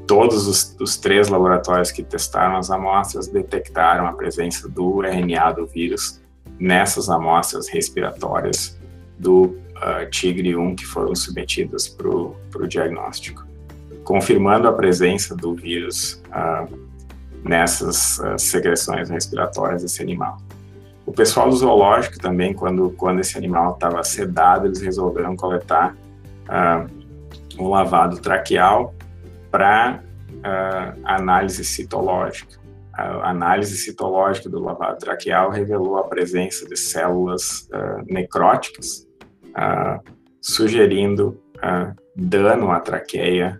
Todos 0.08 0.48
os, 0.48 0.76
os, 0.80 0.98
três 0.98 1.28
laboratórios 1.30 1.92
que 1.92 2.02
testaram 2.04 2.58
as 2.58 2.72
amostras 2.72 3.28
detectaram 3.28 4.08
a 4.08 4.14
presença 4.14 4.68
do 4.68 5.02
RNA 5.02 5.52
do 5.54 5.68
vírus 5.68 6.20
nessas 6.60 7.10
amostras 7.10 7.70
respiratórias 7.70 8.78
do 9.18 9.46
uh, 9.46 10.08
tigre 10.10 10.54
1 10.56 10.76
que 10.76 10.86
foram 10.86 11.16
submetidas 11.16 11.88
para 11.88 12.10
o 12.10 12.36
diagnóstico, 12.68 13.46
confirmando 14.12 14.68
a 14.68 14.74
presença 14.74 15.34
do 15.34 15.56
vírus 15.56 16.22
uh, 16.28 16.78
nessas 17.46 18.20
uh, 18.20 18.38
secreções 18.38 19.10
respiratórias 19.10 19.84
desse 19.84 20.02
animal. 20.02 20.38
O 21.06 21.14
pessoal 21.14 21.50
do 21.50 21.56
zoológico 21.56 22.20
também, 22.20 22.54
quando, 22.54 22.90
quando 22.98 23.22
esse 23.22 23.38
animal 23.38 23.76
estava 23.76 24.04
sedado, 24.04 24.68
eles 24.68 24.82
resolveram 24.82 25.34
coletar 25.38 25.96
um 27.58 27.70
lavado 27.70 28.20
traqueal 28.20 28.94
para 29.50 30.04
uh, 30.04 31.00
análise 31.06 31.64
citológica. 31.64 32.60
A 32.94 33.30
análise 33.30 33.78
citológica 33.78 34.50
do 34.50 34.60
lavado 34.60 34.98
traqueal 35.00 35.50
revelou 35.50 35.98
a 35.98 36.04
presença 36.04 36.68
de 36.68 36.76
células 36.76 37.70
uh, 37.72 38.04
necróticas, 38.14 39.08
uh, 41.64 41.96
dano 42.16 42.72
à 42.72 42.80
traqueia 42.80 43.60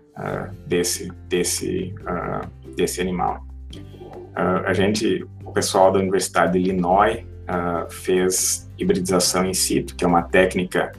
desse, 0.66 1.10
desse, 1.26 1.94
desse 2.76 3.00
animal. 3.00 3.42
a 4.34 4.74
gente, 4.74 5.26
o 5.42 5.50
pessoal 5.52 5.90
da 5.90 5.98
Universidade 5.98 6.52
de 6.52 6.58
Illinois 6.58 7.24
fez 7.88 8.70
hibridização 8.78 9.46
in 9.46 9.54
situ, 9.54 9.96
que 9.96 10.04
é 10.04 10.06
uma 10.06 10.22
técnica 10.22 10.92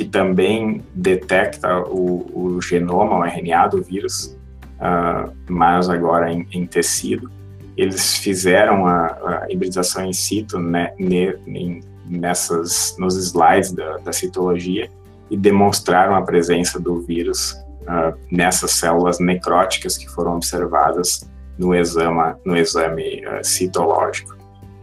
que 0.00 0.06
também 0.06 0.82
detecta 0.94 1.78
o, 1.80 2.56
o 2.56 2.62
genoma, 2.62 3.18
o 3.18 3.22
RNA 3.22 3.68
do 3.68 3.82
vírus, 3.82 4.34
uh, 4.78 5.30
mas 5.46 5.90
agora 5.90 6.32
em, 6.32 6.46
em, 6.52 6.66
tecido. 6.66 7.30
Eles 7.76 8.16
fizeram 8.16 8.86
a, 8.86 9.06
a 9.06 9.46
hibridização 9.50 10.06
in 10.06 10.14
situ 10.14 10.58
né, 10.58 10.94
ne, 10.98 11.82
nessas, 12.06 12.96
nos 12.98 13.14
slides 13.14 13.72
da, 13.72 13.98
da, 13.98 14.10
citologia 14.10 14.90
e 15.30 15.36
demonstraram 15.36 16.14
a 16.14 16.22
presença 16.22 16.80
do 16.80 17.00
vírus 17.00 17.52
uh, 17.82 18.18
nessas 18.30 18.72
células 18.72 19.18
necróticas 19.20 19.96
que 19.96 20.08
foram 20.08 20.36
observadas 20.36 21.30
no 21.58 21.74
exame, 21.74 22.34
no 22.44 22.56
exame 22.56 23.22
uh, 23.26 23.44
citológico. 23.44 24.36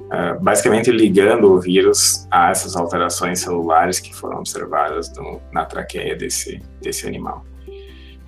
Uh, 0.05 0.41
basicamente 0.41 0.89
ligando 0.89 1.51
o 1.51 1.59
vírus 1.59 2.25
a 2.31 2.49
essas 2.49 2.77
alterações 2.77 3.41
celulares 3.41 3.99
que 3.99 4.15
foram 4.15 4.39
observadas 4.39 5.11
no, 5.17 5.41
na 5.51 5.65
traqueia 5.65 6.15
desse, 6.15 6.61
desse 6.81 7.05
animal. 7.05 7.43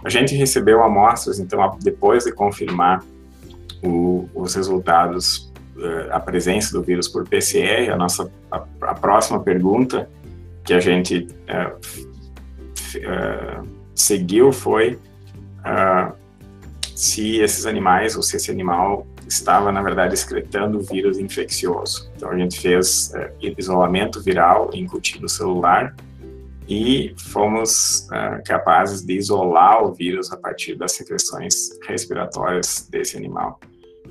A 0.03 0.09
gente 0.09 0.35
recebeu 0.35 0.83
amostras, 0.83 1.39
então, 1.39 1.77
depois 1.81 2.23
de 2.23 2.31
confirmar 2.31 3.03
o, 3.83 4.29
os 4.33 4.55
resultados, 4.55 5.51
eh, 5.77 6.09
a 6.11 6.19
presença 6.19 6.71
do 6.71 6.81
vírus 6.81 7.07
por 7.07 7.27
PCR, 7.27 7.91
a 7.91 7.97
nossa 7.97 8.31
a, 8.51 8.63
a 8.81 8.93
próxima 8.93 9.39
pergunta 9.41 10.09
que 10.63 10.73
a 10.73 10.79
gente 10.79 11.27
uh, 11.49 12.08
uh, 12.97 13.67
seguiu 13.95 14.51
foi 14.51 14.99
uh, 15.59 16.13
se 16.95 17.39
esses 17.39 17.65
animais 17.65 18.15
ou 18.15 18.23
se 18.23 18.35
esse 18.35 18.51
animal 18.51 19.07
estava, 19.27 19.71
na 19.71 19.81
verdade, 19.81 20.15
excretando 20.15 20.81
vírus 20.81 21.17
infeccioso. 21.19 22.11
Então, 22.15 22.29
a 22.31 22.37
gente 22.37 22.59
fez 22.59 23.13
é, 23.13 23.31
isolamento 23.57 24.21
viral 24.21 24.71
em 24.73 24.85
cultivo 24.85 25.29
celular 25.29 25.95
e 26.67 27.15
fomos 27.17 28.07
uh, 28.11 28.43
capazes 28.45 29.01
de 29.01 29.13
isolar 29.13 29.83
o 29.83 29.93
vírus 29.93 30.31
a 30.31 30.37
partir 30.37 30.75
das 30.75 30.91
secreções 30.91 31.69
respiratórias 31.87 32.87
desse 32.91 33.17
animal. 33.17 33.59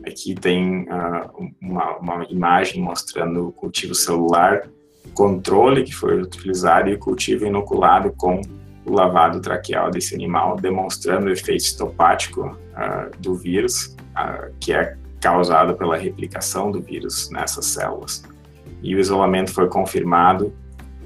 Aqui 0.07 0.35
tem 0.35 0.83
uh, 0.83 1.53
uma, 1.61 1.97
uma, 1.99 2.25
imagem 2.31 2.83
mostrando 2.83 3.49
o 3.49 3.53
cultivo 3.53 3.95
celular, 3.95 4.69
controle 5.14 5.85
que 5.85 5.95
foi 5.95 6.21
utilizado 6.21 6.88
e 6.88 6.95
o 6.95 6.99
cultivo 6.99 7.47
inoculado 7.47 8.12
com 8.17 8.41
o 8.88 8.92
lavado 8.92 9.40
traqueal 9.40 9.90
desse 9.90 10.14
animal, 10.14 10.57
demonstrando 10.57 11.27
o 11.27 11.31
efeito 11.31 11.62
estopático 11.62 12.46
uh, 12.46 13.16
do 13.18 13.35
vírus, 13.35 13.96
que 14.59 14.72
é 14.72 14.96
causado 15.20 15.77
pela 15.77 15.96
replicação 15.96 16.72
do 16.72 16.83
vírus 16.83 17.31
nessas 17.31 17.66
células. 17.66 18.24
E 18.83 18.96
o 18.96 18.98
isolamento 18.98 19.53
foi 19.53 19.68
confirmado 19.68 20.53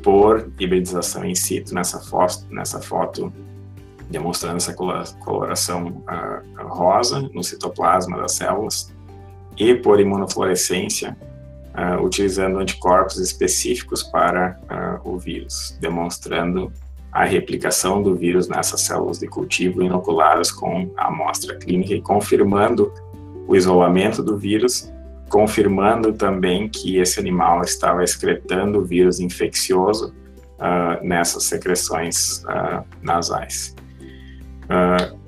por 0.03 0.51
hibridização 0.59 1.25
in 1.25 1.35
situ 1.35 1.75
nessa 1.75 2.01
foto, 2.01 2.47
nessa 2.51 2.81
foto 2.81 3.31
demonstrando 4.12 4.59
essa 4.59 4.75
coloração 4.75 5.87
uh, 5.87 6.66
rosa 6.68 7.21
no 7.33 7.42
citoplasma 7.42 8.18
das 8.18 8.33
células 8.33 8.92
e 9.57 9.75
por 9.75 9.99
imunofluorescência 9.99 11.16
uh, 11.75 12.05
utilizando 12.05 12.59
anticorpos 12.59 13.18
específicos 13.18 14.03
para 14.03 14.61
uh, 15.05 15.09
o 15.11 15.18
vírus, 15.18 15.77
demonstrando 15.81 16.71
a 17.12 17.25
replicação 17.25 18.03
do 18.03 18.14
vírus 18.14 18.48
nessas 18.48 18.81
células 18.81 19.18
de 19.18 19.29
cultivo 19.29 19.83
inoculadas 19.83 20.51
com 20.51 20.90
a 20.96 21.09
amostra 21.09 21.57
clínica 21.57 21.94
e 21.94 22.01
confirmando 22.01 22.92
o 23.46 23.55
isolamento 23.55 24.22
do 24.22 24.37
vírus 24.38 24.90
confirmando 25.33 26.12
também 26.12 26.68
que 26.68 26.98
esse 26.98 27.18
animal 27.18 27.62
estava 27.62 28.05
excretando 28.05 28.81
o 28.81 28.85
vírus 28.85 29.18
infeccioso 29.18 30.14
uh, 30.59 31.03
nessas 31.03 31.44
secreções 31.44 32.44
uh, 32.44 32.85
nasais. 33.01 33.75
Uh, 34.64 35.18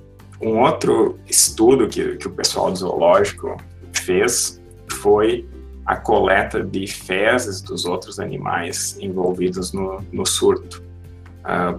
um 0.42 0.60
outro 0.60 1.18
estudo 1.26 1.88
que, 1.88 2.18
que 2.18 2.26
o 2.26 2.30
pessoal 2.30 2.70
do 2.70 2.76
zoológico 2.76 3.56
fez 3.94 4.60
foi 4.90 5.48
a 5.86 5.96
coleta 5.96 6.62
de 6.62 6.86
fezes 6.86 7.62
dos 7.62 7.86
outros 7.86 8.20
animais 8.20 8.98
envolvidos 9.00 9.72
no, 9.72 10.04
no 10.12 10.26
surto. 10.26 10.82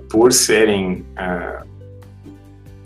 Por 0.10 0.32
serem 0.32 1.06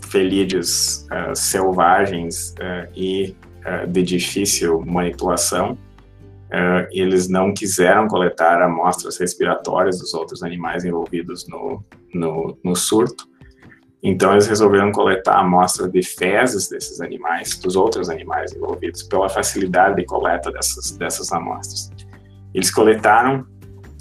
felídeos 0.00 1.06
selvagens 1.34 2.54
e 2.96 3.36
uh, 3.60 3.86
de 3.86 4.02
difícil 4.02 4.80
manipulação, 4.84 5.72
uh, 5.72 6.86
eles 6.90 7.28
não 7.28 7.52
quiseram 7.52 8.08
coletar 8.08 8.60
amostras 8.62 9.18
respiratórias 9.18 9.98
dos 9.98 10.14
outros 10.14 10.42
animais 10.42 10.84
envolvidos 10.84 11.46
no, 11.48 11.84
no, 12.12 12.58
no 12.62 12.76
surto. 12.76 13.28
Então, 14.02 14.32
eles 14.32 14.46
resolveram 14.46 14.90
coletar 14.92 15.38
amostras 15.38 15.92
de 15.92 16.02
fezes 16.02 16.68
desses 16.68 17.02
animais, 17.02 17.58
dos 17.58 17.76
outros 17.76 18.08
animais 18.08 18.54
envolvidos, 18.54 19.02
pela 19.02 19.28
facilidade 19.28 19.96
de 19.96 20.06
coleta 20.06 20.50
dessas, 20.50 20.92
dessas 20.92 21.30
amostras. 21.32 21.90
Eles 22.54 22.70
coletaram, 22.70 23.46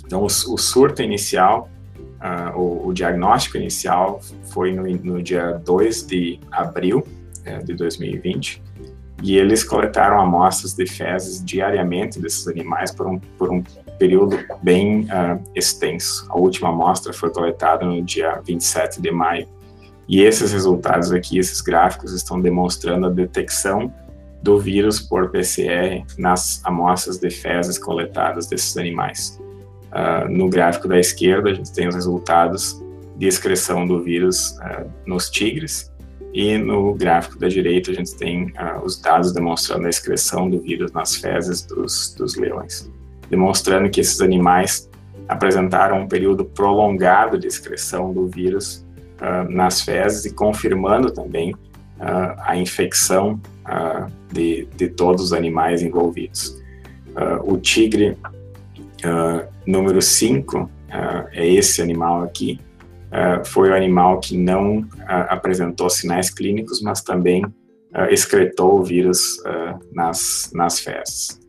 então, 0.06 0.22
o, 0.22 0.26
o 0.26 0.58
surto 0.58 1.02
inicial, 1.02 1.70
uh, 2.20 2.58
o, 2.58 2.88
o, 2.88 2.94
diagnóstico 2.94 3.58
inicial 3.58 4.22
foi 4.52 4.72
no, 4.72 4.84
no 4.84 5.22
dia 5.22 5.54
2 5.66 6.08
de 6.08 6.40
abril 6.52 7.06
uh, 7.46 7.64
de 7.64 7.74
2020, 7.74 8.62
e 9.22 9.38
eles 9.38 9.64
coletaram 9.64 10.20
amostras 10.20 10.74
de 10.74 10.86
fezes 10.86 11.44
diariamente 11.44 12.20
desses 12.20 12.48
animais 12.48 12.92
por 12.92 13.08
um, 13.08 13.20
por 13.38 13.52
um 13.52 13.64
período 13.98 14.40
bem 14.64 15.02
uh, 15.04 15.42
extenso. 15.54 16.26
A 16.30 16.38
última 16.38 16.70
amostra 16.70 17.12
foi 17.12 17.30
coletada 17.30 17.86
no 17.86 18.02
dia 18.02 18.42
27 18.46 19.02
de 19.02 19.12
maio. 19.12 19.48
E 20.08 20.22
esses 20.24 20.52
resultados 20.52 21.12
aqui, 21.12 21.38
esses 21.38 21.62
gráficos, 21.62 22.14
estão 22.14 22.42
demonstrando 22.42 23.08
a 23.08 23.10
detecção 23.10 23.94
do 24.42 24.58
vírus 24.58 25.00
por 25.00 25.30
PCR 25.30 26.04
nas 26.18 26.62
amostras 26.64 27.18
de 27.18 27.30
fezes 27.30 27.78
coletadas 27.78 28.48
desses 28.48 28.76
animais. 28.78 29.40
Uh, 29.90 30.30
no 30.30 30.48
gráfico 30.50 30.88
da 30.88 31.00
esquerda, 31.00 31.50
a 31.50 31.54
gente 31.54 31.74
tem 31.74 31.88
os 31.88 31.96
resultados 31.96 32.80
de 33.18 33.28
excreção 33.28 33.88
do 33.88 34.04
vírus 34.04 34.52
uh, 34.60 34.88
nos 35.06 35.32
tigres, 35.32 35.92
e 36.32 36.60
no 36.60 36.94
gráfico 36.94 37.40
da 37.40 37.48
direita 37.48 37.90
a 37.90 37.94
gente 37.96 38.16
tem 38.16 38.46
uh, 38.52 38.84
os 38.84 39.02
dados 39.02 39.32
demonstrando 39.32 39.88
a 39.88 39.90
excreção 39.90 40.48
do 40.48 40.60
vírus 40.60 40.92
nas 40.92 41.16
fezes 41.16 41.64
dos, 41.66 42.14
dos 42.14 42.36
leões, 42.36 42.90
demonstrando 43.32 43.90
que 43.90 44.00
esses 44.00 44.22
animais 44.22 44.88
apresentaram 45.28 46.02
um 46.02 46.08
período 46.08 46.46
prolongado 46.46 47.40
de 47.40 47.48
excreção 47.48 48.14
do 48.14 48.28
vírus 48.28 48.86
nas 49.50 49.82
fezes 49.82 50.26
e 50.26 50.34
confirmando 50.34 51.12
também 51.12 51.54
a 52.00 52.58
infecção 52.58 53.40
de, 54.32 54.68
de 54.76 54.88
todos 54.88 55.26
os 55.26 55.34
animais 55.34 55.84
envolvidos. 55.84 56.58
o 57.44 57.58
tigre 57.58 58.18
número 59.66 60.02
5 60.02 60.70
é 61.32 61.48
esse 61.48 61.82
animal 61.82 62.24
aqui, 62.24 62.60
uh, 63.10 63.46
foi 63.46 63.70
o 63.70 63.76
animal 63.76 64.20
que 64.20 64.38
não 64.38 64.80
uh, 64.80 64.86
apresentou 65.30 65.90
sinais 65.90 66.30
clínicos, 66.30 66.82
mas 66.82 67.02
também 67.02 67.44
uh, 67.46 68.06
excretou 68.10 68.80
o 68.80 68.84
vírus 68.84 69.38
nas, 69.92 70.52
nas 70.54 70.80
fezes. 70.80 71.40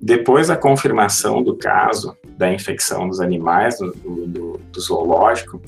depois 0.00 0.48
da 0.48 0.56
confirmação 0.56 1.42
do 1.42 1.56
caso 1.56 2.16
da 2.36 2.52
infecção 2.52 3.08
dos 3.08 3.20
animais 3.20 3.78
do, 3.78 3.92
do, 3.92 4.60
do, 4.72 4.80
zoológico, 4.80 5.60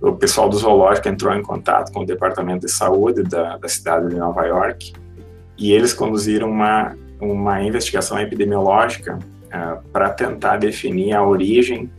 o 0.00 0.12
pessoal 0.12 0.48
do 0.48 0.56
zoológico 0.56 1.08
entrou 1.08 1.34
em 1.34 1.42
contato 1.42 1.92
com 1.92 2.00
o 2.00 2.06
Departamento 2.06 2.66
de 2.66 2.72
Saúde 2.72 3.22
da, 3.22 3.56
da 3.56 3.68
cidade 3.68 4.08
de 4.08 4.16
Nova 4.16 4.44
York 4.46 4.92
e 5.56 5.72
eles 5.72 5.92
conduziram 5.92 6.50
uma, 6.50 6.96
uma 7.20 7.62
investigação 7.62 8.18
epidemiológica 8.18 9.18
Uh, 9.48 9.82
para 9.90 10.10
tentar 10.10 10.58
definir 10.58 11.14
a 11.14 11.24
origem 11.24 11.90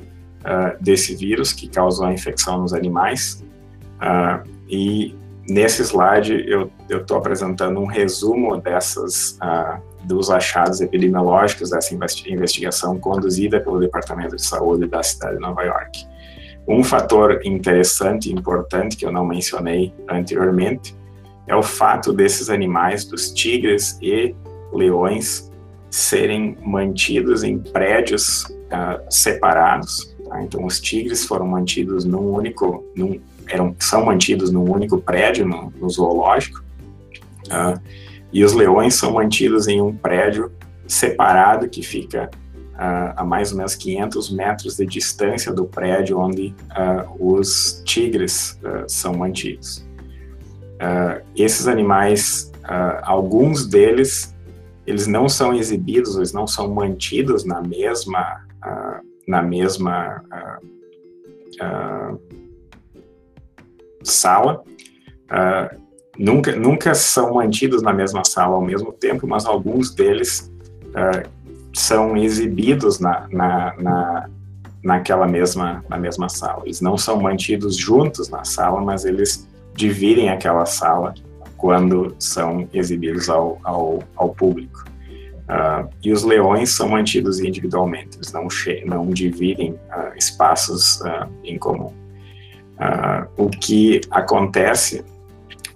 uh, 0.42 0.78
desse 0.80 1.16
vírus 1.16 1.52
que 1.52 1.68
causou 1.68 2.06
a 2.06 2.14
infecção 2.14 2.60
nos 2.60 2.74
animais. 2.74 3.44
Uh, 3.96 4.48
e 4.70 5.16
nesse 5.50 5.82
slide 5.82 6.46
eu 6.48 6.72
estou 6.90 7.18
apresentando 7.18 7.80
um 7.80 7.88
resumo 7.88 8.58
dessas 8.58 9.38
dos 10.04 10.30
achados 10.30 10.80
epidemiológicos 10.80 11.72
dessa 11.72 11.94
investigação 12.28 12.98
conduzida 13.00 13.60
pelo 13.60 13.80
Departamento 13.80 14.36
de 14.36 14.46
Saúde 14.46 14.88
da 14.88 15.02
cidade 15.04 15.36
de 15.36 15.42
Nova 15.42 15.64
York. 15.64 16.06
Um 16.68 16.84
fator 16.84 17.42
interessante 17.44 18.30
e 18.30 18.34
importante 18.34 18.96
que 18.96 19.06
eu 19.06 19.12
não 19.12 19.26
mencionei 19.26 19.94
anteriormente 20.08 20.96
é 21.48 21.56
o 21.56 21.64
fato 21.64 22.14
desses 22.14 22.50
animais, 22.50 23.06
dos 23.06 23.32
tigres 23.32 23.98
e 24.02 24.36
leões, 24.72 25.49
serem 25.90 26.58
mantidos 26.64 27.44
em 27.44 27.58
prédios 27.58 28.44
uh, 28.44 29.02
separados 29.10 30.16
Tá? 30.30 30.44
Então, 30.44 30.64
os 30.66 30.80
tigres 30.80 31.26
foram 31.26 31.48
mantidos 31.48 32.06
num 32.06 32.32
único, 32.32 32.86
num, 32.96 33.20
eram, 33.48 33.76
são 33.80 34.06
mantidos 34.06 34.52
num 34.52 34.72
único 34.72 35.00
prédio 35.02 35.46
no, 35.46 35.74
no 35.78 35.90
zoológico, 35.90 36.64
uh, 37.48 37.80
e 38.32 38.44
os 38.44 38.54
leões 38.54 38.94
são 38.94 39.14
mantidos 39.14 39.68
em 39.68 39.82
um 39.82 39.94
prédio 39.94 40.52
separado 40.88 41.68
que 41.68 41.82
fica 41.82 42.30
uh, 42.76 43.14
a 43.18 43.24
mais 43.24 43.52
ou 43.52 43.58
menos 43.58 43.74
500 43.76 44.30
metros 44.30 44.78
de 44.78 44.86
distância 44.86 45.52
do 45.52 45.66
prédio 45.66 46.20
onde 46.20 46.54
uh, 46.72 47.36
os 47.36 47.82
tigres 47.86 48.60
são 48.88 49.14
mantidos. 49.14 49.84
esses 51.36 51.68
animais, 51.68 52.52
alguns 53.04 53.66
deles, 53.66 54.34
eles 54.90 55.06
não 55.06 55.30
são 55.30 55.54
exibidos, 55.54 56.16
eles 56.16 56.34
não 56.34 56.48
são 56.48 56.74
mantidos 56.74 57.46
na 57.46 57.62
mesma 57.62 58.44
na 59.28 59.44
mesma 59.44 60.22
uh, 60.34 60.66
uh, 61.64 62.20
sala. 64.04 64.64
Nunca, 66.18 66.54
nunca 66.56 66.94
são 66.96 67.36
mantidos 67.36 67.82
na 67.82 67.94
mesma 67.94 68.26
sala 68.26 68.56
ao 68.56 68.62
mesmo 68.62 68.92
tempo, 68.92 69.26
mas 69.26 69.46
alguns 69.46 69.94
deles 69.94 70.52
são 71.74 72.18
exibidos 72.18 73.00
na, 73.00 73.28
na, 73.30 73.76
na, 73.78 74.30
naquela 74.84 75.28
mesma, 75.28 75.86
na 75.88 75.98
mesma 75.98 76.28
sala. 76.28 76.64
Eles 76.66 76.82
não 76.82 76.98
são 76.98 77.22
mantidos 77.22 77.78
juntos 77.78 78.28
na 78.28 78.44
sala, 78.44 78.82
mas 78.82 79.06
eles 79.06 79.48
dividem 79.76 80.30
aquela 80.30 80.66
sala 80.66 81.14
quando 81.60 82.16
são 82.18 82.68
exibidos 82.74 83.30
ao, 83.30 83.60
ao, 83.64 84.00
ao 84.16 84.30
público. 84.30 84.86
Uh, 85.50 85.90
e 86.04 86.12
os 86.12 86.24
leões 86.24 86.70
são 86.70 86.90
mantidos 86.90 87.40
individualmente, 87.40 88.18
eles 88.18 88.32
não, 88.32 88.48
não 88.86 89.10
dividem 89.10 89.72
uh, 89.72 90.16
espaços 90.16 91.02
uh, 91.02 91.28
em 91.44 91.58
comum. 91.58 91.92
o 93.38 93.50
que 93.50 94.00
acontece 94.10 95.04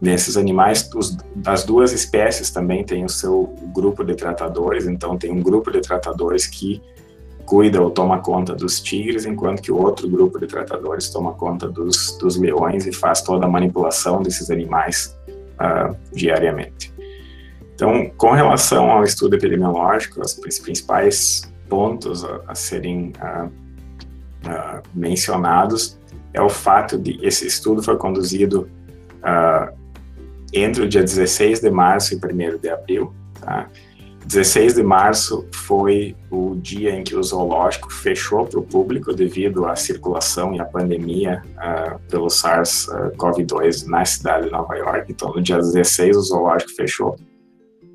Nesses 0.04 0.36
animais, 0.36 0.90
os, 0.94 1.16
as 1.46 1.64
duas 1.64 1.94
espécies 1.94 2.52
também 2.52 2.84
têm 2.84 3.06
o 3.06 3.10
seu 3.10 3.56
grupo 3.74 4.04
de 4.04 4.16
tratadores, 4.16 4.86
então 4.86 5.18
tem 5.18 5.32
um 5.32 5.42
grupo 5.42 5.72
de 5.72 5.80
tratadores 5.80 6.46
que 6.46 6.82
cuida 7.46 7.82
ou 7.82 7.90
toma 7.90 8.20
conta 8.20 8.54
dos 8.54 8.82
tigres, 8.82 9.26
enquanto 9.26 9.62
que 9.62 9.72
o 9.72 9.78
outro 9.78 10.10
grupo 10.10 10.38
de 10.38 10.46
tratadores 10.46 11.10
toma 11.10 11.32
conta 11.32 11.70
dos, 11.70 12.18
dos 12.20 12.36
leões 12.36 12.86
e 12.86 12.92
faz 12.92 13.22
toda 13.22 13.46
a 13.46 13.50
manipulação 13.50 14.22
desses 14.22 14.52
animais 14.52 15.18
uh, 15.60 15.96
diariamente. 16.14 16.94
Então, 17.74 18.10
com 18.18 18.32
relação 18.32 18.92
ao 18.92 19.04
estudo 19.04 19.36
epidemiológico, 19.36 20.22
os 20.22 20.60
principais 20.60 21.52
pontos 21.68 22.24
a, 22.24 22.42
a 22.48 22.56
serem 22.56 23.14
uh, 23.18 23.48
uh, 23.48 24.82
mencionados 24.94 26.00
é 26.34 26.42
o 26.42 26.50
fato 26.50 26.98
de 26.98 27.20
esse 27.26 27.46
estudo 27.46 27.84
foi 27.84 27.98
conduzido 27.98 28.70
entre 30.52 30.84
o 30.84 30.90
dia 30.90 31.02
16 31.02 31.62
de 31.62 31.70
março 31.70 32.14
e 32.14 32.18
1 32.18 32.58
de 32.58 32.70
abril. 32.70 33.14
Tá? 33.40 33.70
16 34.26 34.76
de 34.76 34.84
março 34.84 35.46
foi 35.52 36.16
o 36.32 36.56
dia 36.56 36.96
em 36.96 37.04
que 37.04 37.16
o 37.16 37.22
zoológico 37.22 37.92
fechou 37.92 38.46
para 38.46 38.60
o 38.60 38.64
público 38.64 39.14
devido 39.14 39.66
à 39.66 39.76
circulação 39.76 40.54
e 40.54 40.60
à 40.60 40.66
pandemia 40.66 41.44
uh, 41.58 42.00
pelo 42.10 42.28
SARS-CoV-2 42.28 43.86
na 43.88 44.06
cidade 44.06 44.46
de 44.46 44.52
Nova 44.52 44.76
York. 44.76 45.12
Então, 45.12 45.34
no 45.34 45.42
dia 45.42 45.58
16, 45.58 46.16
o 46.16 46.22
zoológico 46.22 46.72
fechou. 46.72 47.16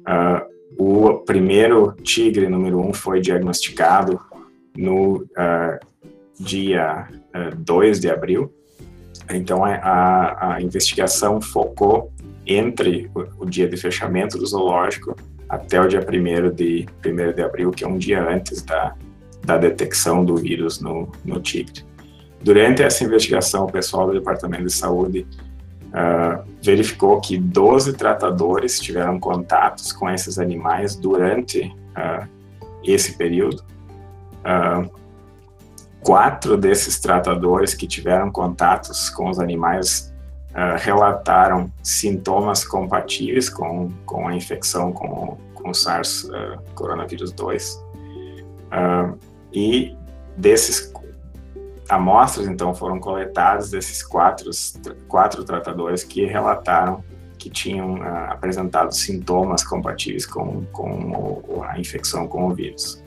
Uh, 0.01 0.59
o 0.79 1.19
primeiro 1.25 1.93
tigre 2.03 2.49
número 2.49 2.79
um 2.79 2.93
foi 2.93 3.21
diagnosticado 3.21 4.21
no 4.77 5.17
uh, 5.17 5.79
dia 6.39 7.09
uh, 7.35 7.57
2 7.57 8.01
de 8.01 8.11
abril. 8.11 8.53
Então, 9.31 9.65
a, 9.65 10.55
a 10.55 10.63
investigação 10.63 11.41
focou 11.41 12.13
entre 12.47 13.11
o, 13.15 13.45
o 13.45 13.47
dia 13.47 13.69
de 13.69 13.77
fechamento 13.77 14.39
do 14.39 14.47
zoológico 14.47 15.17
até 15.49 15.81
o 15.81 15.89
dia 15.89 16.01
1 16.01 16.55
de, 16.55 16.87
1 17.05 17.33
de 17.35 17.43
abril, 17.43 17.71
que 17.71 17.85
é 17.85 17.89
um 17.89 17.97
dia 17.97 18.23
antes 18.23 18.63
da, 18.63 18.95
da 19.45 19.57
detecção 19.57 20.25
do 20.25 20.37
vírus 20.37 20.81
no, 20.81 21.11
no 21.25 21.41
tigre. 21.41 21.85
Durante 22.43 22.83
essa 22.83 23.03
investigação, 23.03 23.65
o 23.65 23.73
pessoal 23.73 24.07
do 24.07 24.13
Departamento 24.13 24.65
de 24.65 24.73
Saúde 24.73 25.27
uh, 25.87 26.45
verificou 26.63 27.21
que 27.21 27.37
12 27.37 27.95
tratadores 27.95 28.79
tiveram 28.79 29.19
contatos 29.19 29.93
com 29.93 30.09
esses 30.09 30.39
animais 30.39 30.95
durante 30.95 31.63
uh, 31.63 32.29
esse 32.85 33.17
período. 33.17 33.65
Uh, 34.41 34.99
quatro 36.01 36.57
desses 36.57 37.01
tratadores 37.01 37.75
que 37.75 37.87
tiveram 37.87 38.31
contatos 38.31 39.11
com 39.11 39.29
os 39.29 39.41
animais 39.41 40.08
uh, 40.59 40.77
relataram 40.77 41.73
sintomas 41.83 42.65
compatíveis 42.65 43.49
com, 43.49 43.91
com 44.05 44.27
a 44.27 44.35
infecção 44.35 44.93
com, 44.93 45.39
com 45.55 45.73
SARS 45.73 46.25
uh, 46.25 46.61
coronavírus 46.75 47.33
2. 47.33 47.75
Uh, 47.75 47.85
ah, 48.71 49.15
e 49.53 49.97
desses 50.37 50.93
amostras, 51.89 52.47
então, 52.49 52.75
foram 52.75 53.01
coletadas 53.01 53.71
desses 53.71 54.03
quatro, 54.03 54.51
quatro 55.07 55.43
tratadores 55.43 56.05
que 56.05 56.27
relataram 56.27 57.03
que 57.39 57.49
tinham 57.49 58.03
apresentado 58.29 58.93
sintomas 58.93 59.63
compatíveis 59.63 60.27
com, 60.27 60.65
com 60.73 61.45
o, 61.49 61.63
a 61.63 61.79
infecção 61.79 62.27
com 62.27 62.49
o 62.49 62.55
vírus. 62.55 63.03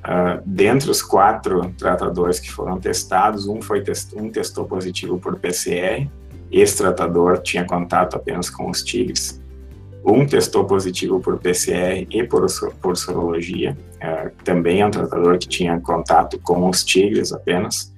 Uh, 0.00 0.42
dentre 0.44 0.90
os 0.90 1.00
quatro 1.00 1.72
tratadores 1.78 2.40
que 2.40 2.50
foram 2.50 2.78
testados, 2.78 3.46
um, 3.46 3.62
foi 3.62 3.82
test 3.82 4.12
um 4.14 4.30
testou 4.30 4.64
positivo 4.64 5.16
por 5.18 5.38
PCR 5.38 6.10
esse 6.52 6.76
tratador 6.76 7.40
tinha 7.40 7.64
contato 7.64 8.16
apenas 8.16 8.50
com 8.50 8.68
os 8.68 8.82
tigres. 8.82 9.42
Um 10.04 10.26
testou 10.26 10.64
positivo 10.64 11.20
por 11.20 11.38
PCR 11.38 12.06
e 12.10 12.24
por, 12.24 12.46
por 12.80 12.96
sorologia. 12.96 13.76
É, 14.00 14.30
também 14.44 14.80
é 14.80 14.86
um 14.86 14.90
tratador 14.90 15.38
que 15.38 15.48
tinha 15.48 15.80
contato 15.80 16.38
com 16.40 16.68
os 16.68 16.84
tigres 16.84 17.32
apenas. 17.32 17.92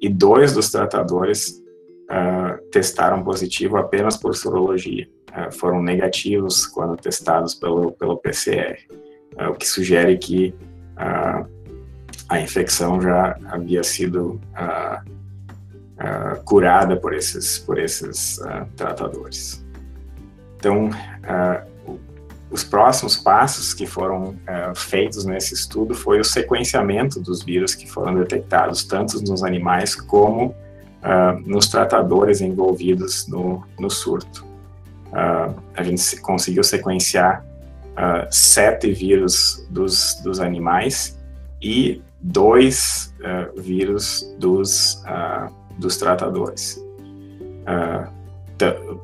E 0.00 0.08
dois 0.08 0.52
dos 0.52 0.70
tratadores 0.70 1.62
uh, 2.10 2.70
testaram 2.70 3.24
positivo 3.24 3.78
apenas 3.78 4.16
por 4.18 4.36
sorologia. 4.36 5.08
Uh, 5.30 5.50
foram 5.50 5.82
negativos 5.82 6.66
quando 6.66 6.96
testados 6.96 7.54
pelo, 7.54 7.92
pelo 7.92 8.18
PCR, 8.18 8.76
o 9.50 9.54
que 9.54 9.66
sugere 9.66 10.16
que 10.16 10.54
a 12.28 12.40
infecção 12.40 13.00
já 13.02 13.36
havia 13.50 13.82
sido 13.82 14.40
uh, 15.96 16.42
curada 16.44 16.96
por 16.96 17.14
esses, 17.14 17.58
por 17.58 17.78
esses 17.78 18.38
uh, 18.38 18.66
tratadores. 18.76 19.64
Então, 20.56 20.88
uh, 20.88 21.98
os 22.50 22.62
próximos 22.62 23.16
passos 23.16 23.74
que 23.74 23.86
foram 23.86 24.36
feitos 24.76 25.24
nesse 25.24 25.52
estudo 25.52 25.96
foi 25.96 26.20
o 26.20 26.24
sequenciamento 26.24 27.20
dos 27.20 27.42
vírus 27.42 27.74
que 27.74 27.90
foram 27.90 28.14
detectados 28.14 28.84
tanto 28.84 29.20
nos 29.20 29.42
animais 29.42 29.96
como 29.96 30.54
nos 31.44 31.66
tratadores 31.66 32.40
envolvidos 32.40 33.26
no, 33.26 33.64
no 33.78 33.90
surto. 33.90 34.46
a 35.12 35.82
gente 35.82 36.20
conseguiu 36.20 36.62
sequenciar 36.62 37.44
sete 38.30 38.92
vírus 38.92 39.66
dos, 39.68 40.14
dos 40.22 40.38
animais 40.38 41.18
e 41.60 42.00
dois 42.22 43.12
vírus 43.56 44.32
dos 44.38 45.02
dos 45.78 45.96
tratadores. 45.96 46.82
Uh, 47.62 48.16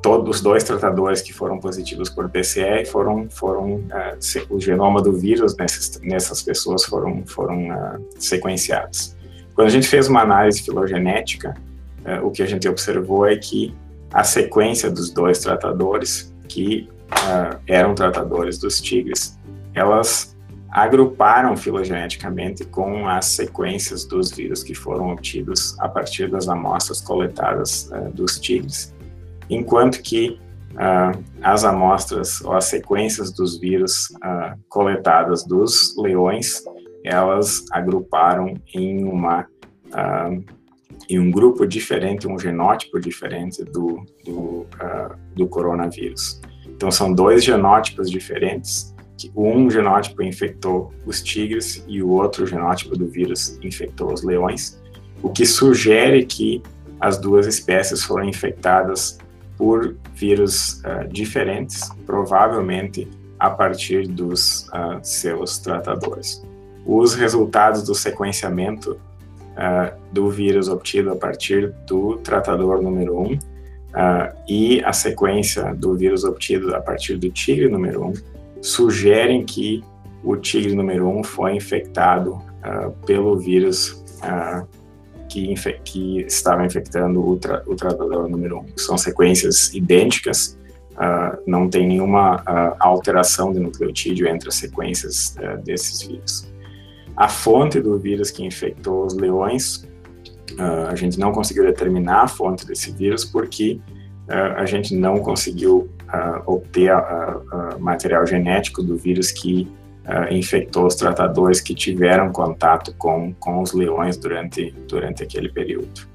todos 0.01 0.37
os 0.37 0.43
dois 0.43 0.65
tratadores 0.65 1.21
que 1.21 1.33
foram 1.33 1.59
positivos 1.59 2.09
por 2.09 2.29
PCR 2.31 2.87
foram 2.87 3.29
foram 3.29 3.75
uh, 3.75 4.47
o 4.49 4.59
genoma 4.59 5.03
do 5.03 5.13
vírus 5.13 5.55
nessas, 5.57 6.01
nessas 6.01 6.43
pessoas 6.43 6.85
foram 6.85 7.25
foram 7.27 7.69
uh, 7.69 8.07
sequenciados. 8.19 9.15
Quando 9.55 9.69
a 9.69 9.71
gente 9.71 9.87
fez 9.87 10.09
uma 10.09 10.23
análise 10.23 10.63
filogenética, 10.63 11.55
uh, 12.01 12.27
o 12.27 12.31
que 12.31 12.43
a 12.43 12.47
gente 12.47 12.67
observou 12.67 13.27
é 13.27 13.37
que 13.37 13.75
a 14.11 14.25
sequência 14.25 14.91
dos 14.91 15.11
dois 15.11 15.39
tratadores 15.39 16.33
que 16.49 16.89
eram 17.67 17.95
tratadores 17.95 18.59
dos 18.59 18.81
tigres, 18.81 19.39
elas 19.75 20.32
agruparam 20.73 21.55
filogeneticamente 21.55 22.65
com 22.65 23.07
as 23.07 23.27
sequências 23.27 24.07
dos 24.07 24.33
vírus 24.33 24.65
que 24.65 24.75
foram 24.75 25.11
obtidos 25.11 25.79
a 25.79 25.87
partir 25.87 26.31
das 26.31 26.49
amostras 26.49 27.03
coletadas 27.03 27.91
uh, 27.93 28.11
dos 28.11 28.41
tigres, 28.41 28.95
enquanto 29.51 30.01
que 30.01 30.41
uh, 30.73 31.23
as 31.43 31.65
amostras 31.65 32.41
ou 32.41 32.55
as 32.55 32.65
sequências 32.65 33.31
dos 33.31 33.61
vírus 33.61 34.09
uh, 34.25 34.59
coletadas 34.71 35.45
dos 35.45 35.95
leões, 35.99 36.63
elas 37.05 37.65
agruparam 37.71 38.55
em 38.75 39.05
uma 39.05 39.47
em 41.07 41.19
um 41.19 41.31
grupo 41.31 41.67
diferente, 41.67 42.27
um 42.27 42.39
genótipo 42.39 42.99
diferente 42.99 43.63
do, 43.63 44.07
do, 44.25 44.67
do 45.35 45.47
coronavírus. 45.47 46.41
Então, 46.67 46.91
são 46.91 47.13
dois 47.13 47.45
genótipos 47.45 48.11
diferentes 48.11 48.92
um 49.37 49.71
genótipo 49.71 50.23
infectou 50.23 50.93
os 51.05 51.23
tigres 51.23 51.85
e 51.87 52.03
o 52.03 52.09
outro 52.09 52.47
genótipo 52.47 52.97
do 52.97 53.07
vírus 53.07 53.59
infectou 53.63 54.13
os 54.13 54.23
leões, 54.23 54.81
o 55.23 55.31
que 55.31 55.47
sugere 55.47 56.25
que 56.25 56.63
as 57.01 57.19
duas 57.19 57.47
espécies 57.47 58.03
foram 58.03 58.25
infectadas 58.25 59.19
por 59.57 59.97
vírus 60.15 60.81
uh, 60.81 61.07
diferentes, 61.09 61.89
provavelmente 62.07 63.09
a 63.39 63.51
partir 63.51 64.07
dos 64.07 64.69
uh, 64.69 65.01
seus 65.03 65.59
tratadores. 65.59 66.43
Os 66.87 67.15
resultados 67.15 67.83
do 67.83 67.95
sequenciamento 67.95 68.93
uh, 69.53 69.97
do 70.13 70.31
vírus 70.31 70.69
obtido 70.69 71.13
a 71.13 71.17
partir 71.17 71.73
do 71.87 72.17
tratador 72.19 72.81
número 72.81 73.19
1 73.19 73.25
um, 73.25 73.39
e 74.49 74.83
a 74.85 74.93
sequência 74.93 75.75
do 75.75 75.95
vírus 75.95 76.25
obtido 76.25 76.75
a 76.75 76.81
partir 76.81 77.17
do 77.17 77.31
tigre 77.31 77.69
número 77.69 78.05
1 78.05 78.07
um, 78.07 78.15
sugerem 78.63 79.45
que 79.45 79.85
o 80.23 80.37
tigre 80.37 80.75
número 80.75 81.09
1 81.09 81.19
um 81.19 81.25
foi 81.25 81.57
infectado 81.57 82.35
uh, 82.35 82.93
pelo 83.05 83.37
vírus 83.37 84.05
uh, 84.23 84.67
que, 85.29 85.55
que, 85.85 86.21
estava 86.21 86.65
infectando 86.65 87.21
o, 87.21 87.37
tra 87.37 87.63
o 87.67 87.75
tratador 87.75 88.29
número 88.29 88.59
1. 88.59 88.61
Um. 88.61 88.67
São 88.77 88.97
sequências 88.97 89.75
idênticas, 89.75 90.57
uh, 90.93 91.43
não 91.45 91.69
tem 91.69 91.89
nenhuma 91.89 92.43
alteração 92.79 93.53
de 93.53 93.59
nucleotídeo 93.59 94.29
entre 94.29 94.49
as 94.49 94.55
sequências 94.55 95.35
desses 95.65 96.03
vírus. 96.03 96.53
A 97.17 97.29
fonte 97.29 97.81
do 97.81 97.99
vírus 97.99 98.31
que 98.31 98.45
infectou 98.45 99.07
os 99.07 99.15
leões, 99.15 99.87
a 100.89 100.95
gente 100.95 101.19
não 101.19 101.33
conseguiu 101.33 101.65
determinar 101.65 102.23
a 102.23 102.29
fonte 102.29 102.67
desse 102.67 102.91
vírus 102.93 103.25
porque 103.25 103.81
a 104.29 104.65
gente 104.65 104.95
não 104.95 105.19
conseguiu 105.19 105.91
uh, 106.13 106.43
obter 106.47 106.95
uh, 106.95 107.79
material 107.79 108.27
genético 108.27 108.83
do 108.83 108.97
vírus 108.97 109.31
que 109.31 109.71
infectou 110.33 110.89
os 110.89 110.97
tratadores 110.97 111.61
que 111.61 111.77
tiveram 111.77 112.33
contato 112.33 112.93
com, 112.99 113.33
com 113.35 113.63
os 113.63 113.73
leões 113.73 114.17
durante, 114.17 114.73
durante 114.89 115.23
aquele 115.23 115.49
período. 115.49 116.09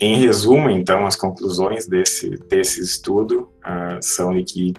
em 0.00 0.16
resumo, 0.16 0.70
então, 0.70 1.04
as 1.04 1.14
conclusões 1.14 1.86
desse, 1.86 2.30
desse 2.48 2.80
estudo 2.80 3.50
são 4.00 4.32
de 4.32 4.42
que 4.42 4.74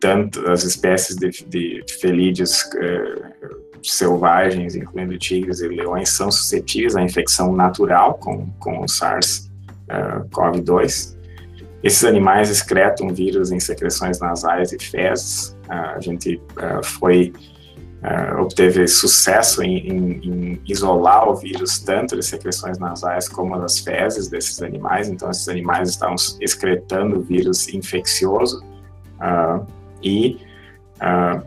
tanto 0.00 0.50
as 0.50 0.64
espécies 0.64 1.16
de, 1.16 1.28
de 1.46 1.84
felídeos 2.00 2.62
uh, 2.62 3.78
selvagens, 3.82 4.74
incluindo 4.74 5.18
tigres 5.18 5.60
e 5.60 5.68
leões, 5.68 6.08
são 6.10 6.30
suscetíveis 6.30 6.94
à 6.96 7.02
infecção 7.02 7.52
natural 7.52 8.14
com, 8.14 8.48
com 8.58 8.80
o 8.80 8.86
SARS-CoV-2. 8.86 11.17
Esses 11.82 12.04
animais 12.04 12.50
excretam 12.50 13.08
vírus 13.08 13.52
em 13.52 13.60
secreções 13.60 14.18
nasais 14.18 14.72
e 14.72 14.78
fezes. 14.78 15.56
a 15.68 16.00
gente 16.00 16.40
foi 16.82 17.32
uh, 18.02 18.40
obteve 18.40 18.86
sucesso 18.86 19.62
em, 19.62 19.78
em, 19.78 20.20
em, 20.22 20.62
isolar 20.66 21.28
o 21.28 21.34
vírus 21.34 21.78
tanto 21.78 22.16
das 22.16 22.26
secreções 22.26 22.78
nasais 22.78 23.28
como 23.28 23.58
das 23.58 23.78
fezes 23.78 24.28
desses 24.28 24.62
animais. 24.62 25.08
Então, 25.08 25.30
esses 25.30 25.48
animais 25.48 25.90
estavam 25.90 26.16
excretando 26.40 27.20
vírus 27.20 27.68
infeccioso 27.68 28.62
uh, 29.20 29.66
e 30.02 30.40
uh, 30.96 31.42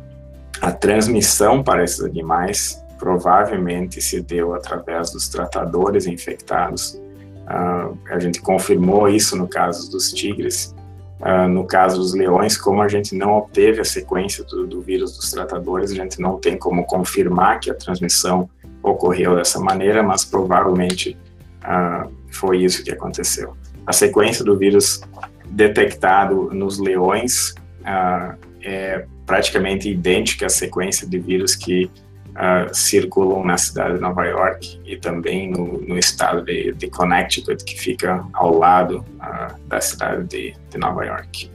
a 0.61 0.71
transmissão 0.71 1.63
para 1.63 1.83
esses 1.83 2.01
animais 2.01 2.81
provavelmente 2.97 3.99
se 3.99 4.21
deu 4.21 4.53
através 4.53 5.11
dos 5.11 5.27
tratadores 5.27 6.05
infectados. 6.05 7.01
A 7.47 8.19
gente 8.19 8.41
confirmou 8.41 9.09
isso 9.09 9.35
no 9.35 9.47
caso 9.47 9.91
dos 9.91 10.11
tigres 10.11 10.73
Uh, 11.21 11.47
no 11.47 11.65
caso 11.65 11.97
dos 11.97 12.15
leões, 12.15 12.57
como 12.57 12.81
a 12.81 12.87
gente 12.87 13.13
não 13.13 13.37
obteve 13.37 13.79
a 13.79 13.85
sequência 13.85 14.43
do, 14.43 14.65
do, 14.65 14.81
vírus 14.81 15.15
dos 15.15 15.29
tratadores, 15.29 15.91
a 15.91 15.93
gente 15.93 16.19
não 16.19 16.39
tem 16.39 16.57
como 16.57 16.83
confirmar 16.83 17.59
que 17.59 17.69
a 17.69 17.75
transmissão 17.75 18.49
ocorreu 18.81 19.35
dessa 19.35 19.59
maneira, 19.59 20.01
mas 20.01 20.25
provavelmente 20.25 21.15
uh, 21.61 22.11
foi 22.31 22.63
isso 22.63 22.83
que 22.83 22.89
aconteceu. 22.89 23.55
A 23.85 23.93
sequência 23.93 24.43
do 24.43 24.57
vírus 24.57 25.01
detectado 25.47 26.49
nos 26.51 26.79
leões 26.79 27.53
uh, 27.81 28.35
é 28.63 29.05
praticamente 29.23 29.91
idêntica 29.91 30.47
à 30.47 30.49
sequência 30.49 31.07
de 31.07 31.19
vírus 31.19 31.55
que 31.55 31.91
uh, 32.31 32.73
circulam 32.73 33.43
na 33.43 33.57
cidade 33.57 33.95
de 33.95 34.01
Nova 34.01 34.25
York 34.25 34.79
e 34.85 34.97
também 34.97 35.51
no, 35.51 35.79
no 35.81 35.97
estado 35.97 36.43
de, 36.43 36.73
de, 36.73 36.89
Connecticut, 36.89 37.63
que 37.63 37.79
fica 37.79 38.25
ao 38.33 38.57
lado 38.57 39.05
uh, 39.17 39.67
da 39.67 39.81
cidade 39.81 40.23
de, 40.25 40.55
de, 40.69 40.77
Nova 40.77 41.05
York. 41.05 41.51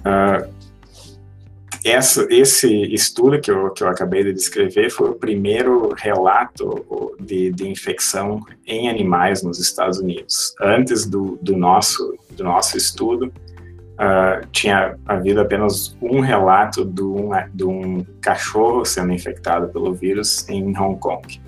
Uh, 0.00 0.52
essa, 1.84 2.26
esse 2.30 2.66
estudo 2.94 3.38
que 3.38 3.50
eu, 3.50 3.70
que 3.70 3.84
eu 3.84 3.88
acabei 3.88 4.24
de 4.24 4.32
descrever 4.32 4.88
foi 4.90 5.10
o 5.10 5.14
primeiro 5.14 5.92
relato 5.94 7.14
de, 7.20 7.50
de 7.50 7.68
infecção 7.68 8.40
em 8.66 8.88
animais 8.88 9.42
nos 9.42 9.58
Estados 9.58 9.98
Unidos. 9.98 10.54
Antes 10.60 11.04
do, 11.04 11.38
do, 11.42 11.54
nosso, 11.54 12.16
do 12.30 12.42
nosso 12.42 12.78
estudo, 12.78 13.30
uh, 13.94 14.46
tinha 14.52 14.96
havido 15.06 15.40
apenas 15.40 15.96
um 16.00 16.20
relato 16.20 16.84
de 16.84 17.02
um, 17.02 17.30
de 17.52 17.64
um 17.64 18.04
cachorro 18.20 18.84
sendo 18.84 19.12
infectado 19.12 19.68
pelo 19.68 19.94
vírus 19.94 20.48
em 20.48 20.76
Hong 20.78 20.98
Kong. 20.98 21.40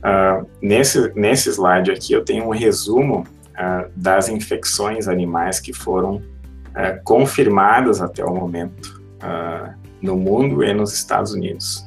Uh, 0.00 0.46
nesse, 0.62 1.12
nesse 1.14 1.50
slide 1.50 1.90
aqui 1.90 2.12
eu 2.12 2.24
tenho 2.24 2.46
um 2.46 2.50
resumo 2.50 3.26
uh, 3.50 3.90
das 3.94 4.28
infecções 4.28 5.08
animais 5.08 5.60
que 5.60 5.72
foram 5.72 6.22
confirmadas 7.02 8.00
até 8.00 8.24
o 8.24 8.32
momento 8.32 9.02
no 10.00 10.16
mundo 10.16 10.62
e 10.62 10.72
nos 10.72 10.94
Estados 10.94 11.32
Unidos. 11.32 11.84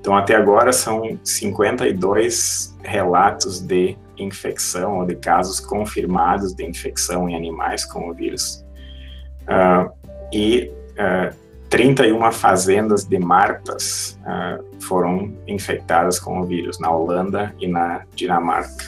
Então, 0.00 0.16
até 0.16 0.34
agora 0.34 0.72
são 0.72 1.18
52 1.22 2.76
relatos 2.82 3.60
de 3.60 3.96
infecção 4.18 4.98
ou 4.98 5.06
de 5.06 5.14
casos 5.14 5.60
confirmados 5.60 6.52
de 6.52 6.64
infecção 6.64 7.28
em 7.28 7.36
animais 7.36 7.84
com 7.84 8.10
o 8.10 8.12
vírus. 8.12 8.63
Uh, 9.44 9.92
e 10.32 10.72
uh, 10.92 11.30
ah, 11.30 11.32
31 11.70 12.30
fazendas 12.32 13.04
de 13.04 13.18
martas 13.18 14.18
uh, 14.22 14.64
foram 14.80 15.36
infectadas 15.46 16.18
com 16.18 16.40
o 16.40 16.44
vírus 16.44 16.78
na 16.78 16.90
Holanda 16.90 17.54
e 17.60 17.66
na 17.66 18.04
Dinamarca. 18.14 18.84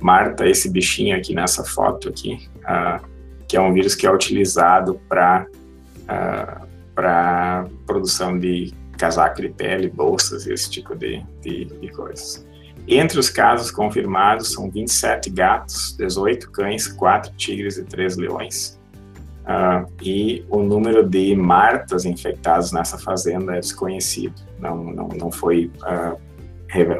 Marta, 0.00 0.46
esse 0.46 0.68
bichinho 0.70 1.16
aqui 1.16 1.34
nessa 1.34 1.64
foto 1.64 2.08
aqui, 2.08 2.48
uh, 2.60 3.04
que 3.48 3.56
é 3.56 3.60
um 3.60 3.72
vírus 3.72 3.94
que 3.94 4.06
é 4.06 4.12
utilizado 4.12 5.00
para 5.08 5.46
uh, 6.02 6.64
para 6.94 7.66
produção 7.86 8.38
de 8.38 8.72
casaco 8.96 9.42
de 9.42 9.48
pele, 9.48 9.90
bolsas, 9.90 10.46
esse 10.46 10.70
tipo 10.70 10.94
de, 10.94 11.24
de, 11.42 11.64
de 11.64 11.88
coisas. 11.88 12.46
Entre 12.86 13.18
os 13.18 13.28
casos 13.28 13.70
confirmados 13.70 14.52
são 14.52 14.70
27 14.70 15.30
gatos, 15.30 15.96
18 15.96 16.50
cães, 16.50 16.86
4 16.86 17.32
tigres 17.36 17.78
e 17.78 17.84
3 17.84 18.16
leões. 18.16 18.78
Uh, 19.44 19.86
e 20.02 20.42
o 20.48 20.62
número 20.62 21.06
de 21.06 21.36
martas 21.36 22.06
infectadas 22.06 22.72
nessa 22.72 22.96
fazenda 22.96 23.56
é 23.56 23.60
desconhecido. 23.60 24.34
Não, 24.58 24.82
não, 24.82 25.08
não, 25.08 25.30
foi, 25.30 25.70
uh, 25.82 26.18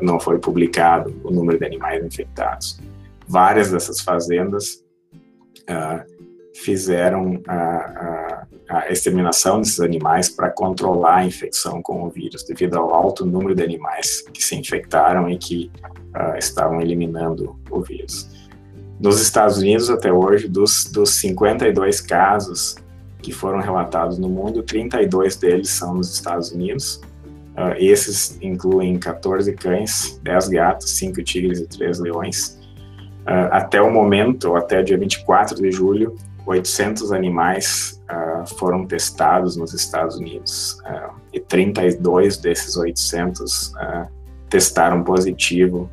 não 0.02 0.20
foi 0.20 0.38
publicado 0.38 1.18
o 1.24 1.30
número 1.30 1.58
de 1.58 1.64
animais 1.64 2.04
infectados. 2.04 2.78
Várias 3.26 3.70
dessas 3.70 4.00
fazendas 4.00 4.84
uh, 5.62 6.04
fizeram 6.54 7.40
a, 7.48 7.56
a, 7.56 8.46
a, 8.68 8.92
exterminação 8.92 9.60
desses 9.60 9.80
animais 9.80 10.28
para 10.28 10.50
controlar 10.50 11.16
a 11.16 11.24
infecção 11.24 11.80
com 11.80 12.04
o 12.04 12.10
vírus, 12.10 12.44
devido 12.44 12.76
ao 12.76 12.94
alto 12.94 13.24
número 13.24 13.54
de 13.54 13.62
animais 13.62 14.20
que 14.20 14.42
se 14.42 14.54
infectaram 14.54 15.30
e 15.30 15.38
que 15.38 15.70
estavam 16.38 16.80
eliminando 16.80 17.58
o 17.70 17.80
vírus. 17.80 18.33
Nos 18.98 19.20
Estados 19.20 19.58
Unidos, 19.58 19.90
até 19.90 20.12
hoje, 20.12 20.48
dos, 20.48 20.84
dos 20.84 21.10
52 21.10 22.00
casos 22.00 22.76
que 23.20 23.32
foram 23.32 23.60
relatados 23.60 24.18
no 24.18 24.28
mundo, 24.28 24.62
32 24.62 25.36
deles 25.36 25.70
são 25.70 25.94
nos 25.94 26.12
Estados 26.12 26.52
Unidos. 26.52 27.00
Uh, 27.56 27.74
esses 27.78 28.38
incluem 28.42 28.98
14 28.98 29.52
cães, 29.54 30.20
10 30.22 30.48
gatos, 30.48 30.90
5 30.90 31.22
tigres 31.22 31.60
e 31.60 31.66
3 31.66 32.00
leões. 32.00 32.60
Uh, 33.22 33.48
até 33.50 33.80
o 33.80 33.90
momento, 33.90 34.54
até 34.56 34.82
dia 34.82 34.98
24 34.98 35.56
de 35.56 35.72
julho, 35.72 36.14
800 36.46 37.12
animais 37.12 38.00
uh, 38.10 38.46
foram 38.56 38.86
testados 38.86 39.56
nos 39.56 39.72
Estados 39.72 40.16
Unidos 40.16 40.78
e 41.32 41.40
32 41.40 42.36
desses 42.36 42.76
800 42.76 43.72
testaram 44.50 45.02
positivo 45.02 45.90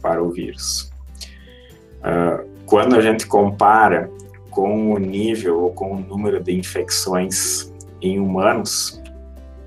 para 0.00 0.22
o 0.22 0.30
vírus. 0.30 0.93
Quando 2.74 2.96
a 2.96 3.00
gente 3.00 3.24
compara 3.28 4.10
com 4.50 4.92
o 4.92 4.98
nível 4.98 5.62
ou 5.62 5.70
com 5.72 5.92
o 5.92 6.00
número 6.00 6.42
de 6.42 6.58
infecções 6.58 7.72
em 8.02 8.18
humanos, 8.18 9.00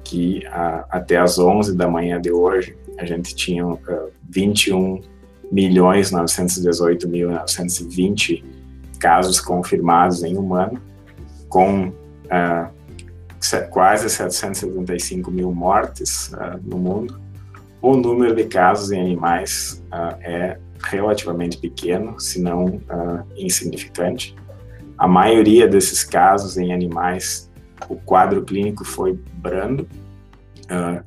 que 0.03 0.43
uh, 0.47 0.83
até 0.89 1.15
as 1.15 1.39
11 1.39 1.73
da 1.77 1.87
manhã 1.87 2.19
de 2.19 2.33
hoje 2.33 2.77
a 2.99 3.05
gente 3.05 3.33
tinha 3.33 3.65
uh, 3.65 3.79
21 4.29 4.99
milhões 5.49 6.11
918 6.11 7.07
mil 7.07 7.31
920 7.31 8.43
casos 8.99 9.39
confirmados 9.39 10.21
em 10.21 10.35
humano, 10.35 10.81
com 11.47 11.87
uh, 11.87 12.69
quase 13.69 14.09
775 14.09 15.31
mil 15.31 15.53
mortes 15.53 16.33
uh, 16.33 16.59
no 16.61 16.77
mundo. 16.77 17.21
O 17.81 17.95
número 17.95 18.35
de 18.35 18.43
casos 18.43 18.91
em 18.91 18.99
animais 18.99 19.81
uh, 19.93 20.17
é 20.19 20.57
relativamente 20.83 21.57
pequeno, 21.57 22.19
se 22.19 22.41
não 22.41 22.65
uh, 22.65 23.25
insignificante. 23.35 24.35
A 24.97 25.07
maioria 25.07 25.67
desses 25.67 26.03
casos 26.03 26.57
em 26.57 26.73
animais, 26.73 27.51
o 27.89 27.95
quadro 27.95 28.43
clínico 28.43 28.83
foi 28.83 29.19
brando. 29.33 29.87
Uh, 30.65 31.03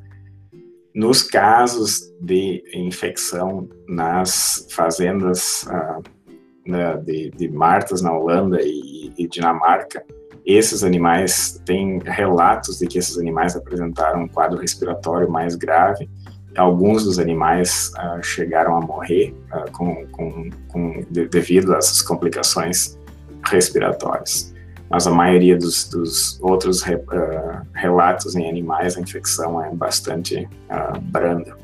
nos 0.95 1.23
casos 1.23 2.13
de 2.21 2.63
infecção 2.75 3.69
nas 3.89 4.67
fazendas 4.71 5.65
uh, 5.65 6.03
de, 7.05 7.31
de, 7.31 7.49
martas 7.49 8.03
na 8.03 8.13
Holanda 8.13 8.59
e, 8.63 9.13
e 9.17 9.29
Dinamarca, 9.29 10.05
esses 10.45 10.83
animais 10.83 11.61
têm 11.65 11.99
relatos 11.99 12.79
de 12.79 12.87
que 12.87 12.99
esses 12.99 13.19
animais 13.19 13.57
apresentaram 13.57 14.23
um 14.23 14.29
quadro 14.29 14.59
respiratório 14.59 15.31
mais 15.31 15.55
grave 15.55 16.09
alguns 16.57 17.05
dos 17.05 17.19
animais 17.19 17.93
uh, 17.97 18.23
chegaram 18.23 18.77
a 18.77 18.81
morrer 18.81 19.35
uh, 19.53 19.71
com, 19.73 20.07
com, 20.09 20.51
com 20.69 21.05
de, 21.11 21.29
devido 21.29 21.75
a 21.75 21.79
essas 21.79 22.03
complicações 22.03 22.99
respiratórias. 23.45 24.53
Mas 24.89 25.07
a 25.07 25.11
maioria 25.11 25.57
dos, 25.57 25.89
dos 25.89 26.41
outros 26.43 26.83
re, 26.83 26.97
uh, 26.97 27.67
relatos 27.75 28.35
em 28.35 28.49
animais, 28.49 28.97
a 28.97 29.01
infecção 29.01 29.63
é 29.63 29.71
bastante 29.73 30.49
branda. 31.03 31.57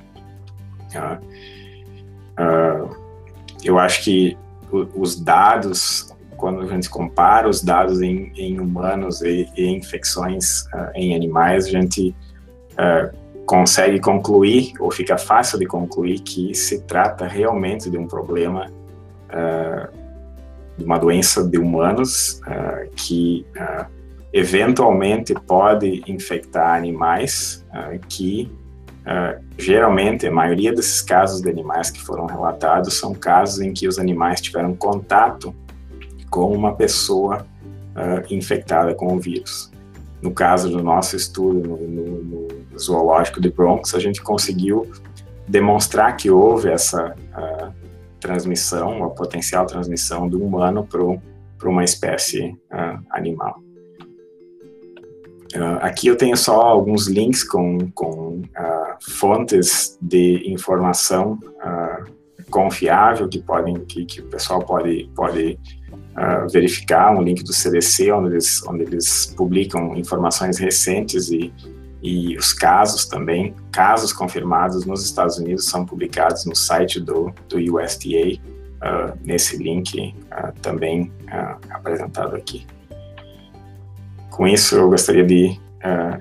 eu 3.64 3.78
acho 3.78 4.04
que 4.04 4.38
os 4.70 5.18
dados, 5.18 6.14
quando 6.36 6.60
a 6.60 6.66
gente 6.66 6.88
compara 6.88 7.48
os 7.48 7.62
dados 7.62 8.00
em, 8.00 8.32
em 8.36 8.60
humanos 8.60 9.22
e, 9.22 9.48
e 9.56 9.66
infecções 9.66 10.64
em 10.94 11.14
animais, 11.14 11.66
a 11.66 11.70
gente 11.70 12.14
consegue 13.46 14.00
concluir, 14.00 14.74
ou 14.80 14.90
fica 14.90 15.16
fácil 15.16 15.58
de 15.58 15.66
concluir, 15.66 16.18
que 16.18 16.52
se 16.54 16.80
trata 16.82 17.26
realmente 17.26 17.88
de 17.88 17.96
um 17.96 18.06
problema 18.06 18.66
uh, 19.30 19.96
de 20.76 20.84
uma 20.84 20.98
doença 20.98 21.46
de 21.46 21.56
humanos 21.56 22.40
uh, 22.42 22.90
que 22.96 23.46
uh, 23.56 23.86
eventualmente 24.32 25.32
pode 25.32 26.02
infectar 26.06 26.76
animais 26.76 27.64
que 28.08 28.50
geralmente 29.56 30.26
a 30.26 30.32
maioria 30.32 30.74
desses 30.74 31.00
casos 31.00 31.40
de 31.40 31.48
animais 31.48 31.90
que 31.90 32.02
foram 32.02 32.26
relatados 32.26 32.94
são 32.94 33.14
casos 33.14 33.60
em 33.60 33.72
que 33.72 33.86
os 33.86 34.00
animais 34.00 34.40
tiveram 34.40 34.74
contato 34.74 35.54
com 36.28 36.52
uma 36.52 36.74
pessoa 36.74 37.46
infectada 38.28 38.94
com 38.96 39.14
o 39.14 39.20
vírus. 39.20 39.70
No 40.26 40.32
caso 40.32 40.68
do 40.68 40.82
nosso 40.82 41.14
estudo 41.14 41.60
no, 41.60 41.76
no, 41.76 42.22
no 42.24 42.78
zoológico 42.78 43.40
de 43.40 43.48
Bronx, 43.48 43.94
a 43.94 44.00
gente 44.00 44.20
conseguiu 44.20 44.90
demonstrar 45.46 46.16
que 46.16 46.28
houve 46.28 46.68
essa 46.68 47.14
uh, 47.14 47.72
transmissão, 48.18 49.04
a 49.04 49.10
potencial 49.10 49.64
transmissão 49.66 50.28
do 50.28 50.42
humano 50.42 50.84
para 50.84 51.68
uma 51.70 51.84
espécie 51.84 52.58
uh, 52.72 52.98
animal. 53.10 53.62
Uh, 55.54 55.78
aqui 55.80 56.08
eu 56.08 56.16
tenho 56.16 56.36
só 56.36 56.60
alguns 56.60 57.06
links 57.06 57.44
com, 57.44 57.88
com 57.94 58.42
fontes 59.00 59.96
de 60.02 60.42
informação 60.50 61.38
confiável 62.50 63.28
que 63.28 63.40
podem 63.40 63.76
que, 63.84 64.04
que, 64.04 64.20
o 64.20 64.26
pessoal 64.26 64.60
pode 64.60 65.08
pode 65.14 65.58
verificar 66.50 67.14
um 67.14 67.20
link 67.20 67.44
do 67.44 67.52
CDC 67.52 68.10
onde 68.10 68.30
eles 68.34 68.62
onde 68.66 68.84
eles 68.84 69.34
publicam 69.36 69.94
informações 69.94 70.58
recentes 70.58 71.30
e 71.30 71.52
e 72.06 72.36
os 72.36 72.52
casos 72.52 73.06
também, 73.06 73.52
casos 73.72 74.12
confirmados 74.12 74.84
nos 74.86 75.04
Estados 75.04 75.38
Unidos 75.38 75.64
são 75.64 75.84
publicados 75.84 76.44
no 76.44 76.54
site 76.54 77.00
do, 77.00 77.32
do 77.48 77.56
USDA, 77.56 78.34
uh, 78.34 78.40
ah, 78.80 79.14
nesse 79.24 79.56
link 79.56 80.14
uh, 80.30 80.52
também 80.60 81.10
uh, 81.24 81.58
apresentado 81.70 82.36
aqui. 82.36 82.64
Com 84.30 84.46
isso, 84.46 84.76
eu 84.76 84.88
gostaria 84.88 85.24
de 85.24 85.58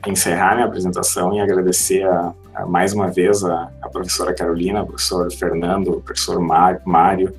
encerrar 0.05 0.53
minha 0.53 0.67
apresentação 0.67 1.35
e 1.35 1.41
agradecer 1.41 2.05
a, 2.05 2.33
a, 2.53 2.65
mais 2.67 2.93
uma 2.93 3.09
vez 3.09 3.43
a, 3.43 3.71
a, 3.81 3.89
professora 3.89 4.31
Carolina, 4.31 4.85
professor 4.85 5.31
Fernando, 5.31 6.01
professor 6.01 6.39
Mário, 6.39 7.33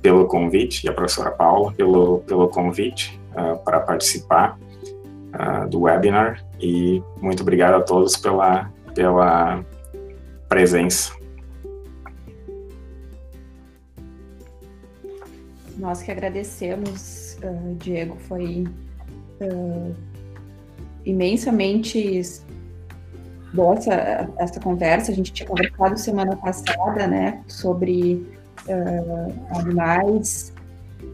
pelo 0.00 0.26
convite, 0.26 0.86
e 0.86 0.88
a 0.88 0.92
professora 0.92 1.30
Paula 1.30 1.72
pelo, 1.72 2.20
pelo 2.20 2.48
convite 2.48 3.20
para 3.64 3.80
participar 3.80 4.58
uh, 5.34 5.68
do 5.68 5.82
webinar 5.82 6.44
e 6.60 7.02
muito 7.20 7.42
obrigado 7.42 7.74
a 7.74 7.80
todos 7.80 8.16
pela, 8.16 8.70
pela 8.94 9.64
presença. 10.48 11.12
Nós 15.76 16.02
que 16.02 16.10
agradecemos, 16.10 17.38
uh, 17.42 17.74
Diego, 17.76 18.16
foi 18.28 18.66
uh, 19.40 19.94
imensamente 21.06 22.20
boa 23.54 23.76
essa, 23.76 24.28
essa 24.38 24.60
conversa. 24.60 25.10
A 25.10 25.14
gente 25.14 25.32
tinha 25.32 25.48
conversado 25.48 25.98
semana 25.98 26.36
passada, 26.36 27.06
né, 27.06 27.42
sobre 27.48 28.26
uh, 28.68 29.58
animais 29.58 30.52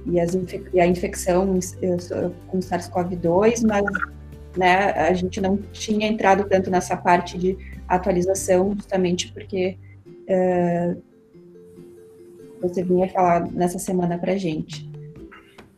e, 0.07 0.21
as, 0.21 0.37
e 0.73 0.81
a 0.81 0.87
infecção 0.87 1.59
com 2.49 2.59
SARS-CoV-2, 2.59 3.67
mas 3.67 3.85
né, 4.57 4.91
a 4.93 5.13
gente 5.13 5.41
não 5.41 5.59
tinha 5.73 6.07
entrado 6.07 6.49
tanto 6.49 6.71
nessa 6.71 6.97
parte 6.97 7.37
de 7.39 7.57
atualização, 7.89 8.75
justamente 8.75 9.33
porque 9.33 9.77
uh, 10.29 11.03
você 12.61 12.83
vinha 12.83 13.09
falar 13.09 13.51
nessa 13.53 13.79
semana 13.79 14.19
para 14.19 14.37
gente. 14.37 14.89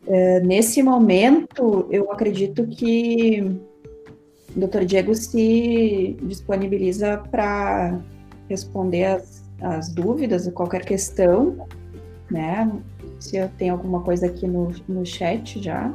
Uh, 0.07 0.45
nesse 0.47 0.83
momento, 0.83 1.87
eu 1.91 2.11
acredito 2.11 2.67
que 2.67 3.43
o 4.57 4.67
Dr. 4.67 4.85
Diego 4.85 5.15
se 5.15 6.17
disponibiliza 6.23 7.19
para 7.31 8.01
responder 8.49 9.05
as, 9.05 9.38
as 9.61 9.89
dúvidas, 9.89 10.49
qualquer 10.53 10.85
questão, 10.85 11.67
né? 12.31 12.71
Se 13.19 13.37
eu 13.37 13.49
tenho 13.59 13.75
alguma 13.75 14.01
coisa 14.03 14.27
aqui 14.27 14.47
no, 14.47 14.73
no 14.89 15.05
chat 15.05 15.63
já. 15.63 15.93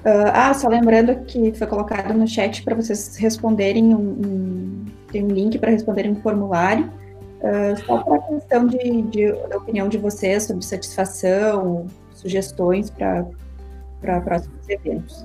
Uh, 0.00 0.30
ah, 0.32 0.54
só 0.54 0.68
lembrando 0.68 1.14
que 1.24 1.52
foi 1.52 1.66
colocado 1.66 2.14
no 2.14 2.26
chat 2.26 2.62
para 2.62 2.74
vocês 2.74 3.16
responderem 3.16 3.94
um, 3.94 3.98
um, 3.98 4.84
tem 5.10 5.24
um 5.24 5.28
link 5.28 5.58
para 5.58 5.70
responderem 5.70 6.12
um 6.12 6.16
formulário. 6.16 6.90
Uh, 7.38 7.76
só 7.86 7.98
para 8.02 8.16
a 8.16 8.22
questão 8.22 8.66
de, 8.66 9.02
de, 9.02 9.32
da 9.48 9.58
opinião 9.58 9.88
de 9.88 9.98
vocês 9.98 10.44
sobre 10.44 10.64
satisfação, 10.64 11.86
sugestões 12.12 12.90
para 12.90 14.20
próximos 14.20 14.68
eventos. 14.68 15.24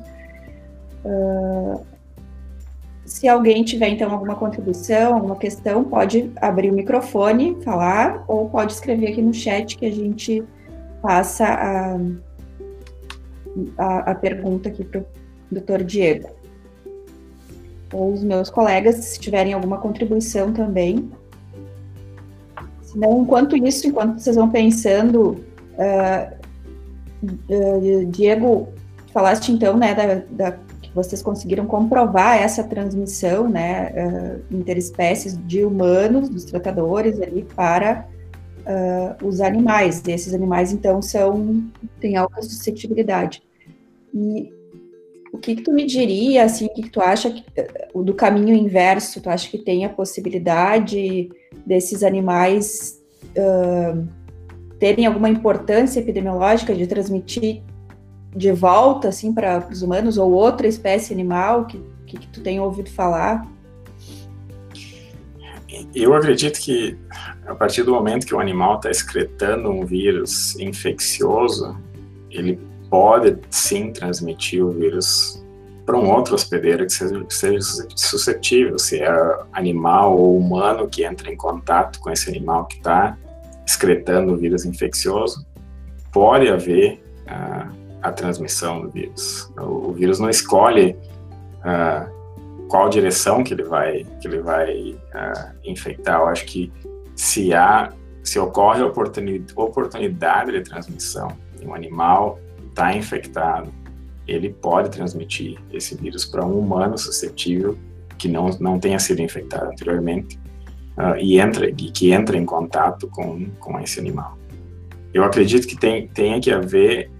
Uh, 1.03 1.92
se 3.05 3.27
alguém 3.27 3.63
tiver, 3.63 3.89
então, 3.89 4.11
alguma 4.11 4.35
contribuição, 4.35 5.15
alguma 5.15 5.35
questão, 5.35 5.83
pode 5.83 6.31
abrir 6.37 6.71
o 6.71 6.73
microfone, 6.73 7.57
falar, 7.61 8.23
ou 8.27 8.49
pode 8.49 8.73
escrever 8.73 9.09
aqui 9.09 9.21
no 9.21 9.33
chat 9.33 9.77
que 9.77 9.85
a 9.85 9.91
gente 9.91 10.43
passa 11.01 11.45
a, 11.45 11.97
a, 13.77 14.11
a 14.11 14.15
pergunta 14.15 14.69
aqui 14.69 14.85
para 14.85 15.01
o 15.01 15.05
doutor 15.51 15.83
Diego. 15.83 16.29
Ou 17.91 18.13
os 18.13 18.23
meus 18.23 18.49
colegas, 18.49 18.95
se 18.95 19.19
tiverem 19.19 19.53
alguma 19.53 19.77
contribuição 19.79 20.53
também. 20.53 21.11
Senão, 22.81 23.21
enquanto 23.21 23.57
isso, 23.57 23.85
enquanto 23.85 24.19
vocês 24.19 24.35
vão 24.37 24.49
pensando, 24.49 25.43
uh, 25.73 26.43
Diego, 28.07 28.69
falaste 29.11 29.51
então, 29.51 29.77
né, 29.77 29.93
da, 29.93 30.49
da 30.49 30.57
vocês 30.93 31.21
conseguiram 31.21 31.65
comprovar 31.65 32.37
essa 32.41 32.63
transmissão, 32.63 33.49
né, 33.49 33.91
uh, 33.91 34.55
interespécies 34.55 35.37
de 35.47 35.63
humanos, 35.63 36.29
dos 36.29 36.45
tratadores 36.45 37.19
ali, 37.19 37.43
para 37.55 38.07
uh, 38.59 39.25
os 39.27 39.41
animais. 39.41 40.03
E 40.07 40.11
esses 40.11 40.33
animais, 40.33 40.71
então, 40.71 41.01
são, 41.01 41.63
têm 41.99 42.15
alta 42.15 42.41
suscetibilidade. 42.41 43.41
E 44.13 44.53
o 45.31 45.39
que, 45.39 45.55
que 45.55 45.63
tu 45.63 45.73
me 45.73 45.85
diria, 45.85 46.43
assim, 46.43 46.67
o 46.67 46.69
que, 46.69 46.83
que 46.83 46.89
tu 46.91 47.01
acha 47.01 47.31
que, 47.31 47.43
do 47.95 48.13
caminho 48.13 48.55
inverso? 48.55 49.19
Tu 49.19 49.29
acha 49.29 49.49
que 49.49 49.57
tem 49.57 49.83
a 49.83 49.89
possibilidade 49.89 51.29
desses 51.65 52.03
animais 52.03 53.01
uh, 53.35 54.07
terem 54.77 55.07
alguma 55.07 55.29
importância 55.29 55.99
epidemiológica 55.99 56.75
de 56.75 56.85
transmitir 56.85 57.63
de 58.35 58.51
volta 58.51 59.09
assim 59.09 59.33
para 59.33 59.67
os 59.71 59.81
humanos 59.81 60.17
ou 60.17 60.31
outra 60.31 60.67
espécie 60.67 61.13
animal 61.13 61.65
que, 61.65 61.81
que, 62.05 62.17
que 62.17 62.27
tu 62.27 62.41
tem 62.41 62.59
ouvido 62.59 62.89
falar? 62.89 63.47
Eu 65.93 66.13
acredito 66.13 66.59
que 66.59 66.97
a 67.45 67.55
partir 67.55 67.83
do 67.83 67.93
momento 67.93 68.25
que 68.25 68.33
o 68.33 68.39
animal 68.39 68.77
está 68.77 68.89
excretando 68.89 69.69
um 69.69 69.85
vírus 69.85 70.57
infeccioso, 70.59 71.77
ele 72.29 72.59
pode 72.89 73.37
sim 73.49 73.91
transmitir 73.91 74.63
o 74.63 74.71
vírus 74.71 75.43
para 75.85 75.97
um 75.97 76.09
outro 76.09 76.35
hospedeiro 76.35 76.85
que 76.85 76.93
seja, 76.93 77.23
que 77.23 77.33
seja, 77.33 77.87
suscetível, 77.95 78.79
se 78.79 79.01
é 79.01 79.37
animal 79.51 80.17
ou 80.17 80.37
humano 80.37 80.87
que 80.87 81.03
entra 81.03 81.31
em 81.31 81.35
contato 81.35 81.99
com 81.99 82.09
esse 82.09 82.29
animal 82.29 82.65
que 82.65 82.77
está 82.77 83.17
excretando 83.65 84.33
o 84.33 84.37
vírus 84.37 84.65
infeccioso, 84.65 85.45
pode 86.11 86.47
haver 86.47 87.03
uh, 87.27 87.82
a 88.03 88.11
transmissão 88.11 88.81
do 88.81 88.89
vírus. 88.89 89.51
O, 89.57 89.89
o 89.89 89.93
vírus 89.93 90.19
não 90.19 90.29
escolhe 90.29 90.95
uh, 91.59 92.67
qual 92.67 92.89
direção 92.89 93.43
que 93.43 93.53
ele 93.53 93.63
vai 93.63 94.05
que 94.19 94.27
ele 94.27 94.39
vai 94.39 94.95
infectar. 95.63 96.19
Eu 96.19 96.27
acho 96.27 96.45
que 96.45 96.71
se 97.15 97.53
há 97.53 97.91
se 98.23 98.39
ocorre 98.39 98.81
a 98.81 98.85
oportunidade, 98.85 100.51
de 100.51 100.61
transmissão 100.61 101.29
em 101.61 101.67
um 101.67 101.73
animal 101.73 102.39
está 102.69 102.95
infectado, 102.95 103.69
ele 104.27 104.49
pode 104.49 104.89
transmitir 104.89 105.59
esse 105.71 105.95
vírus 105.95 106.25
para 106.25 106.43
um 106.43 106.57
humano 106.57 106.97
suscetível 106.97 107.77
que 108.17 108.27
não 108.27 108.49
não 108.59 108.79
tenha 108.79 108.99
sido 108.99 109.21
infectado 109.21 109.69
anteriormente 109.69 110.39
uh, 110.97 111.15
e 111.19 111.39
entra 111.39 111.69
e 111.69 111.73
que 111.73 112.11
entra 112.11 112.37
em 112.37 112.45
contato 112.45 113.07
com 113.07 113.45
com 113.59 113.79
esse 113.79 113.99
animal. 113.99 114.37
Eu 115.13 115.23
acredito 115.23 115.67
que 115.67 115.77
tem 115.77 116.07
tenha 116.07 116.39
que 116.41 116.51
haver 116.51 117.11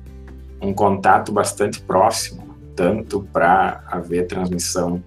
um 0.64 0.74
contato 0.74 1.32
bastante 1.32 1.82
próximo, 1.82 2.55
tanto 2.76 3.28
para 3.32 3.84
haver 3.88 4.28
transmissão 4.28 5.03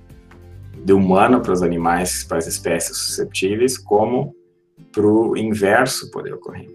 de 0.84 0.92
humano 0.92 1.40
para 1.40 1.52
os 1.52 1.62
animais, 1.62 2.22
para 2.24 2.38
as 2.38 2.46
espécies 2.46 2.96
susceptíveis, 2.96 3.78
como 3.78 4.34
para 4.92 5.06
o 5.06 5.36
inverso 5.36 6.10
poder 6.10 6.34
ocorrer. 6.34 6.68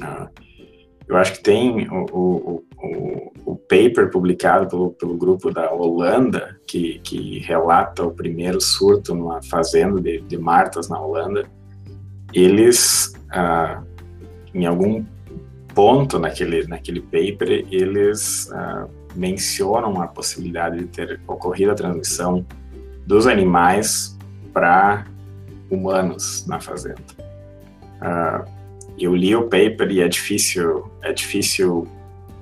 Ah, 0.00 0.28
eu 1.06 1.16
acho 1.16 1.34
que 1.34 1.42
tem 1.42 1.88
o, 1.90 2.06
o, 2.12 2.64
o, 2.76 3.32
o 3.52 3.56
paper 3.56 4.10
publicado 4.10 4.68
pelo, 4.68 4.90
pelo, 4.90 5.16
grupo 5.16 5.50
da 5.50 5.72
Holanda, 5.72 6.58
que, 6.66 7.00
que, 7.00 7.38
relata 7.40 8.04
o 8.04 8.12
primeiro 8.12 8.60
surto 8.60 9.14
numa 9.14 9.42
fazenda 9.42 10.00
de, 10.00 10.20
de 10.20 10.38
martas 10.38 10.88
na 10.88 11.00
Holanda. 11.00 11.44
Eles 12.32 13.14
uh, 13.32 13.82
em 14.54 14.66
algum 14.66 15.04
ponto 15.78 16.18
naquele, 16.18 16.66
naquele 16.66 17.00
paper, 17.00 17.64
eles 17.70 18.50
uh, 18.50 18.90
mencionam 19.14 20.02
a 20.02 20.08
possibilidade 20.08 20.78
de 20.78 20.86
ter 20.86 21.20
ocorrido 21.24 21.70
a 21.70 21.74
transmissão 21.76 22.44
dos 23.06 23.28
animais 23.28 24.18
para 24.52 25.06
humanos 25.70 26.44
na 26.48 26.58
fazenda. 26.58 27.00
Uh, 28.02 28.50
eu 28.98 29.14
li 29.14 29.36
o 29.36 29.44
paper 29.44 29.88
e 29.92 30.00
é 30.00 30.08
difícil, 30.08 30.90
é 31.00 31.12
difícil, 31.12 31.86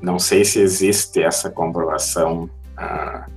não 0.00 0.18
sei 0.18 0.42
se 0.42 0.58
existe 0.58 1.22
essa 1.22 1.50
comprovação 1.50 2.48
uh, 2.78 3.30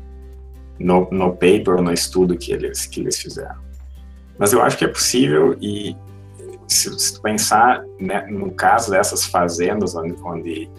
no, 0.80 1.10
no 1.12 1.32
paper 1.32 1.82
no 1.82 1.91
estudo 1.91 2.38
que 2.38 2.54
eles, 2.54 2.86
que 2.86 3.02
eles 3.02 3.20
fizeram. 3.20 3.58
Mas 4.38 4.54
eu 4.54 4.62
acho 4.62 4.78
que 4.78 4.86
é 4.86 4.88
possível 4.88 5.58
e 5.60 5.93
se, 6.70 6.97
se 6.99 7.20
pensar 7.22 7.84
né, 7.99 8.26
no 8.30 8.51
caso 8.51 8.91
dessas 8.91 9.26
fazendas 9.26 9.95
onde, 9.95 10.15
onde, 10.24 10.72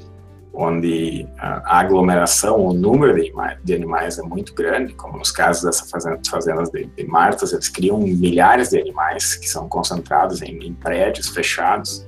onde 0.52 1.28
a 1.36 1.80
aglomeração, 1.80 2.64
o 2.64 2.72
número 2.72 3.14
de, 3.14 3.32
de, 3.64 3.74
animais 3.74 4.18
é 4.18 4.22
muito 4.22 4.54
grande, 4.54 4.94
como 4.94 5.18
nos 5.18 5.32
casos 5.32 5.64
dessas 5.64 5.90
fazendas, 5.90 6.28
fazendas 6.28 6.70
de, 6.70 6.84
de 6.84 7.04
Martas, 7.04 7.52
eles 7.52 7.68
criam 7.68 7.98
milhares 7.98 8.70
de 8.70 8.80
animais 8.80 9.34
que 9.34 9.48
são 9.48 9.68
concentrados 9.68 10.40
em, 10.42 10.58
em 10.64 10.72
prédios 10.74 11.28
fechados. 11.28 12.06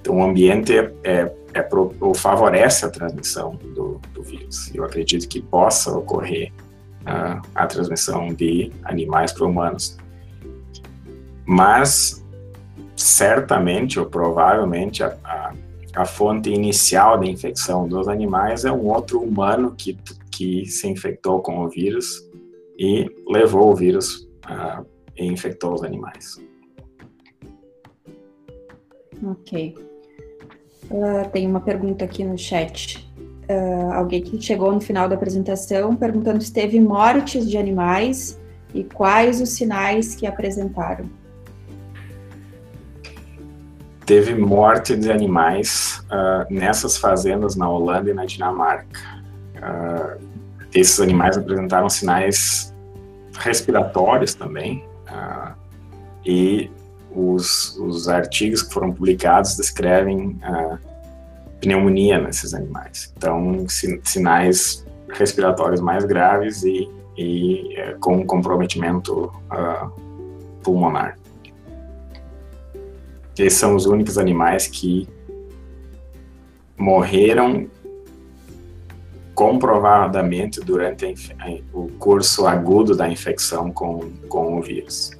Então, 0.00 0.18
o 0.18 0.22
ambiente 0.22 0.76
é, 0.76 0.92
é, 1.02 1.32
é 1.54 1.62
pro, 1.62 1.94
favorece 2.14 2.84
a 2.84 2.90
transmissão 2.90 3.56
do, 3.56 4.00
do, 4.12 4.22
vírus. 4.22 4.72
Eu 4.74 4.84
acredito 4.84 5.26
que 5.26 5.40
possa 5.40 5.90
ocorrer 5.90 6.52
uh, 7.02 7.40
a 7.54 7.66
transmissão 7.66 8.28
de 8.28 8.70
animais 8.84 9.32
para 9.32 9.46
humanos. 9.46 9.96
Mas 11.44 12.25
certamente 12.96 14.00
ou 14.00 14.06
provavelmente 14.06 15.04
a, 15.04 15.16
a, 15.22 15.52
a, 15.94 16.04
fonte 16.06 16.50
inicial 16.50 17.18
da 17.18 17.26
infecção 17.26 17.86
dos 17.86 18.08
animais 18.08 18.64
é 18.64 18.72
um 18.72 18.86
outro 18.86 19.20
humano 19.20 19.74
que, 19.76 19.96
que 20.30 20.64
se 20.66 20.88
infectou 20.88 21.40
com 21.40 21.58
o 21.58 21.68
vírus 21.68 22.26
e 22.78 23.06
levou 23.28 23.70
o 23.70 23.76
vírus 23.76 24.28
uh, 24.46 24.84
e 25.16 25.26
infectou 25.26 25.74
os 25.74 25.82
animais. 25.82 26.40
Ok. 29.22 29.76
Uh, 30.90 31.28
tem 31.30 31.46
uma 31.46 31.60
pergunta 31.60 32.04
aqui 32.04 32.24
no 32.24 32.38
chat. 32.38 33.06
Uh, 33.48 33.92
alguém 33.92 34.22
que 34.22 34.40
chegou 34.40 34.72
no 34.72 34.80
final 34.80 35.08
da 35.08 35.14
apresentação 35.14 35.94
perguntando 35.94 36.42
se 36.42 36.52
teve 36.52 36.80
mortes 36.80 37.48
de 37.48 37.56
animais 37.56 38.40
e 38.74 38.82
quais 38.82 39.40
os 39.40 39.50
sinais 39.50 40.14
que 40.14 40.26
apresentaram 40.26 41.08
teve 44.06 44.34
morte 44.36 44.96
de 44.96 45.10
animais 45.10 46.00
uh, 46.04 46.46
nessas 46.48 46.96
fazendas 46.96 47.56
na 47.56 47.68
Holanda 47.68 48.10
e 48.10 48.14
na 48.14 48.24
Dinamarca. 48.24 49.00
Uh, 49.56 50.24
esses 50.72 51.00
animais 51.00 51.36
apresentaram 51.36 51.90
sinais 51.90 52.72
respiratórios 53.40 54.34
também, 54.34 54.84
uh, 55.08 55.52
e 56.24 56.70
os, 57.10 57.76
os, 57.78 58.08
artigos 58.08 58.62
que 58.62 58.72
foram 58.72 58.92
publicados 58.92 59.56
descrevem 59.56 60.38
pneumonia 61.60 62.18
nesses 62.18 62.52
animais. 62.52 63.12
Então, 63.16 63.64
sinais 64.04 64.84
respiratórios 65.08 65.80
mais 65.80 66.04
graves 66.04 66.62
e, 66.62 66.90
e 67.16 67.74
eh, 67.78 67.96
com 68.00 68.26
comprometimento 68.26 69.32
pulmonar. 70.62 71.16
Esses 73.38 73.58
são 73.58 73.74
os 73.74 73.86
únicos 73.86 74.18
animais 74.18 74.66
que 74.66 75.08
morreram 76.76 77.68
comprovadamente 79.34 80.60
durante 80.60 81.14
o 81.72 81.88
curso 81.98 82.46
agudo 82.46 82.96
da 82.96 83.08
infecção 83.08 83.70
com, 83.70 84.10
com 84.28 84.58
o 84.58 84.62
vírus. 84.62 85.10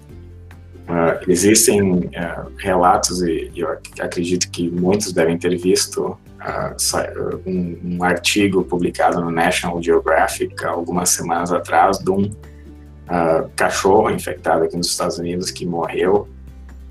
Uh, 0.89 1.19
existem 1.29 1.83
uh, 1.83 2.51
relatos, 2.57 3.21
e 3.21 3.51
eu 3.57 3.77
acredito 4.01 4.51
que 4.51 4.71
muitos 4.71 5.13
devem 5.13 5.37
ter 5.37 5.55
visto 5.59 6.03
uh, 6.07 7.41
um, 7.45 7.79
um, 7.85 8.05
artigo 8.05 8.65
publicado 8.65 9.21
no 9.21 9.31
National 9.31 9.83
Geographic 9.83 10.65
algumas 10.65 11.11
semanas 11.11 11.53
atrás 11.53 11.99
de 11.99 12.11
um 12.11 12.31
cachorro 13.55 14.11
infectado 14.11 14.65
aqui 14.65 14.77
nos 14.77 14.89
Estados 14.89 15.17
Unidos 15.17 15.53
que 15.53 15.65
morreu 15.65 16.27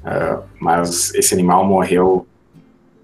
Uh, 0.06 0.44
mas 0.60 1.12
esse 1.16 1.34
animal 1.34 1.66
morreu 1.66 2.28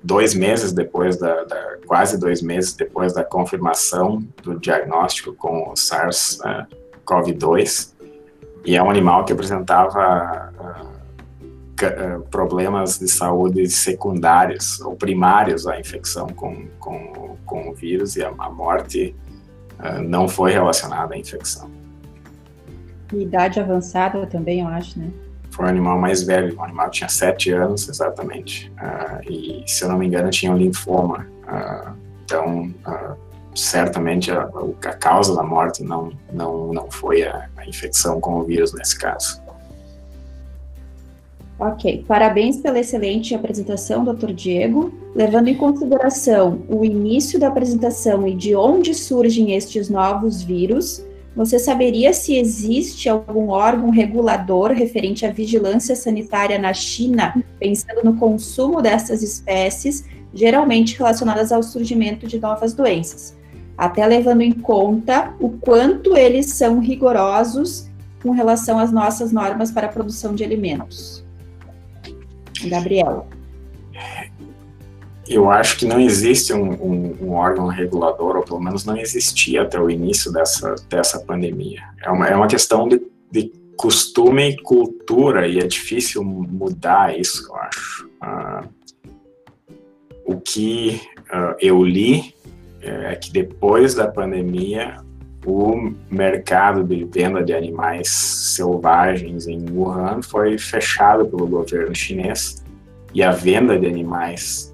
dois 0.03 0.35
meses 0.35 0.71
depois 0.71 1.17
da, 1.17 1.43
da, 1.45 1.77
quase 1.87 2.19
dois 2.19 2.43
meses 2.43 2.73
depois 2.73 3.13
da 3.13 3.23
confirmação 3.23 4.23
do 4.43 4.59
diagnóstico 4.59 5.33
com 5.33 5.69
o 5.69 5.73
SARS-CoV-2 5.73 7.93
e 8.63 8.75
é 8.75 8.83
um 8.83 8.89
animal 8.89 9.25
que 9.25 9.33
apresentava 9.33 10.53
uh, 10.59 10.91
problemas 12.29 12.99
de 12.99 13.07
saúde 13.07 13.67
secundários 13.67 14.79
ou 14.81 14.95
primários 14.95 15.65
à 15.65 15.79
infecção 15.79 16.27
com, 16.27 16.67
com, 16.79 17.35
com 17.43 17.69
o 17.69 17.73
vírus 17.73 18.15
e 18.15 18.23
a, 18.23 18.31
a 18.37 18.51
morte 18.51 19.15
uh, 19.79 19.99
não 20.03 20.27
foi 20.27 20.51
relacionada 20.51 21.15
à 21.15 21.17
infecção. 21.17 21.71
idade 23.11 23.59
avançada 23.59 24.27
também, 24.27 24.61
eu 24.61 24.67
acho, 24.67 24.99
né? 24.99 25.09
Foi 25.51 25.65
o 25.65 25.69
animal 25.69 25.99
mais 25.99 26.23
velho, 26.23 26.57
o 26.57 26.63
animal 26.63 26.89
tinha 26.89 27.09
sete 27.09 27.51
anos 27.51 27.87
exatamente, 27.87 28.71
uh, 28.81 29.21
e 29.29 29.63
se 29.67 29.83
eu 29.83 29.89
não 29.89 29.97
me 29.97 30.07
engano 30.07 30.29
tinha 30.29 30.51
um 30.51 30.57
linfoma, 30.57 31.27
uh, 31.43 31.91
então 32.23 32.73
uh, 32.87 33.15
certamente 33.53 34.31
a, 34.31 34.49
a, 34.85 34.93
causa 34.93 35.35
da 35.35 35.43
morte 35.43 35.83
não, 35.83 36.11
não, 36.31 36.73
não 36.73 36.89
foi 36.89 37.23
a, 37.23 37.49
a 37.57 37.67
infecção 37.67 38.19
com 38.21 38.39
o 38.39 38.43
vírus 38.43 38.73
nesse 38.73 38.97
caso. 38.97 39.41
Ok, 41.59 42.03
parabéns 42.07 42.57
pela 42.57 42.79
excelente 42.79 43.35
apresentação, 43.35 44.03
Dr. 44.03 44.31
Diego. 44.31 44.91
Levando 45.13 45.47
em 45.47 45.55
consideração 45.55 46.63
o 46.67 46.83
início 46.83 47.39
da 47.39 47.49
apresentação 47.49 48.27
e 48.27 48.33
de 48.33 48.55
onde 48.55 48.95
surgem 48.95 49.53
estes 49.53 49.87
novos 49.87 50.41
vírus, 50.41 51.05
você 51.35 51.57
saberia 51.57 52.13
se 52.13 52.35
existe 52.35 53.07
algum 53.07 53.49
órgão 53.49 53.89
regulador 53.89 54.71
referente 54.71 55.25
à 55.25 55.31
vigilância 55.31 55.95
sanitária 55.95 56.59
na 56.59 56.73
China, 56.73 57.41
pensando 57.59 58.03
no 58.03 58.17
consumo 58.17 58.81
dessas 58.81 59.23
espécies, 59.23 60.05
geralmente 60.33 60.97
relacionadas 60.97 61.51
ao 61.51 61.63
surgimento 61.63 62.27
de 62.27 62.39
novas 62.39 62.73
doenças, 62.73 63.37
até 63.77 64.05
levando 64.05 64.41
em 64.41 64.51
conta 64.51 65.33
o 65.39 65.49
quanto 65.49 66.17
eles 66.17 66.47
são 66.47 66.79
rigorosos 66.79 67.89
com 68.21 68.31
relação 68.31 68.77
às 68.77 68.91
nossas 68.91 69.31
normas 69.31 69.71
para 69.71 69.87
a 69.87 69.91
produção 69.91 70.35
de 70.35 70.43
alimentos? 70.43 71.23
Gabriel 72.65 73.25
eu 75.33 75.49
acho 75.49 75.77
que 75.77 75.85
não 75.85 75.99
existe 75.99 76.53
um, 76.53 76.71
um, 76.71 77.17
um, 77.21 77.31
órgão 77.33 77.67
regulador, 77.67 78.37
ou 78.37 78.43
pelo 78.43 78.59
menos 78.59 78.85
não 78.85 78.97
existia 78.97 79.61
até 79.61 79.79
o 79.79 79.89
início 79.89 80.31
dessa, 80.31 80.75
dessa 80.89 81.19
pandemia. 81.19 81.81
É 82.03 82.09
uma, 82.09 82.27
é 82.27 82.35
uma 82.35 82.47
questão 82.47 82.87
de, 82.87 83.01
de 83.31 83.51
costume 83.77 84.49
e 84.49 84.61
cultura, 84.61 85.47
e 85.47 85.59
é 85.59 85.65
difícil 85.65 86.23
mudar 86.23 87.17
isso, 87.17 87.47
eu 87.47 87.55
acho. 87.55 88.09
Uh, 88.21 88.69
o 90.25 90.39
que 90.39 91.01
uh, 91.29 91.55
eu 91.59 91.83
li 91.83 92.33
é 92.81 93.15
que 93.15 93.31
depois 93.31 93.93
da 93.93 94.07
pandemia, 94.07 94.97
o 95.45 95.93
mercado 96.09 96.83
de 96.83 97.03
venda 97.05 97.43
de 97.43 97.53
animais 97.53 98.09
selvagens 98.09 99.47
em 99.47 99.65
Wuhan 99.69 100.21
foi 100.21 100.57
fechado 100.57 101.25
pelo 101.25 101.47
governo 101.47 101.95
chinês 101.95 102.63
e 103.13 103.23
a 103.23 103.31
venda 103.31 103.77
de 103.77 103.87
animais 103.87 104.70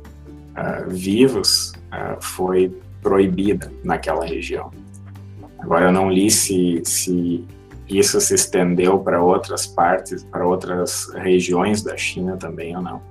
uh, 0.57 0.89
vivos 0.89 1.73
uh, 1.91 2.21
foi 2.21 2.75
proibida 3.01 3.71
naquela 3.83 4.25
região. 4.25 4.71
Agora, 5.59 5.85
eu 5.85 5.91
não 5.91 6.09
li 6.09 6.29
se, 6.29 6.81
se 6.83 7.45
isso 7.87 8.19
se 8.19 8.35
estendeu 8.35 8.99
para 8.99 9.21
outras 9.21 9.65
partes, 9.65 10.23
para 10.23 10.45
outras 10.45 11.07
regiões 11.15 11.81
da 11.81 11.95
China 11.95 12.35
também 12.37 12.75
ou 12.75 12.81
não. 12.81 13.01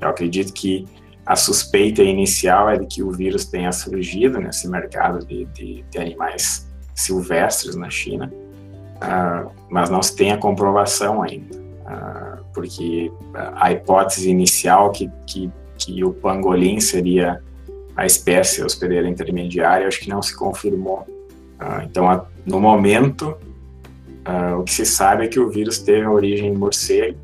Eu 0.00 0.08
acredito 0.08 0.52
que 0.52 0.86
a 1.24 1.36
suspeita 1.36 2.02
inicial 2.02 2.68
é 2.68 2.76
de 2.76 2.86
que 2.86 3.02
o 3.02 3.10
vírus 3.10 3.44
tenha 3.44 3.70
surgido 3.72 4.40
nesse 4.40 4.68
mercado 4.68 5.24
de, 5.24 5.44
de, 5.46 5.84
de 5.88 5.98
animais 5.98 6.68
silvestres 6.94 7.76
na 7.76 7.88
China, 7.88 8.32
uh, 8.96 9.50
mas 9.70 9.88
não 9.90 10.02
se 10.02 10.14
tem 10.16 10.32
a 10.32 10.36
comprovação 10.36 11.22
ainda, 11.22 11.56
uh, 11.56 12.44
porque 12.52 13.10
a 13.56 13.72
hipótese 13.72 14.28
inicial 14.28 14.90
que, 14.90 15.10
que 15.26 15.50
que 15.84 16.04
o 16.04 16.12
pangolim 16.12 16.80
seria 16.80 17.40
a 17.96 18.06
espécie 18.06 18.62
hospedeira 18.62 19.08
intermediária, 19.08 19.86
acho 19.86 20.00
que 20.00 20.08
não 20.08 20.22
se 20.22 20.36
confirmou. 20.36 21.06
Uh, 21.60 21.82
então, 21.84 22.26
no 22.44 22.60
momento, 22.60 23.36
uh, 24.26 24.58
o 24.58 24.64
que 24.64 24.72
se 24.72 24.86
sabe 24.86 25.24
é 25.24 25.28
que 25.28 25.38
o 25.38 25.48
vírus 25.48 25.78
teve 25.78 26.06
origem 26.06 26.52
morcego 26.54 27.18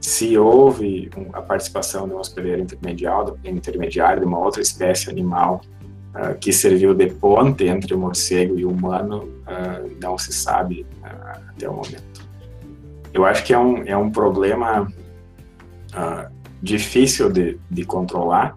se 0.00 0.36
houve 0.36 1.10
a 1.32 1.42
participação 1.42 2.08
de 2.08 2.14
um 2.14 2.18
hospedeiro 2.18 2.62
intermediário, 2.62 3.38
intermediário 3.44 4.20
de 4.20 4.26
uma 4.26 4.38
outra 4.38 4.62
espécie 4.62 5.10
animal 5.10 5.60
uh, 6.14 6.36
que 6.38 6.52
serviu 6.52 6.94
de 6.94 7.06
ponte 7.08 7.64
entre 7.64 7.94
o 7.94 7.98
morcego 7.98 8.58
e 8.58 8.64
o 8.64 8.70
humano, 8.70 9.28
não 10.00 10.16
se 10.16 10.32
sabe 10.32 10.86
até 11.02 11.68
o 11.68 11.74
momento. 11.74 12.26
Eu 13.12 13.26
acho 13.26 13.44
que 13.44 13.52
é 13.52 13.58
um, 13.58 13.82
é 13.84 13.96
um 13.96 14.08
problema 14.08 14.90
difícil 16.62 17.30
de, 17.30 17.58
de 17.70 17.84
controlar, 17.84 18.56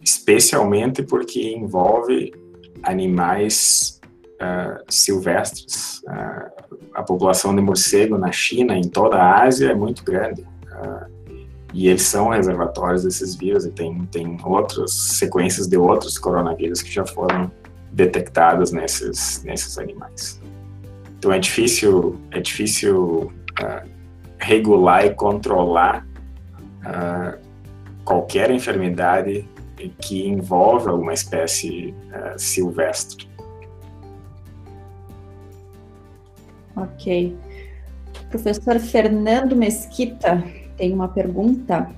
especialmente 0.00 1.02
porque 1.02 1.54
envolve 1.54 2.32
animais 2.82 4.00
silvestres 4.88 6.02
a 6.94 7.02
população 7.02 7.54
de 7.54 7.60
morcego 7.60 8.16
na 8.16 8.30
China, 8.30 8.76
em 8.78 8.88
toda 8.88 9.16
a 9.16 9.42
Ásia, 9.42 9.70
é 9.70 9.74
muito 9.74 10.04
grande. 10.04 10.42
Uh, 10.42 11.14
e 11.72 11.88
eles 11.88 12.02
são 12.02 12.28
reservatórios 12.28 13.02
desses 13.02 13.34
vírus 13.34 13.66
e 13.66 13.70
tem, 13.70 14.06
tem 14.06 14.38
outras 14.44 14.92
sequências 14.92 15.66
de 15.66 15.76
outros 15.76 16.16
coronavírus 16.16 16.80
que 16.80 16.90
já 16.90 17.04
foram 17.04 17.50
detectadas 17.90 18.70
nesses, 18.70 19.42
nesses 19.42 19.76
animais. 19.76 20.40
Então 21.18 21.32
é 21.32 21.38
difícil, 21.38 22.16
é 22.30 22.40
difícil 22.40 23.32
uh, 23.60 23.88
regular 24.38 25.04
e 25.04 25.14
controlar 25.14 26.06
uh, 26.86 27.38
qualquer 28.04 28.50
enfermidade 28.50 29.48
que 30.00 30.26
envolva 30.26 30.90
alguma 30.90 31.12
espécie 31.12 31.94
silvestre. 32.38 33.28
Ok. 36.76 37.36
Professor 38.30 38.80
Fernando 38.80 39.54
Mesquita 39.54 40.42
tem 40.76 40.92
uma 40.92 41.08
pergunta. 41.08 41.88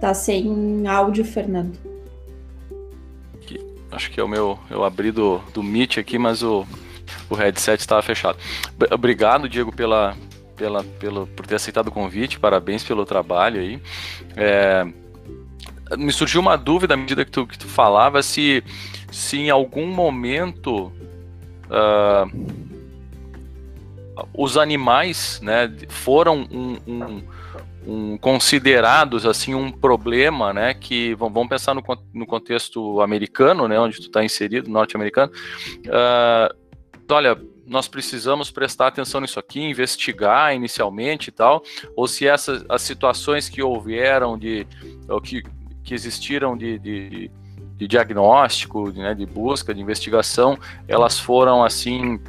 Tá 0.00 0.12
sem 0.12 0.86
áudio, 0.86 1.24
Fernando. 1.24 1.95
Acho 3.96 4.10
que 4.10 4.20
é 4.20 4.22
o 4.22 4.28
meu. 4.28 4.58
Eu 4.68 4.84
abri 4.84 5.10
do, 5.10 5.38
do 5.54 5.62
Meet 5.62 5.96
aqui, 5.96 6.18
mas 6.18 6.42
o, 6.42 6.66
o 7.30 7.34
headset 7.34 7.80
estava 7.80 8.02
fechado. 8.02 8.36
Obrigado, 8.90 9.48
Diego, 9.48 9.74
pela, 9.74 10.14
pela, 10.54 10.84
pelo, 10.84 11.26
por 11.28 11.46
ter 11.46 11.54
aceitado 11.54 11.88
o 11.88 11.90
convite. 11.90 12.38
Parabéns 12.38 12.84
pelo 12.84 13.06
trabalho 13.06 13.58
aí. 13.58 13.80
É, 14.36 14.86
me 15.96 16.12
surgiu 16.12 16.42
uma 16.42 16.56
dúvida 16.56 16.92
à 16.92 16.96
medida 16.96 17.24
que 17.24 17.30
tu, 17.30 17.46
que 17.46 17.58
tu 17.58 17.66
falava 17.66 18.22
se, 18.22 18.62
se 19.10 19.38
em 19.38 19.48
algum 19.48 19.86
momento 19.86 20.92
uh, 21.70 22.30
os 24.34 24.58
animais 24.58 25.40
né, 25.42 25.72
foram 25.88 26.46
um, 26.50 26.78
um, 26.86 27.22
um, 27.86 28.18
considerados 28.18 29.24
assim 29.24 29.54
um 29.54 29.70
problema, 29.70 30.52
né? 30.52 30.74
Que 30.74 31.14
vamos 31.14 31.48
pensar 31.48 31.74
no, 31.74 31.82
no 32.12 32.26
contexto 32.26 33.00
americano, 33.00 33.68
né, 33.68 33.78
onde 33.78 33.96
tu 33.96 34.06
está 34.06 34.24
inserido, 34.24 34.70
norte-americano. 34.70 35.32
Uh, 35.86 36.54
olha, 37.08 37.40
nós 37.66 37.88
precisamos 37.88 38.50
prestar 38.50 38.88
atenção 38.88 39.20
nisso 39.20 39.38
aqui, 39.38 39.60
investigar 39.60 40.54
inicialmente 40.54 41.28
e 41.28 41.32
tal, 41.32 41.62
ou 41.96 42.06
se 42.06 42.26
essas 42.26 42.64
as 42.68 42.82
situações 42.82 43.48
que 43.48 43.62
houveram 43.62 44.38
de 44.38 44.66
que 45.22 45.42
que 45.86 45.94
existiram 45.94 46.56
de, 46.56 46.78
de, 46.80 47.30
de 47.76 47.86
diagnóstico, 47.86 48.90
né, 48.90 49.14
de 49.14 49.24
busca, 49.24 49.72
de 49.72 49.80
investigação, 49.80 50.58
elas 50.88 51.18
foram 51.18 51.62
assim, 51.62 52.20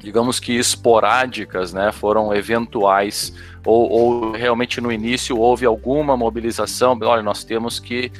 digamos 0.00 0.40
que 0.40 0.56
esporádicas, 0.56 1.72
né, 1.72 1.92
foram 1.92 2.34
eventuais, 2.34 3.34
ou, 3.64 3.90
ou 3.90 4.32
realmente 4.32 4.80
no 4.80 4.90
início 4.90 5.38
houve 5.38 5.66
alguma 5.66 6.16
mobilização, 6.16 6.98
olha, 7.02 7.22
nós 7.22 7.44
temos 7.44 7.78
que 7.78 8.10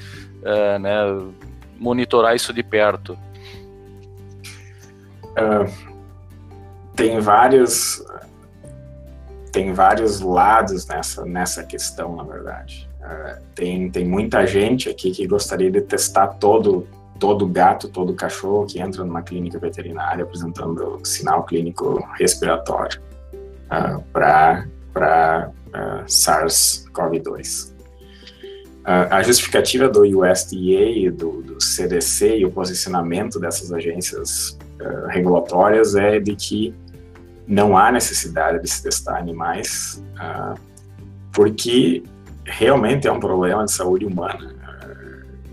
é, 0.43 0.79
né, 0.79 0.93
monitorar 1.79 2.37
isso 2.37 2.53
de 2.53 2.63
perto. 2.63 3.19
Uh, 5.31 5.73
tem 6.95 7.19
vários 7.19 8.05
tem 9.53 9.73
vários 9.73 10.21
lados 10.21 10.87
nessa 10.87 11.25
nessa 11.25 11.65
questão, 11.65 12.15
na 12.15 12.25
verdade. 12.25 12.89
Uh, 13.01 13.43
tem, 13.55 13.91
tem 13.91 14.05
muita 14.05 14.47
gente 14.47 14.89
aqui 14.89 15.11
que 15.11 15.27
gostaria 15.27 15.71
de 15.71 15.81
testar 15.81 16.29
todo, 16.29 16.87
todo 17.21 17.47
gato, 17.47 17.89
todo 17.89 18.15
cachorro 18.15 18.67
que 18.67 18.81
entra 18.81 19.05
numa 19.05 19.23
clínica 19.23 19.59
veterinária 19.59 20.25
apresentando 20.25 20.99
sinal 21.05 21.45
clínico 21.45 22.03
respiratório 22.19 23.01
uh, 23.67 24.03
para 24.13 24.65
uh, 24.97 26.05
SARS-CoV-2. 26.07 27.73
a 28.85 29.23
justificativa 29.23 29.89
do 29.89 30.01
USDA, 30.01 31.13
do, 31.13 31.43
do, 31.43 31.61
CDC 31.61 32.39
e 32.39 32.45
o 32.47 32.51
posicionamento 32.51 33.39
dessas 33.39 33.71
agências 33.73 34.59
regulatórias 35.11 35.95
é 35.95 36.19
de 36.19 36.35
que 36.35 36.75
não 37.47 37.77
há 37.77 37.93
necessidade 37.93 38.63
de 38.63 38.69
se 38.69 38.83
testar 38.83 39.19
animais, 39.19 40.03
porque 41.33 42.03
realmente 42.47 43.07
é 43.07 43.13
um 43.13 43.21
problema 43.21 43.65
de 43.65 43.73
saúde 43.73 44.07
humana. 44.07 44.55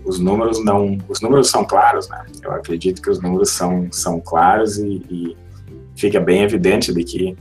Os 0.08 0.18
números 0.18 0.64
não, 0.64 0.96
os 1.06 1.20
números 1.20 1.50
são 1.50 1.66
claros, 1.66 2.08
né? 2.08 2.24
Eu 2.42 2.50
acredito 2.52 3.02
que 3.02 3.10
os 3.10 3.20
números 3.20 3.50
são 3.50 3.88
são 3.92 4.18
claros 4.18 4.78
e, 4.78 5.02
e 5.10 5.36
fica 5.94 6.18
bem 6.18 6.42
evidente 6.42 6.94
de 6.94 7.04
que 7.04 7.36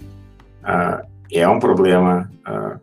uh, 0.63 1.07
é 1.31 1.47
um 1.47 1.59
problema 1.59 2.29
uh, 2.45 2.77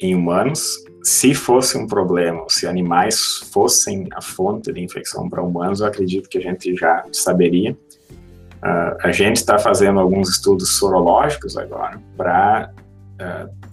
em 0.00 0.14
humanos. 0.14 0.84
Se 1.04 1.34
fosse 1.34 1.78
um 1.78 1.86
problema, 1.86 2.44
se 2.48 2.66
animais 2.66 3.48
fossem 3.52 4.08
a 4.12 4.20
fonte 4.20 4.72
de 4.72 4.80
infecção 4.80 5.30
para 5.30 5.40
humanos, 5.40 5.80
eu 5.80 5.86
acredito 5.86 6.28
que 6.28 6.38
a 6.38 6.42
gente 6.42 6.74
já 6.74 7.04
saberia. 7.12 7.72
Uh, 7.72 8.96
a 9.02 9.12
gente 9.12 9.36
está 9.36 9.56
fazendo 9.56 10.00
alguns 10.00 10.28
estudos 10.28 10.78
sorológicos 10.78 11.56
agora 11.56 12.00
para 12.16 12.72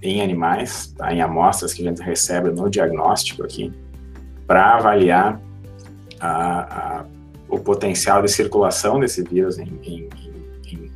em 0.03 0.21
animais, 0.21 0.93
tá, 0.97 1.13
em 1.13 1.21
amostras 1.21 1.73
que 1.73 1.81
a 1.81 1.89
gente 1.89 2.01
recebe 2.01 2.49
no 2.49 2.69
diagnóstico 2.69 3.43
aqui, 3.43 3.71
para 4.47 4.75
avaliar 4.75 5.39
a, 6.19 6.99
a, 6.99 7.05
o 7.49 7.59
potencial 7.59 8.21
de 8.21 8.31
circulação 8.31 8.99
desse 8.99 9.21
vírus 9.21 9.59
em, 9.59 9.79
em, 9.83 10.09
em 10.65 10.91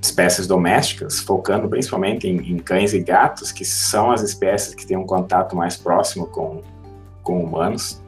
espécies 0.00 0.46
domésticas, 0.46 1.20
focando 1.20 1.68
principalmente 1.68 2.26
em, 2.26 2.52
em, 2.52 2.58
cães 2.58 2.94
e 2.94 3.00
gatos, 3.00 3.52
que 3.52 3.64
são 3.64 4.10
as 4.10 4.22
espécies 4.22 4.74
que 4.74 4.86
têm 4.86 4.96
um 4.96 5.06
contato 5.06 5.54
mais 5.54 5.76
próximo 5.76 6.26
com, 6.26 6.62
com 7.22 7.44
humanos. 7.44 8.02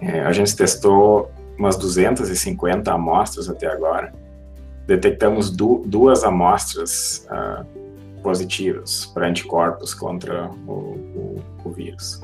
É, 0.00 0.20
a 0.22 0.32
gente 0.32 0.56
testou 0.56 1.30
umas 1.58 1.76
250 1.76 2.90
amostras 2.90 3.50
até 3.50 3.66
agora. 3.66 4.12
Detectamos 4.86 5.50
du 5.50 5.82
duas 5.84 6.24
amostras 6.24 7.28
uh, 7.30 7.64
positivas 8.22 9.06
para 9.06 9.28
anticorpos 9.28 9.92
contra 9.92 10.50
o, 10.66 10.72
o, 10.72 11.42
o 11.64 11.70
vírus. 11.70 12.20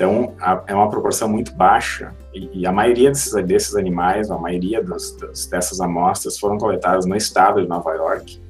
Então, 0.00 0.32
a, 0.40 0.62
é 0.66 0.74
uma 0.74 0.88
proporção 0.88 1.28
muito 1.28 1.54
baixa 1.54 2.14
e, 2.32 2.60
e 2.60 2.66
a 2.66 2.72
maioria 2.72 3.10
desses, 3.10 3.34
desses, 3.44 3.76
animais, 3.76 4.30
a 4.30 4.38
maioria 4.38 4.82
das, 4.82 5.14
das, 5.16 5.44
dessas 5.44 5.78
amostras 5.78 6.38
foram 6.38 6.56
coletadas 6.56 7.04
no 7.04 7.14
estado 7.14 7.60
de 7.60 7.68
Nova 7.68 7.92
York, 7.92 8.40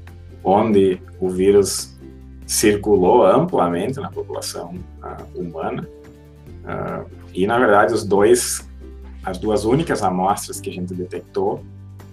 onde 0.45 1.03
o 1.19 1.29
vírus 1.29 1.99
circulou 2.47 3.27
amplamente 3.27 3.99
na 3.99 4.09
população 4.13 4.77
uh, 5.03 5.41
humana. 5.41 5.89
Uh, 6.63 7.11
e, 7.35 7.49
na 7.49 7.59
verdade, 7.59 7.95
os 7.95 8.05
dois, 8.05 8.65
as 9.25 9.37
duas 9.37 9.65
únicas 9.65 10.05
amostras 10.05 10.61
que 10.61 10.71
a 10.71 10.73
gente 10.73 10.95
detectou 10.95 11.65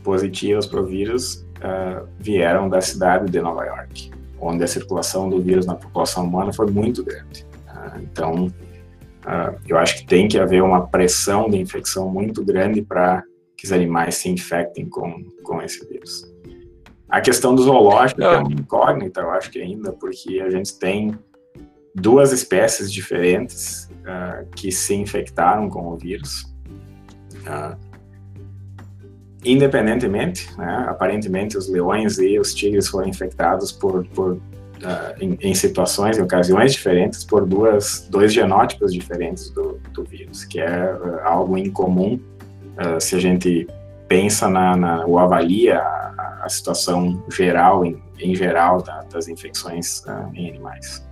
positivas 0.03 0.65
para 0.65 0.81
o 0.81 0.85
vírus 0.87 1.45
uh, 1.59 2.07
vieram 2.19 2.67
da 2.67 2.81
cidade 2.81 3.31
de 3.31 3.39
Nova 3.39 3.63
York 3.65 4.09
onde 4.39 4.63
a 4.63 4.67
circulação 4.67 5.29
do 5.29 5.41
vírus 5.41 5.65
na 5.65 5.73
população 5.73 6.23
humana 6.23 6.53
foi 6.53 6.67
muito 6.67 7.03
grande. 7.03 7.43
Então, 7.99 8.51
uh, 9.27 9.59
eu 9.67 9.77
acho 9.77 9.97
que 9.97 10.07
tem 10.07 10.27
que 10.27 10.39
haver 10.39 10.63
uma 10.63 10.87
pressão 10.87 11.49
de 11.49 11.57
infecção 11.57 12.09
muito 12.09 12.43
grande 12.43 12.81
para 12.81 13.23
que 13.57 13.65
os 13.65 13.71
animais 13.71 14.15
se 14.15 14.29
infectem 14.29 14.87
com, 14.87 15.23
com 15.43 15.61
esse 15.61 15.85
vírus. 15.87 16.23
A 17.09 17.21
questão 17.21 17.55
do 17.55 17.63
zoológico 17.63 18.21
é 18.21 18.37
uma 18.37 18.51
incógnita, 18.51 19.21
eu 19.21 19.31
acho 19.31 19.49
que 19.49 19.61
ainda, 19.61 19.93
porque 19.93 20.41
a 20.41 20.49
gente 20.49 20.77
tem 20.77 21.17
duas 21.95 22.31
espécies 22.31 22.91
diferentes 22.91 23.89
uh, 24.01 24.47
que 24.55 24.71
se 24.71 24.93
infectaram 24.93 25.69
com 25.69 25.87
o 25.87 25.97
vírus. 25.97 26.43
Uh, 27.43 27.77
independentemente, 29.43 30.49
né, 30.57 30.85
aparentemente 30.87 31.57
os 31.57 31.69
leões 31.69 32.19
e 32.19 32.37
os 32.37 32.53
tigres 32.53 32.87
foram 32.87 33.07
infectados 33.07 33.71
por, 33.71 34.05
por 34.09 34.39
uh, 34.83 35.15
em, 35.23 35.37
em, 35.41 35.53
situações, 35.53 36.17
em 36.17 36.21
ocasiões 36.21 36.73
diferentes, 36.73 37.23
por 37.23 37.45
duas, 37.45 38.07
dois 38.09 38.33
genótipos 38.33 38.93
diferentes 38.93 39.49
do, 39.51 39.79
do 39.93 40.03
vírus, 40.03 40.43
que 40.45 40.59
é 40.59 40.93
uh, 40.93 41.19
algo 41.23 41.57
incomum 41.57 42.15
uh, 42.15 42.99
se 42.99 43.15
a 43.15 43.19
gente 43.19 43.67
pensa 44.07 44.49
na, 44.49 44.75
na 44.75 45.05
ou 45.05 45.19
avalia 45.19 45.79
a, 45.79 46.41
a 46.43 46.49
situação 46.49 47.23
geral, 47.29 47.85
em, 47.85 48.01
em 48.19 48.35
geral, 48.35 48.81
da, 48.81 49.03
das 49.03 49.27
infecções 49.27 50.03
em 50.33 50.49
animais. 50.49 51.06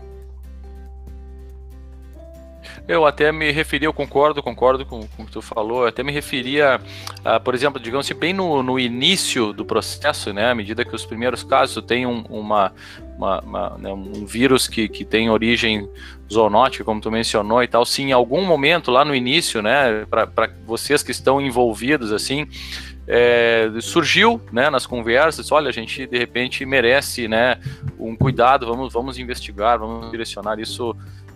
Eu 2.87 3.03
até 3.03 3.31
me 3.31 3.51
referi, 3.51 3.85
eu 3.85 3.93
concordo, 3.93 4.43
concordo 4.43 4.85
com, 4.85 5.07
com 5.07 5.23
o 5.23 5.25
que 5.25 5.31
tu 5.31 5.41
falou, 5.41 5.81
eu 5.81 5.87
até 5.87 6.03
me 6.03 6.11
referia, 6.11 6.79
a, 7.23 7.39
por 7.39 7.55
exemplo, 7.55 7.79
digamos 7.79 8.05
assim, 8.05 8.13
bem 8.13 8.31
no, 8.31 8.61
no 8.61 8.79
início 8.79 9.51
do 9.51 9.65
processo, 9.65 10.31
né, 10.31 10.51
à 10.51 10.55
medida 10.55 10.85
que 10.85 10.95
os 10.95 11.03
primeiros 11.03 11.43
casos 11.43 11.83
têm 11.83 12.05
um, 12.05 12.21
uma, 12.29 12.71
uma, 13.17 13.39
uma 13.41 13.77
né, 13.79 13.91
um 13.91 14.23
vírus 14.23 14.67
que, 14.67 14.87
que 14.87 15.03
tem 15.03 15.31
origem 15.31 15.89
zoonótica, 16.31 16.83
como 16.83 17.01
tu 17.01 17.09
mencionou 17.09 17.63
e 17.63 17.67
tal, 17.67 17.83
se 17.85 18.03
em 18.03 18.11
algum 18.11 18.45
momento 18.45 18.91
lá 18.91 19.03
no 19.03 19.15
início, 19.15 19.63
né, 19.63 20.05
para 20.05 20.51
vocês 20.63 21.01
que 21.01 21.09
estão 21.09 21.41
envolvidos, 21.41 22.13
assim, 22.13 22.47
é, 23.07 23.67
surgiu, 23.81 24.39
né, 24.51 24.69
nas 24.69 24.85
conversas, 24.85 25.51
olha, 25.51 25.69
a 25.69 25.73
gente 25.73 26.05
de 26.05 26.17
repente 26.19 26.63
merece, 26.67 27.27
né, 27.27 27.57
um 27.99 28.15
cuidado, 28.15 28.67
vamos, 28.67 28.93
vamos 28.93 29.17
investigar, 29.17 29.79
vamos 29.79 30.11
direcionar 30.11 30.59
isso 30.59 30.95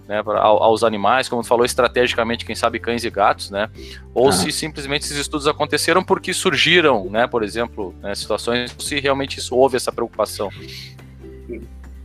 né, 0.09 0.23
pra, 0.23 0.41
aos 0.41 0.83
animais, 0.83 1.29
como 1.29 1.43
tu 1.43 1.47
falou, 1.47 1.63
estrategicamente, 1.63 2.43
quem 2.43 2.55
sabe 2.55 2.79
cães 2.79 3.03
e 3.03 3.11
gatos, 3.11 3.51
né? 3.51 3.69
Ou 4.11 4.29
ah. 4.29 4.31
se 4.31 4.51
simplesmente 4.51 5.05
esses 5.05 5.17
estudos 5.17 5.45
aconteceram 5.45 6.03
porque 6.03 6.33
surgiram, 6.33 7.07
né, 7.11 7.27
por 7.27 7.43
exemplo, 7.43 7.93
né, 8.01 8.15
situações, 8.15 8.75
se 8.79 8.99
realmente 8.99 9.37
isso, 9.37 9.55
houve 9.55 9.77
essa 9.77 9.91
preocupação. 9.91 10.49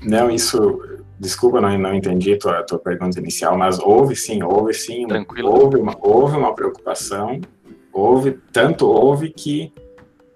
Não, 0.02 0.30
isso, 0.30 0.82
desculpa, 1.18 1.62
não, 1.62 1.78
não 1.78 1.94
entendi 1.94 2.36
tua, 2.36 2.62
tua 2.62 2.78
pergunta 2.78 3.18
inicial, 3.18 3.56
mas 3.56 3.78
houve 3.78 4.14
sim, 4.14 4.42
houve 4.42 4.74
sim, 4.74 5.06
Tranquilo. 5.06 5.50
houve 5.50 5.78
uma, 5.78 5.96
houve 5.98 6.36
uma 6.36 6.54
preocupação, 6.54 7.40
houve, 7.90 8.38
tanto 8.52 8.86
houve 8.86 9.30
que 9.30 9.72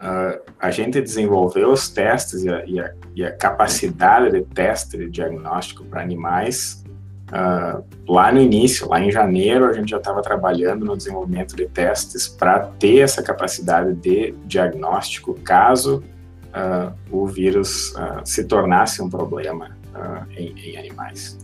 uh, 0.00 0.40
a 0.58 0.70
gente 0.70 1.02
desenvolveu 1.02 1.70
os 1.70 1.90
testes 1.90 2.44
e 2.44 2.48
a, 2.48 2.64
e 2.64 2.80
a, 2.80 2.94
e 3.14 3.24
a 3.26 3.30
capacidade 3.30 4.30
de 4.30 4.42
teste 4.42 4.96
de 4.96 5.10
diagnóstico 5.10 5.84
para 5.84 6.00
animais 6.00 6.82
Uh, 7.28 7.84
lá 8.10 8.32
no 8.32 8.40
início, 8.40 8.88
lá 8.88 9.00
em 9.00 9.10
janeiro, 9.10 9.66
a 9.66 9.72
gente 9.74 9.90
já 9.90 9.98
estava 9.98 10.22
trabalhando 10.22 10.86
no 10.86 10.96
desenvolvimento 10.96 11.54
de 11.54 11.66
testes 11.66 12.26
para 12.26 12.60
ter 12.60 13.00
essa 13.00 13.22
capacidade 13.22 13.94
de 13.94 14.34
diagnóstico 14.46 15.34
caso 15.34 16.02
uh, 16.48 16.92
o 17.10 17.26
vírus 17.26 17.92
uh, 17.92 18.22
se 18.24 18.44
tornasse 18.44 19.02
um 19.02 19.10
problema 19.10 19.76
em, 20.36 20.54
em, 20.56 20.76
animais. 20.78 21.36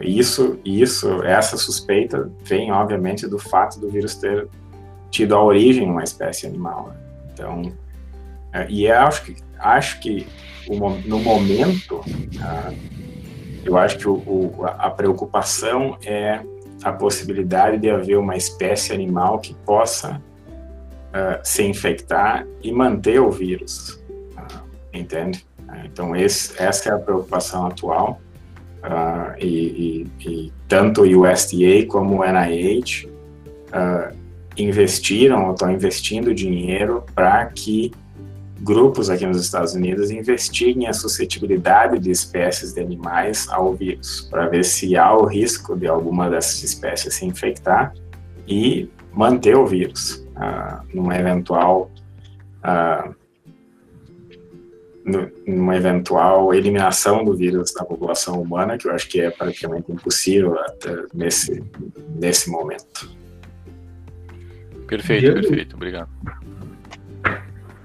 Isso, 0.00 0.58
isso, 0.64 1.22
essa 1.22 1.56
suspeita 1.56 2.28
vem, 2.42 2.72
obviamente, 2.72 3.28
do 3.28 3.38
fato 3.38 3.78
do 3.78 3.88
vírus 3.88 4.16
ter 4.16 4.48
tido 5.08 5.36
a 5.36 5.42
origem 5.42 5.84
em 5.84 5.90
uma 5.90 6.02
espécie 6.02 6.46
animal. 6.46 6.88
Né? 6.88 6.96
Então, 7.32 7.72
e 8.68 8.90
acho 8.90 9.24
que 9.24 9.36
acho 9.58 10.00
que 10.00 10.26
no 11.06 11.20
momento 11.20 12.00
eu 13.66 13.76
acho 13.76 13.98
que 13.98 14.08
o, 14.08 14.14
o, 14.14 14.64
a 14.64 14.88
preocupação 14.90 15.98
é 16.04 16.40
a 16.82 16.92
possibilidade 16.92 17.78
de 17.78 17.90
haver 17.90 18.16
uma 18.16 18.36
espécie 18.36 18.92
animal 18.92 19.40
que 19.40 19.54
possa 19.54 20.22
uh, 21.08 21.40
se 21.42 21.64
infectar 21.64 22.46
e 22.62 22.70
manter 22.70 23.20
o 23.20 23.30
vírus, 23.30 24.00
uh, 24.36 24.62
entende? 24.92 25.44
Então 25.84 26.14
esse, 26.14 26.60
essa 26.62 26.90
é 26.90 26.92
a 26.92 26.98
preocupação 26.98 27.66
atual 27.66 28.20
uh, 28.84 29.36
e, 29.38 30.06
e, 30.20 30.28
e, 30.28 30.52
tanto 30.68 31.02
o 31.02 31.28
USDA 31.28 31.86
como 31.88 32.20
o 32.20 32.24
NIH 32.24 33.08
investiram 34.56 35.46
ou 35.46 35.52
estão 35.52 35.70
investindo 35.70 36.32
dinheiro 36.32 37.04
para 37.14 37.44
que 37.46 37.92
grupos 38.66 39.08
aqui 39.08 39.24
nos 39.24 39.40
Estados 39.40 39.74
Unidos 39.74 40.10
investiguem 40.10 40.88
a 40.88 40.92
suscetibilidade 40.92 42.00
de 42.00 42.10
espécies 42.10 42.74
de 42.74 42.80
animais 42.80 43.48
ao 43.48 43.72
vírus, 43.72 44.26
para 44.28 44.48
ver 44.48 44.64
se 44.64 44.96
há 44.96 45.16
o 45.16 45.24
risco 45.24 45.76
de 45.76 45.86
alguma 45.86 46.28
dessas 46.28 46.64
espécies 46.64 47.14
se 47.14 47.24
infectar 47.24 47.94
e 48.46 48.90
manter 49.12 49.56
o 49.56 49.64
vírus 49.64 50.26
uh, 50.34 50.84
numa 50.92 51.16
eventual 51.16 51.92
uh, 52.64 53.14
numa 55.46 55.76
eventual 55.76 56.52
eliminação 56.52 57.24
do 57.24 57.32
vírus 57.32 57.72
da 57.72 57.84
população 57.84 58.42
humana, 58.42 58.76
que 58.76 58.88
eu 58.88 58.92
acho 58.92 59.08
que 59.08 59.20
é 59.20 59.30
praticamente 59.30 59.92
impossível 59.92 60.58
até 60.58 61.04
nesse, 61.14 61.62
nesse 62.18 62.50
momento. 62.50 63.08
Perfeito, 64.88 65.32
perfeito, 65.32 65.76
obrigado. 65.76 66.08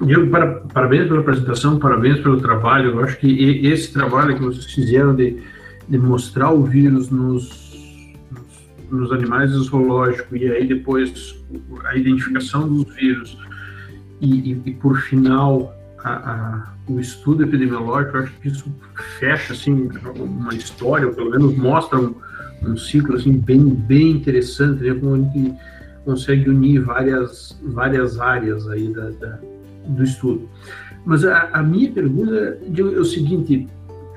Diego, 0.05 0.27
para, 0.31 0.61
parabéns 0.73 1.07
pela 1.07 1.19
apresentação, 1.19 1.77
parabéns 1.77 2.19
pelo 2.19 2.41
trabalho. 2.41 2.91
Eu 2.91 3.03
acho 3.03 3.17
que 3.17 3.65
esse 3.65 3.93
trabalho 3.93 4.35
que 4.35 4.41
vocês 4.41 4.65
fizeram 4.65 5.15
de, 5.15 5.41
de 5.87 5.97
mostrar 5.97 6.51
o 6.51 6.63
vírus 6.63 7.09
nos, 7.09 8.15
nos, 8.89 9.11
animais 9.11 9.51
zoológicos 9.51 10.41
e 10.41 10.51
aí 10.51 10.67
depois 10.67 11.35
a 11.85 11.95
identificação 11.95 12.67
dos 12.67 12.93
vírus 12.95 13.37
e, 14.19 14.51
e, 14.51 14.61
e 14.65 14.71
por 14.73 14.99
final 15.01 15.75
a, 16.03 16.11
a, 16.11 16.73
o 16.87 16.99
estudo 16.99 17.43
epidemiológico, 17.43 18.17
eu 18.17 18.23
acho 18.23 18.33
que 18.39 18.47
isso 18.47 18.65
fecha 19.19 19.53
assim 19.53 19.89
uma 20.15 20.53
história, 20.53 21.07
ou 21.07 21.13
pelo 21.13 21.29
menos 21.29 21.55
mostra 21.55 21.99
um, 21.99 22.15
um 22.63 22.75
ciclo 22.75 23.15
assim 23.15 23.33
bem 23.33 23.63
bem 23.63 24.11
interessante, 24.11 24.83
né, 24.83 24.93
como 24.95 25.15
a 25.15 25.19
gente 25.19 25.53
consegue 26.03 26.49
unir 26.49 26.79
várias 26.79 27.59
várias 27.63 28.19
áreas 28.19 28.67
aí 28.67 28.91
da, 28.91 29.09
da 29.11 29.39
do 29.91 30.03
estudo. 30.03 30.47
Mas 31.05 31.25
a, 31.25 31.49
a 31.53 31.63
minha 31.63 31.91
pergunta 31.91 32.59
é 32.63 32.81
o 32.81 33.05
seguinte: 33.05 33.67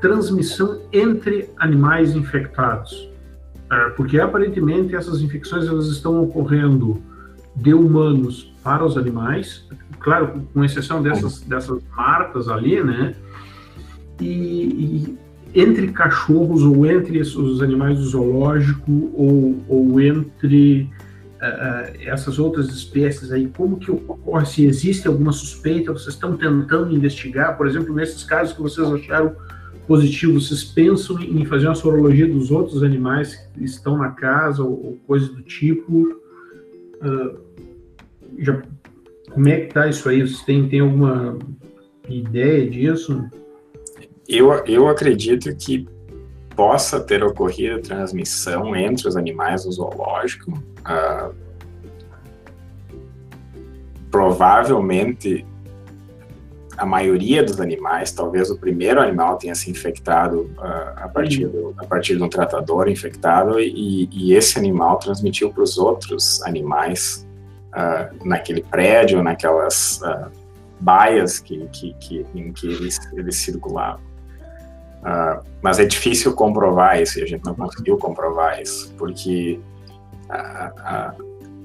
transmissão 0.01 0.81
entre 0.93 1.49
animais 1.59 2.15
infectados, 2.15 3.09
é, 3.71 3.91
porque 3.91 4.19
aparentemente 4.19 4.95
essas 4.95 5.21
infecções 5.21 5.67
elas 5.67 5.87
estão 5.87 6.23
ocorrendo 6.23 7.03
de 7.57 7.73
humanos 7.73 8.53
para 8.63 8.85
os 8.85 8.97
animais, 8.97 9.67
claro, 10.01 10.43
com 10.53 10.65
exceção 10.65 11.03
dessas 11.03 11.41
dessas 11.41 11.83
marcas 11.97 12.49
ali, 12.49 12.83
né? 12.83 13.15
E, 14.21 14.25
e 14.25 15.19
entre 15.55 15.89
cachorros 15.93 16.63
ou 16.63 16.85
entre 16.85 17.21
os 17.21 17.63
animais 17.63 17.99
do 17.99 18.05
zoológico 18.07 19.11
ou, 19.15 19.57
ou 19.69 20.01
entre 20.01 20.91
essas 22.01 22.39
outras 22.39 22.69
espécies 22.69 23.33
aí, 23.33 23.49
como 23.49 23.79
que 23.79 23.91
ocorre, 23.91 24.47
se 24.47 24.65
existe 24.65 25.07
alguma 25.09 25.33
suspeita, 25.33 25.93
vocês 25.93 26.15
estão 26.15 26.37
tentando 26.37 26.95
investigar, 26.95 27.57
por 27.57 27.67
exemplo, 27.67 27.95
nesses 27.95 28.25
casos 28.25 28.55
que 28.55 28.63
vocês 28.63 28.87
acharam 28.87 29.35
positivo, 29.87 30.41
vocês 30.41 30.65
pensam 30.65 31.21
em 31.21 31.45
fazer 31.45 31.67
uma 31.67 31.75
sorologia 31.75 32.27
dos 32.27 32.51
outros 32.51 32.83
animais 32.83 33.37
que 33.55 33.65
estão 33.65 33.99
na 33.99 34.11
casa 34.11 34.63
ou, 34.63 34.99
coisa 35.07 35.29
do 35.29 35.43
tipo? 35.43 36.21
Uh, 37.03 37.39
já, 38.39 38.63
como 39.31 39.49
é 39.49 39.61
que 39.61 39.67
está 39.67 39.87
isso 39.89 40.09
aí? 40.09 40.23
Vocês 40.23 40.43
têm, 40.43 40.69
têm 40.69 40.81
alguma 40.81 41.39
ideia 42.09 42.69
disso? 42.69 43.25
Eu, 44.29 44.51
eu 44.67 44.89
acredito 44.89 45.55
que 45.57 45.87
possa 46.57 47.01
ter 47.01 47.23
ocorrido 47.23 47.81
transmissão 47.81 48.75
entre 48.75 49.09
os 49.09 49.17
animais 49.17 49.65
do 49.65 49.73
zoológico. 49.73 50.53
Uh, 50.85 51.35
provavelmente 54.11 55.47
a 56.77 56.85
maioria 56.85 57.43
dos 57.43 57.61
animais, 57.61 58.13
talvez 58.13 58.51
o 58.51 58.59
primeiro 58.59 59.01
animal 59.01 59.37
tenha 59.39 59.55
se 59.55 59.71
infectado 59.71 60.51
uh, 60.59 60.93
a, 60.97 61.09
partir 61.09 61.47
do, 61.47 61.75
a 61.79 61.85
partir 61.85 62.17
de 62.17 62.23
um 62.23 62.29
tratador 62.29 62.89
infectado 62.89 63.59
e, 63.61 64.09
e 64.13 64.35
esse 64.35 64.59
animal 64.59 64.99
transmitiu 64.99 65.53
para 65.53 65.63
os 65.63 65.79
outros 65.79 66.43
animais 66.43 67.27
uh, 67.69 68.27
naquele 68.27 68.63
prédio, 68.63 69.23
naquelas 69.23 70.01
baias 70.81 71.39
que, 71.39 71.67
que, 71.69 71.95
que, 71.95 72.27
em 72.35 72.53
que 72.53 72.67
eles, 72.67 72.99
eles 73.15 73.37
circulavam. 73.37 74.01
Uh, 75.05 75.45
mas 75.61 75.79
é 75.79 75.85
difícil 75.85 76.35
comprovar 76.35 77.01
isso, 77.01 77.19
e 77.19 77.23
a 77.23 77.27
gente 77.27 77.45
não 77.45 77.55
conseguiu 77.55 77.99
comprovar 77.99 78.61
isso, 78.61 78.93
porque 78.97 79.61
a, 80.29 80.73
a, 80.77 81.15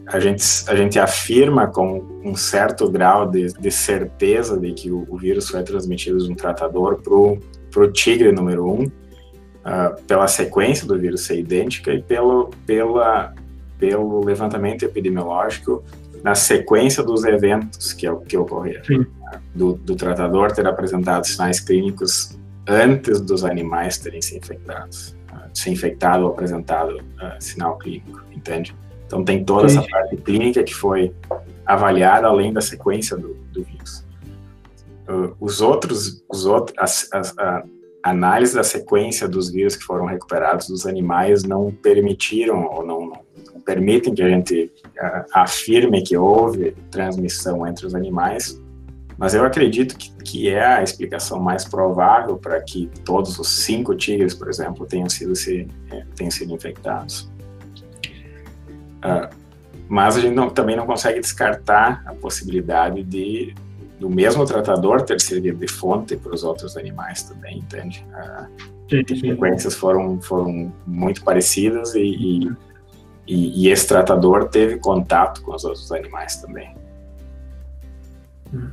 a, 0.08 0.20
gente, 0.20 0.44
a 0.68 0.76
gente 0.76 1.00
afirma 1.00 1.68
com 1.68 2.04
um 2.24 2.36
certo 2.36 2.90
grau 2.90 3.30
de, 3.30 3.54
de 3.54 3.72
certeza 3.72 4.60
de 4.60 4.74
que 4.74 4.92
o, 4.92 5.06
o, 5.10 5.18
vírus 5.18 5.50
foi 5.50 5.64
transmitido 5.64 6.18
de 6.20 6.32
um 6.32 6.36
tratador 6.36 7.02
para 7.02 7.84
o 7.84 7.92
tigre 7.92 8.32
número 8.32 8.68
um, 8.68 8.84
uh, 8.84 10.02
pela 10.08 10.28
sequência 10.28 10.88
do 10.88 10.98
vírus 10.98 11.22
ser 11.22 11.40
idêntica 11.40 11.94
e 11.94 12.02
pelo, 12.02 12.50
pela, 12.66 13.34
pelo 13.78 14.24
levantamento 14.24 14.84
epidemiológico 14.84 15.84
na 16.24 16.36
sequência 16.36 17.04
dos 17.04 17.24
eventos 17.24 17.94
que, 17.94 18.08
que 18.28 18.38
ocorreram. 18.38 18.84
Do, 19.54 19.74
do 19.74 19.96
tratador 19.96 20.52
ter 20.52 20.66
apresentado 20.66 21.26
sinais 21.26 21.60
clínicos 21.60 22.38
antes 22.68 23.22
dos 23.22 23.44
animais 23.44 23.98
terem 23.98 24.22
se 24.22 24.38
infectados, 24.38 25.16
uh, 25.40 25.50
se 25.54 25.70
infectado 25.70 26.26
ou 26.26 26.32
apresentado 26.32 26.98
uh, 26.98 27.42
sinal 27.42 27.78
clínico, 27.78 28.22
entende? 28.32 28.76
Então 29.06 29.24
tem 29.24 29.44
toda 29.44 29.68
essa 29.68 29.82
parte 29.82 30.18
clínica 30.18 30.64
que 30.64 30.74
foi 30.74 31.14
avaliada 31.66 32.28
além 32.28 32.54
da 32.54 32.62
sequência 32.62 33.18
do, 33.18 33.34
do 33.52 33.64
vírus. 33.64 34.06
Uh, 35.08 35.36
os 35.40 35.62
outros, 35.62 36.24
os 36.30 36.46
outros, 36.46 36.78
as, 36.78 37.10
as, 37.12 37.38
a 37.38 37.64
análise 38.04 38.54
da 38.54 38.64
sequência 38.64 39.28
dos 39.28 39.50
vírus 39.50 39.76
que 39.76 39.84
foram 39.84 40.06
recuperados 40.06 40.68
dos 40.68 40.86
animais 40.86 41.44
não 41.44 41.72
permitiram 41.72 42.66
ou 42.66 42.86
não, 42.86 43.08
não 43.54 43.62
permitem 43.62 44.14
que 44.14 44.22
a 44.22 44.30
gente 44.30 44.72
afirme 45.34 46.02
que 46.04 46.16
houve 46.16 46.76
transmissão 46.92 47.66
entre 47.68 47.86
os 47.86 47.96
animais, 47.96 48.60
mas 49.20 49.34
eu 49.34 49.44
acredito 49.44 49.98
que, 49.98 50.12
que 50.24 50.50
é 50.50 50.66
a 50.66 50.82
explicação 50.82 51.42
mais 51.42 51.66
provável 51.66 52.38
para 52.38 52.62
que 52.62 52.90
todos 53.04 53.38
os 53.38 53.50
cinco 53.50 53.94
tigres, 53.94 54.34
por 54.34 54.48
exemplo, 54.48 54.86
tenham 54.86 55.10
sido, 55.10 55.36
se, 55.36 55.68
é, 55.92 56.06
tenham 56.16 56.32
sido 56.32 56.54
infectados. 56.54 57.30
Uh, 59.04 59.30
mas 59.90 60.16
a 60.16 60.22
gente 60.22 60.34
não, 60.34 60.50
também 60.50 60.78
não 60.78 60.86
consegue 60.86 61.20
descartar 61.20 62.02
a 62.06 62.14
possibilidade 62.16 63.04
de 63.04 63.54
do 64.00 64.10
mesmo 64.10 64.46
tratador 64.46 65.02
ter 65.02 65.20
servido 65.20 65.60
de 65.60 65.68
fonte 65.68 66.16
para 66.16 66.34
os 66.34 66.46
outros 66.46 66.78
animais 66.78 67.24
também, 67.24 67.58
entende? 67.58 68.06
Uh, 68.14 68.48
as 69.12 69.20
frequências 69.20 69.76
foram, 69.76 70.22
foram 70.22 70.74
muito 70.88 71.22
parecidas 71.22 71.94
e, 71.96 72.00
e, 72.00 72.52
e, 73.28 73.66
e 73.66 73.70
esse 73.70 73.86
tratador 73.86 74.48
teve 74.48 74.78
contato 74.78 75.42
com 75.42 75.54
os 75.54 75.66
outros 75.66 75.92
animais 75.92 76.38
também. 76.38 76.74
Hum. 78.54 78.70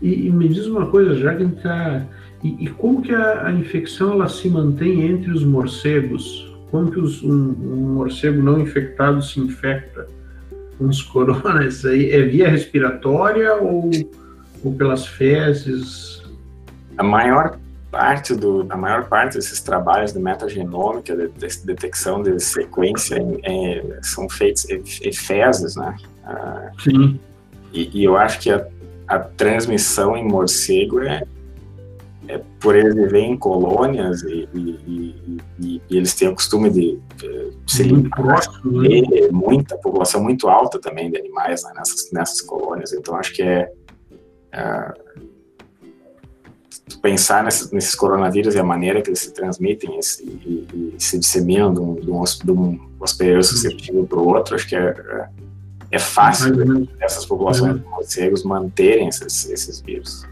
E, 0.00 0.26
e, 0.26 0.30
me 0.30 0.48
diz 0.48 0.66
uma 0.66 0.86
coisa, 0.86 1.14
está. 1.14 2.06
E, 2.42 2.64
e, 2.64 2.68
como 2.68 3.02
que 3.02 3.14
a, 3.14 3.46
a, 3.46 3.52
infecção 3.52 4.12
ela 4.12 4.28
se 4.28 4.48
mantém 4.48 5.02
entre 5.02 5.30
os 5.30 5.44
morcegos? 5.44 6.54
Como 6.70 6.90
que 6.90 7.00
os, 7.00 7.22
um, 7.22 7.30
um, 7.32 7.94
morcego 7.94 8.42
não 8.42 8.60
infectado 8.60 9.22
se 9.22 9.40
infecta 9.40 10.06
com 10.78 10.86
os 10.86 11.02
coronas? 11.02 11.84
Aí 11.84 12.10
é 12.10 12.22
via 12.22 12.48
respiratória 12.48 13.54
ou, 13.54 13.90
ou 14.62 14.74
pelas 14.74 15.06
fezes? 15.06 16.22
A 16.98 17.02
maior 17.02 17.58
parte 17.90 18.34
do 18.34 18.66
a 18.68 18.76
maior 18.76 19.08
parte 19.08 19.36
desses 19.36 19.60
trabalhos 19.60 20.12
de 20.12 20.18
metagenômica 20.18 21.16
de, 21.16 21.28
de 21.28 21.66
detecção 21.66 22.22
de 22.22 22.38
sequência 22.40 23.16
é, 23.42 23.98
são 24.02 24.28
feitos 24.28 24.68
em, 24.68 25.12
fezes, 25.12 25.76
né? 25.76 25.96
Ah, 26.24 26.70
Sim. 26.82 27.18
E, 27.72 28.00
e, 28.00 28.04
eu 28.04 28.16
acho 28.16 28.40
que 28.40 28.50
a 28.50 28.66
a 29.06 29.18
transmissão 29.18 30.16
em 30.16 30.26
morcego 30.26 31.00
é, 31.00 31.22
é 32.28 32.40
por 32.60 32.74
eles 32.74 32.94
viverem 32.94 33.32
em 33.32 33.36
colônias 33.36 34.22
e, 34.22 34.48
e, 34.52 35.40
e, 35.60 35.82
e, 35.88 35.96
eles 35.96 36.14
têm 36.14 36.28
o 36.28 36.34
costume 36.34 36.70
de, 36.70 36.98
de 37.16 37.52
se 37.66 37.84
limpar, 37.84 38.40
né? 38.64 39.28
muita 39.30 39.76
população 39.78 40.22
muito 40.22 40.48
alta 40.48 40.80
também 40.80 41.10
de 41.10 41.18
animais 41.18 41.62
né, 41.62 41.72
nessas, 41.76 42.10
nessas 42.12 42.40
colônias. 42.40 42.92
Então 42.92 43.14
acho 43.16 43.32
que 43.32 43.42
é, 43.42 43.70
é 44.52 44.94
pensar 47.02 47.44
nesses, 47.44 47.70
nesses, 47.70 47.94
coronavírus 47.94 48.54
e 48.54 48.58
a 48.58 48.64
maneira 48.64 49.02
que 49.02 49.10
eles 49.10 49.20
se 49.20 49.32
transmitem 49.32 49.98
e, 49.98 50.30
e, 50.30 50.94
se 50.98 51.18
disseminam 51.18 51.72
de 51.72 51.80
um, 51.80 51.94
de 51.94 52.10
um, 52.10 52.24
de 52.24 52.50
um 52.50 52.80
hospedeiro 52.98 53.42
suscetível 53.42 54.04
para 54.06 54.18
o 54.18 54.26
outro, 54.26 54.54
acho 54.54 54.68
que 54.68 54.74
é, 54.74 54.88
é 54.88 55.28
é 55.90 55.98
fácil 55.98 56.88
essas 57.00 57.24
populações 57.24 57.80
de 57.80 57.86
morcegos 57.86 58.42
manterem 58.42 59.08
esses, 59.08 59.48
esses 59.48 59.80
vírus. 59.80 60.26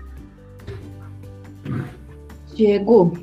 Diego, 2.54 3.18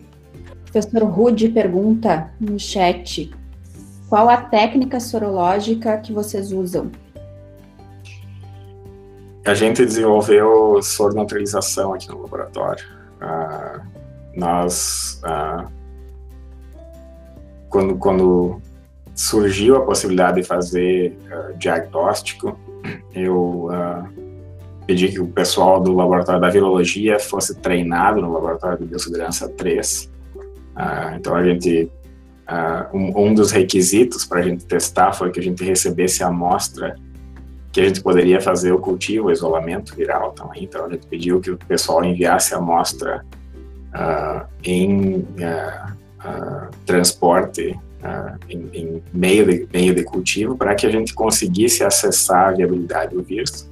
professor 0.63 1.03
Rude 1.03 1.49
pergunta 1.49 2.31
no 2.39 2.59
chat: 2.59 3.31
qual 4.09 4.29
a 4.29 4.37
técnica 4.37 4.99
sorológica 4.99 5.97
que 5.97 6.11
vocês 6.11 6.51
usam? 6.51 6.91
A 9.45 9.53
gente 9.53 9.83
desenvolveu 9.83 10.81
soronaturalização 10.83 11.93
aqui 11.93 12.07
no 12.09 12.21
laboratório. 12.21 12.85
Uh, 13.21 13.81
nós, 14.35 15.19
uh, 15.23 15.67
quando, 17.69 17.97
quando 17.97 18.61
surgiu 19.21 19.75
a 19.75 19.81
possibilidade 19.81 20.41
de 20.41 20.47
fazer 20.47 21.15
uh, 21.27 21.55
diagnóstico, 21.55 22.57
eu 23.13 23.69
uh, 23.69 24.07
pedi 24.87 25.09
que 25.09 25.19
o 25.19 25.27
pessoal 25.27 25.79
do 25.79 25.93
laboratório 25.93 26.41
da 26.41 26.49
virologia 26.49 27.19
fosse 27.19 27.53
treinado 27.53 28.19
no 28.19 28.33
laboratório 28.33 28.79
de 28.79 28.85
biossegurança 28.85 29.47
3. 29.47 30.11
Uh, 30.35 30.41
ah, 30.75 31.13
então 31.15 31.35
a 31.35 31.43
gente 31.43 31.91
um, 32.91 33.27
um, 33.27 33.33
dos 33.33 33.51
requisitos 33.51 34.25
para 34.25 34.39
a 34.39 34.41
gente 34.41 34.65
testar 34.65 35.13
foi 35.13 35.31
que 35.31 35.39
a 35.39 35.43
gente 35.43 35.63
recebesse 35.63 36.21
a 36.21 36.27
amostra 36.27 36.97
que 37.71 37.79
a 37.79 37.85
gente 37.85 38.01
poderia 38.01 38.41
fazer 38.41 38.73
o 38.73 38.79
cultivo, 38.79 39.27
o 39.27 39.31
isolamento 39.31 39.95
viral 39.95 40.33
também. 40.33 40.65
Então 40.65 40.85
a 40.85 40.89
gente 40.89 41.07
pediu 41.07 41.39
que 41.39 41.51
o 41.51 41.57
pessoal 41.57 42.03
enviasse 42.03 42.53
a 42.53 42.57
amostra 42.57 43.23
em 44.65 45.25
transporte 46.85 47.79
uh, 48.01 48.37
em, 48.49 48.69
em, 48.73 49.03
meio, 49.13 49.45
de, 49.45 49.67
meio 49.71 49.93
de 49.93 50.03
cultivo 50.03 50.57
para 50.57 50.75
que 50.75 50.85
a 50.85 50.89
gente 50.89 51.13
conseguisse 51.13 51.83
acessar 51.83 52.49
a 52.49 52.51
viabilidade 52.51 53.15
do 53.15 53.23
vírus. 53.23 53.69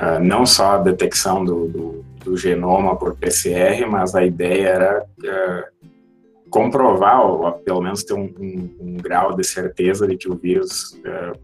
Uh, 0.00 0.22
não 0.22 0.46
só 0.46 0.72
a 0.72 0.78
detecção 0.78 1.44
do, 1.44 1.68
do, 1.68 2.04
do, 2.24 2.36
genoma 2.36 2.96
por 2.96 3.16
PCR, 3.16 3.84
mas 3.88 4.14
a 4.14 4.24
ideia 4.24 4.68
era 4.68 5.02
uh, 5.02 5.88
comprovar, 6.50 7.20
ou 7.20 7.52
pelo 7.52 7.82
menos 7.82 8.04
ter 8.04 8.14
um, 8.14 8.32
um, 8.38 8.76
um, 8.80 8.96
grau 8.96 9.34
de 9.34 9.44
certeza 9.44 10.06
de 10.06 10.16
que 10.16 10.30
o 10.30 10.34
vírus 10.34 10.98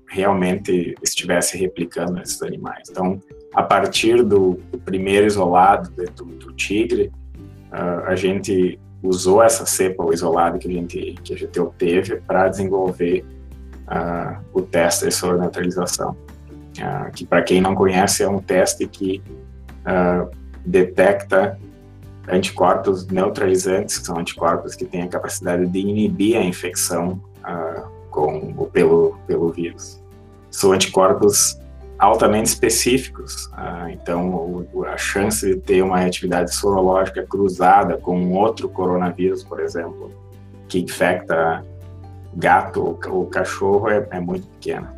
realmente 0.08 0.94
estivesse 1.02 1.58
replicando 1.58 2.12
nesses 2.12 2.40
animais. 2.42 2.88
Então, 2.90 3.20
a 3.52 3.62
partir 3.62 4.22
do, 4.22 4.58
do 4.72 4.78
primeiro 4.78 5.26
isolado 5.26 5.90
do, 5.90 6.24
do 6.24 6.52
tigre, 6.54 7.12
a 7.70 8.14
gente 8.14 8.78
usou 9.04 9.42
essa 9.42 9.66
cepa 9.66 10.04
isolada 10.12 10.58
que 10.58 10.66
a 10.66 10.72
gente, 10.72 11.14
que 11.22 11.34
a 11.34 11.36
gente 11.36 11.60
obteve 11.60 12.16
para 12.16 12.48
desenvolver 12.48 13.24
uh, 13.86 14.42
o 14.52 14.62
teste 14.62 15.06
de 15.06 15.12
sobreneutralização. 15.12 16.16
Uh, 16.78 17.12
que, 17.12 17.24
para 17.26 17.42
quem 17.42 17.60
não 17.60 17.74
conhece, 17.74 18.22
é 18.22 18.28
um 18.28 18.40
teste 18.40 18.86
que 18.86 19.22
uh, 19.80 20.30
detecta 20.64 21.58
anticorpos 22.26 23.06
neutralizantes, 23.06 23.98
que 23.98 24.06
são 24.06 24.18
anticorpos 24.18 24.74
que 24.74 24.86
têm 24.86 25.02
a 25.02 25.08
capacidade 25.08 25.66
de 25.66 25.78
inibir 25.78 26.38
a 26.38 26.42
infecção 26.42 27.20
com, 28.10 28.70
pelo, 28.72 29.18
pelo 29.26 29.52
vírus. 29.52 30.02
São 30.50 30.72
anticorpos 30.72 31.58
altamente 31.98 32.48
específicos. 32.48 33.48
Ah, 33.52 33.86
então, 33.90 34.66
o, 34.72 34.84
a 34.84 34.96
chance 34.96 35.46
de 35.46 35.56
ter 35.56 35.82
uma 35.82 36.00
atividade 36.00 36.54
sorológica 36.54 37.24
cruzada 37.24 37.96
com 37.96 38.32
outro 38.32 38.68
coronavírus, 38.68 39.42
por 39.44 39.60
exemplo, 39.60 40.12
que 40.68 40.80
infecta 40.80 41.64
gato 42.34 42.98
ou, 43.08 43.26
cachorro, 43.26 43.88
é, 43.88 44.06
é, 44.10 44.20
muito 44.20 44.46
pequena. 44.48 44.92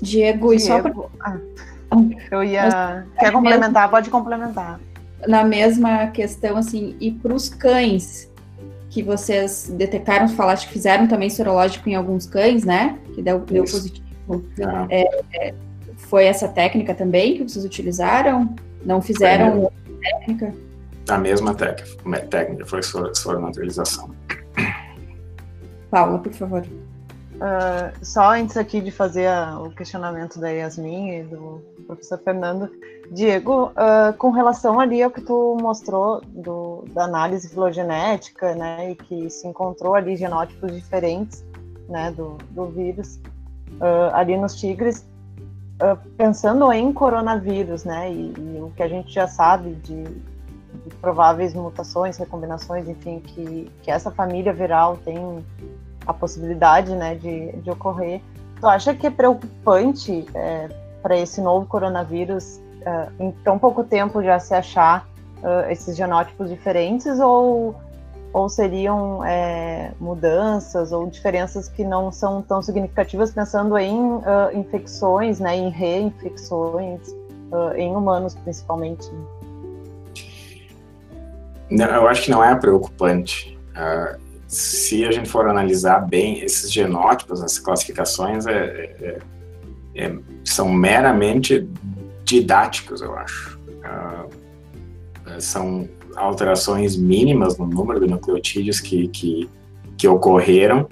Diego, 0.00 0.52
e 0.52 0.60
só 0.60 0.80
para... 0.80 0.94
Ah, 1.20 1.36
eu 2.30 2.44
ia... 2.44 3.06
Quer 3.18 3.32
complementar? 3.32 3.90
Pode 3.90 4.10
complementar. 4.10 4.80
Na 5.26 5.44
mesma 5.44 6.06
questão, 6.08 6.56
assim, 6.56 6.96
e 7.00 7.10
para 7.10 7.34
os 7.34 7.48
cães, 7.48 8.30
que 8.88 9.02
vocês 9.02 9.70
detectaram, 9.76 10.28
falaste 10.28 10.68
que 10.68 10.72
fizeram 10.72 11.08
também 11.08 11.28
sorológico 11.28 11.88
em 11.88 11.96
alguns 11.96 12.26
cães, 12.26 12.64
né? 12.64 12.98
Que 13.14 13.20
deu, 13.20 13.40
deu 13.40 13.64
positivo 13.64 14.07
ah. 14.64 14.86
É, 14.90 15.22
é, 15.34 15.54
foi 15.96 16.24
essa 16.24 16.48
técnica 16.48 16.94
também 16.94 17.36
que 17.36 17.42
vocês 17.42 17.64
utilizaram? 17.64 18.54
Não 18.84 19.00
fizeram 19.00 19.46
é. 19.46 19.54
outra 19.54 19.78
técnica? 20.00 20.54
A 21.08 21.18
mesma 21.18 21.54
técnica, 21.54 22.26
técnica 22.26 22.66
foi 22.66 22.82
sua 22.82 23.40
naturalização. 23.40 24.10
Paula, 25.90 26.18
por 26.18 26.32
favor. 26.32 26.62
Uh, 27.38 28.04
só 28.04 28.32
antes 28.32 28.56
aqui 28.56 28.80
de 28.80 28.90
fazer 28.90 29.26
a, 29.26 29.60
o 29.60 29.70
questionamento 29.70 30.40
da 30.40 30.50
Yasmin 30.50 31.20
e 31.20 31.22
do 31.22 31.62
professor 31.86 32.18
Fernando, 32.18 32.68
Diego, 33.12 33.66
uh, 33.68 34.12
com 34.18 34.30
relação 34.30 34.80
ali 34.80 35.02
ao 35.02 35.10
que 35.10 35.20
tu 35.20 35.56
mostrou 35.60 36.20
do, 36.26 36.84
da 36.92 37.04
análise 37.04 37.48
filogenética, 37.48 38.54
né, 38.56 38.90
e 38.90 38.96
que 38.96 39.30
se 39.30 39.46
encontrou 39.46 39.94
ali 39.94 40.16
genótipos 40.16 40.72
diferentes, 40.72 41.44
né, 41.88 42.10
do, 42.10 42.36
do 42.50 42.66
vírus, 42.66 43.20
uh, 43.80 44.14
ali 44.14 44.36
nos 44.36 44.54
tigres, 44.54 45.06
uh, 45.82 45.96
pensando 46.16 46.72
em 46.72 46.92
coronavírus, 46.92 47.84
né, 47.84 48.10
e, 48.10 48.34
e, 48.36 48.60
o 48.60 48.72
que 48.76 48.82
a 48.82 48.88
gente 48.88 49.12
já 49.12 49.26
sabe 49.26 49.74
de, 49.74 50.04
de, 50.04 50.94
prováveis 51.00 51.54
mutações, 51.54 52.16
recombinações, 52.16 52.88
enfim, 52.88 53.20
que, 53.20 53.70
que 53.82 53.90
essa 53.90 54.10
família 54.10 54.52
viral 54.52 54.96
tem 54.98 55.44
a 56.06 56.12
possibilidade, 56.12 56.94
né, 56.94 57.14
de, 57.14 57.52
de 57.52 57.70
ocorrer. 57.70 58.20
Tu 58.60 58.66
acha 58.66 58.94
que 58.94 59.06
é 59.06 59.10
preocupante 59.10 60.26
é, 60.34 60.68
para 61.02 61.16
esse 61.16 61.40
novo 61.40 61.66
coronavírus, 61.66 62.60
uh, 62.80 63.12
em 63.22 63.30
tão 63.44 63.58
pouco 63.58 63.84
tempo 63.84 64.22
já 64.22 64.38
se 64.38 64.54
achar 64.54 65.06
esses 65.70 65.96
genótipos 65.96 66.50
diferentes, 66.50 67.20
ou 67.20 67.76
ou 68.32 68.48
seriam 68.48 69.24
é, 69.24 69.92
mudanças 69.98 70.92
ou 70.92 71.06
diferenças 71.06 71.68
que 71.68 71.84
não 71.84 72.12
são 72.12 72.42
tão 72.42 72.62
significativas, 72.62 73.30
pensando 73.32 73.76
em 73.78 73.98
uh, 73.98 74.22
infecções, 74.54 75.40
né, 75.40 75.56
em 75.56 75.70
reinfecções, 75.70 77.08
uh, 77.52 77.74
em 77.76 77.94
humanos 77.94 78.34
principalmente? 78.34 79.10
Não, 81.70 81.86
eu 81.86 82.08
acho 82.08 82.24
que 82.24 82.30
não 82.30 82.42
é 82.42 82.54
preocupante. 82.54 83.58
Uh, 83.70 84.18
se 84.46 85.04
a 85.04 85.10
gente 85.10 85.28
for 85.28 85.46
analisar 85.46 86.00
bem 86.00 86.40
esses 86.40 86.72
genótipos, 86.72 87.42
essas 87.42 87.58
classificações, 87.58 88.46
é, 88.46 88.52
é, 88.54 89.18
é, 89.94 90.18
são 90.42 90.70
meramente 90.70 91.68
didáticos, 92.24 93.02
eu 93.02 93.14
acho. 93.14 93.58
são 95.38 95.86
alterações 96.18 96.96
mínimas 96.96 97.56
no 97.58 97.66
número 97.66 98.00
de 98.00 98.06
nucleotídeos 98.06 98.80
que, 98.80 99.08
que, 99.08 99.48
que 99.96 100.08
ocorreram 100.08 100.88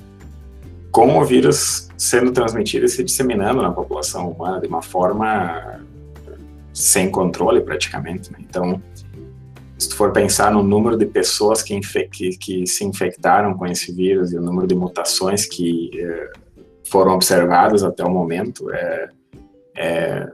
com 0.90 1.18
o 1.18 1.24
vírus 1.24 1.88
sendo 1.96 2.32
transmitido 2.32 2.86
e 2.86 2.88
se 2.88 3.04
disseminando 3.04 3.60
na 3.60 3.70
população 3.70 4.30
humana 4.30 4.60
de 4.60 4.66
uma 4.66 4.82
forma 4.82 5.80
sem 6.72 7.10
controle 7.10 7.60
praticamente. 7.60 8.30
Né? 8.32 8.38
Então, 8.40 8.80
se 9.78 9.88
tu 9.88 9.96
for 9.96 10.12
pensar 10.12 10.50
no 10.50 10.62
número 10.62 10.96
de 10.96 11.06
pessoas 11.06 11.62
que, 11.62 11.78
que, 11.80 12.30
que, 12.36 12.66
se 12.66 12.84
infectaram 12.84 13.54
com 13.54 13.66
esse 13.66 13.92
vírus 13.92 14.32
e 14.32 14.38
o 14.38 14.42
número 14.42 14.66
de 14.66 14.74
mutações 14.74 15.44
que 15.44 15.90
eh, 15.94 16.32
foram 16.88 17.12
observadas 17.12 17.82
até 17.82 18.02
o 18.02 18.10
momento, 18.10 18.70
é, 18.70 19.10
é, 19.76 20.28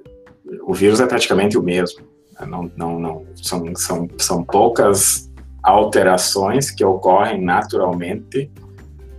o 0.62 0.72
vírus 0.72 1.00
é 1.00 1.06
praticamente 1.06 1.58
o 1.58 1.62
mesmo. 1.62 2.04
Não, 2.46 2.70
não, 2.76 2.98
não, 2.98 3.26
são, 3.36 3.74
são, 3.76 4.08
são 4.18 4.44
poucas 4.44 5.30
alterações 5.62 6.70
que 6.70 6.84
ocorrem 6.84 7.40
naturalmente 7.40 8.50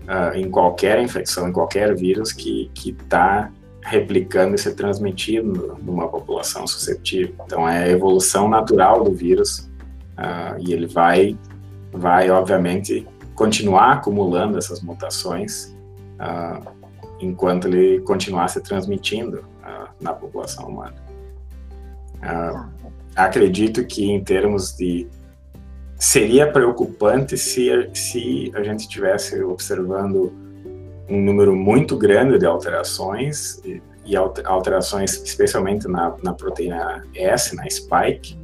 uh, 0.04 0.36
em 0.36 0.50
qualquer 0.50 1.02
infecção, 1.02 1.48
em 1.48 1.52
qualquer 1.52 1.96
vírus 1.96 2.32
que 2.32 2.70
está 2.76 3.50
replicando 3.82 4.56
e 4.56 4.58
se 4.58 4.74
transmitindo 4.74 5.78
numa 5.82 6.08
população 6.08 6.66
suscetível. 6.68 7.36
Então, 7.46 7.68
é 7.68 7.84
a 7.84 7.90
evolução 7.90 8.50
natural 8.50 9.04
do 9.04 9.12
vírus 9.12 9.70
uh, 10.18 10.60
e 10.60 10.74
ele 10.74 10.88
vai, 10.88 11.38
vai, 11.92 12.30
obviamente, 12.30 13.08
continuar 13.36 13.94
acumulando 13.94 14.58
essas 14.58 14.82
mutações 14.82 15.76
uh, 16.20 16.72
enquanto 17.20 17.68
ele 17.68 18.02
continuar 18.02 18.50
se 18.50 18.62
transmitindo 18.62 19.52
na 20.02 20.14
população 20.14 20.68
humana. 20.68 20.96
Acredito 23.16 23.86
que 23.86 24.12
em 24.12 24.24
termos 24.24 24.76
de 24.76 25.08
seria 25.98 26.52
preocupante 26.52 27.38
se, 27.38 27.90
se 27.94 28.52
a 28.56 28.62
gente 28.62 28.82
estivesse 28.82 29.42
observando 29.42 30.34
um 31.10 31.22
número 31.22 31.56
muito 31.56 31.98
grande 31.98 32.38
de 32.38 32.46
alterações 32.46 33.62
e, 33.64 33.82
e 34.06 34.16
alterações 34.16 35.14
especialmente 35.24 35.88
na, 35.88 36.14
na, 36.22 36.34
proteína 36.34 37.06
S, 37.16 37.56
na 37.56 37.70
spike, 37.70 38.38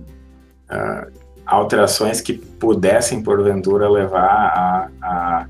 uh, 0.71 1.11
alterações 1.45 2.21
que 2.21 2.33
pudessem 2.33 3.21
porventura 3.21 3.89
levar 3.89 4.29
a, 4.29 4.89
a 5.01 5.47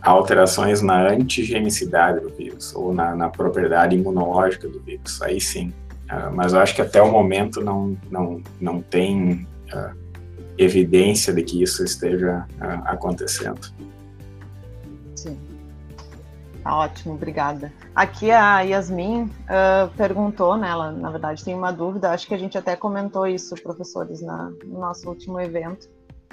alterações 0.00 0.80
na 0.80 1.08
antigenicidade 1.08 2.20
do 2.20 2.30
vírus 2.30 2.74
ou 2.74 2.94
na, 2.94 3.14
na 3.14 3.28
propriedade 3.28 3.96
imunológica 3.96 4.68
do 4.68 4.80
vírus. 4.80 5.20
Aí 5.20 5.40
sim, 5.40 5.72
Uh, 6.10 6.34
mas 6.34 6.54
eu 6.54 6.60
acho 6.60 6.74
que 6.74 6.80
até 6.80 7.02
o 7.02 7.10
momento 7.10 7.60
não, 7.60 7.96
não, 8.10 8.42
não 8.58 8.80
tem 8.80 9.46
uh, 9.72 9.94
evidência 10.56 11.32
de 11.34 11.42
que 11.42 11.62
isso 11.62 11.84
esteja 11.84 12.46
uh, 12.56 12.82
acontecendo. 12.86 13.60
Sim. 15.14 15.38
Tá 16.64 16.76
ótimo, 16.76 17.14
obrigada. 17.14 17.70
Aqui 17.94 18.30
a 18.30 18.60
Yasmin 18.60 19.30
perguntou, 19.96 20.56
né, 20.56 20.68
ela 20.68 20.90
na 20.90 21.10
verdade 21.10 21.44
tem 21.44 21.54
uma 21.54 21.70
dúvida, 21.70 22.10
acho 22.10 22.26
que 22.26 22.34
a 22.34 22.38
gente 22.38 22.58
até 22.58 22.76
comentou 22.76 23.26
isso, 23.26 23.54
professores, 23.62 24.20
na, 24.20 24.50
no 24.64 24.78
nosso 24.78 25.08
último 25.08 25.40
evento. 25.40 25.88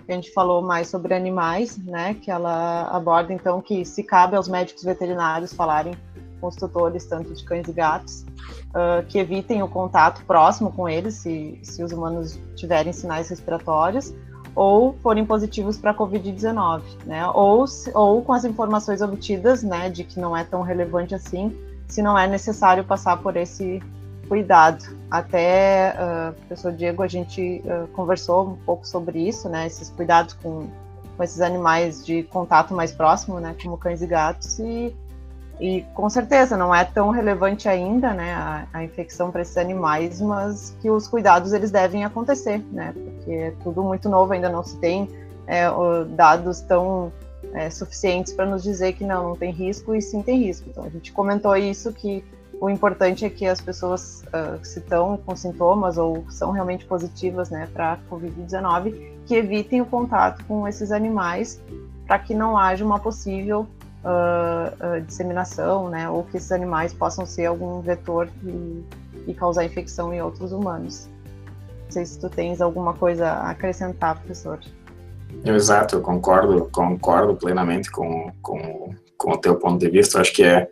A 0.07 0.11
gente 0.11 0.31
falou 0.33 0.61
mais 0.61 0.87
sobre 0.87 1.13
animais, 1.13 1.77
né, 1.77 2.15
que 2.15 2.29
ela 2.29 2.83
aborda 2.91 3.33
então 3.33 3.61
que 3.61 3.85
se 3.85 4.03
cabe 4.03 4.35
aos 4.35 4.47
médicos 4.47 4.83
veterinários 4.83 5.53
falarem 5.53 5.95
com 6.39 6.47
os 6.47 6.55
tutores, 6.55 7.05
tanto 7.05 7.33
de 7.33 7.43
cães 7.43 7.67
e 7.67 7.73
gatos, 7.73 8.25
uh, 8.69 9.05
que 9.07 9.17
evitem 9.17 9.63
o 9.63 9.67
contato 9.67 10.23
próximo 10.25 10.71
com 10.71 10.87
eles, 10.87 11.15
se, 11.15 11.59
se 11.63 11.83
os 11.83 11.91
humanos 11.91 12.39
tiverem 12.55 12.93
sinais 12.93 13.29
respiratórios, 13.29 14.13
ou 14.55 14.93
forem 15.03 15.25
positivos 15.25 15.77
para 15.77 15.91
a 15.91 15.93
Covid-19, 15.93 16.81
né? 17.05 17.27
Ou, 17.27 17.65
ou 17.93 18.21
com 18.21 18.31
as 18.31 18.45
informações 18.45 19.01
obtidas, 19.01 19.61
né, 19.61 19.89
de 19.89 20.05
que 20.05 20.19
não 20.19 20.35
é 20.35 20.45
tão 20.45 20.61
relevante 20.61 21.13
assim, 21.13 21.53
se 21.87 22.01
não 22.01 22.17
é 22.17 22.25
necessário 22.25 22.83
passar 22.83 23.17
por 23.17 23.35
esse 23.35 23.81
cuidado. 24.27 24.83
Até, 25.11 25.93
uh, 25.93 26.33
professor 26.33 26.71
Diego, 26.71 27.03
a 27.03 27.07
gente 27.07 27.61
uh, 27.65 27.87
conversou 27.89 28.49
um 28.49 28.55
pouco 28.55 28.87
sobre 28.87 29.19
isso, 29.27 29.49
né, 29.49 29.67
esses 29.67 29.89
cuidados 29.89 30.33
com, 30.33 30.67
com 31.15 31.23
esses 31.23 31.41
animais 31.41 32.05
de 32.05 32.23
contato 32.23 32.73
mais 32.73 32.91
próximo, 32.91 33.39
né, 33.39 33.55
como 33.61 33.77
cães 33.77 34.01
e 34.01 34.07
gatos, 34.07 34.57
e 34.59 34.95
e 35.59 35.83
com 35.93 36.09
certeza 36.09 36.57
não 36.57 36.73
é 36.73 36.83
tão 36.83 37.09
relevante 37.09 37.69
ainda, 37.69 38.13
né, 38.13 38.33
a, 38.33 38.67
a 38.73 38.83
infecção 38.83 39.31
para 39.31 39.41
esses 39.41 39.57
animais, 39.57 40.19
mas 40.19 40.75
que 40.81 40.89
os 40.89 41.07
cuidados 41.07 41.53
eles 41.53 41.71
devem 41.71 42.03
acontecer, 42.03 42.59
né, 42.71 42.93
porque 42.93 43.31
é 43.31 43.53
tudo 43.63 43.83
muito 43.83 44.09
novo, 44.09 44.33
ainda 44.33 44.49
não 44.49 44.63
se 44.63 44.77
tem 44.77 45.09
é, 45.47 45.65
dados 46.09 46.61
tão 46.61 47.11
é, 47.53 47.69
suficientes 47.69 48.33
para 48.33 48.45
nos 48.45 48.63
dizer 48.63 48.93
que 48.93 49.05
não, 49.05 49.29
não 49.29 49.35
tem 49.35 49.51
risco 49.51 49.95
e 49.95 50.01
sim 50.01 50.21
tem 50.21 50.43
risco. 50.43 50.69
Então 50.69 50.83
a 50.83 50.89
gente 50.89 51.11
comentou 51.11 51.55
isso 51.55 51.93
que 51.93 52.23
o 52.59 52.69
importante 52.69 53.25
é 53.25 53.29
que 53.29 53.45
as 53.45 53.59
pessoas 53.59 54.23
uh, 54.27 54.57
que 54.59 54.67
estão 54.67 55.17
com 55.17 55.35
sintomas 55.35 55.97
ou 55.97 56.25
são 56.29 56.51
realmente 56.51 56.85
positivas, 56.85 57.49
né, 57.49 57.67
para 57.73 57.93
a 57.93 57.97
COVID-19, 58.09 59.11
que 59.25 59.35
evitem 59.35 59.81
o 59.81 59.85
contato 59.85 60.43
com 60.45 60.67
esses 60.67 60.91
animais 60.91 61.61
para 62.07 62.19
que 62.19 62.33
não 62.33 62.57
haja 62.57 62.85
uma 62.85 62.99
possível 62.99 63.67
uh, 64.05 64.97
uh, 64.97 65.01
disseminação, 65.01 65.89
né, 65.89 66.07
ou 66.09 66.23
que 66.23 66.37
esses 66.37 66.51
animais 66.51 66.93
possam 66.93 67.25
ser 67.25 67.47
algum 67.47 67.81
vetor 67.81 68.29
e, 68.43 68.83
e, 69.27 69.33
causar 69.33 69.65
infecção 69.65 70.13
em 70.13 70.21
outros 70.21 70.51
humanos. 70.51 71.09
Não 71.85 71.91
sei 71.91 72.05
se 72.05 72.19
tu 72.19 72.29
tens 72.29 72.61
alguma 72.61 72.93
coisa 72.93 73.27
a 73.27 73.49
acrescentar, 73.49 74.17
professor. 74.19 74.59
Exato, 75.43 75.95
eu 75.95 76.01
concordo, 76.01 76.69
concordo 76.71 77.35
plenamente 77.35 77.91
com, 77.91 78.31
com, 78.41 78.93
com 79.17 79.31
o 79.31 79.37
teu 79.37 79.55
ponto 79.55 79.79
de 79.79 79.89
vista. 79.89 80.17
Eu 80.17 80.21
acho 80.21 80.33
que 80.33 80.43
é, 80.43 80.67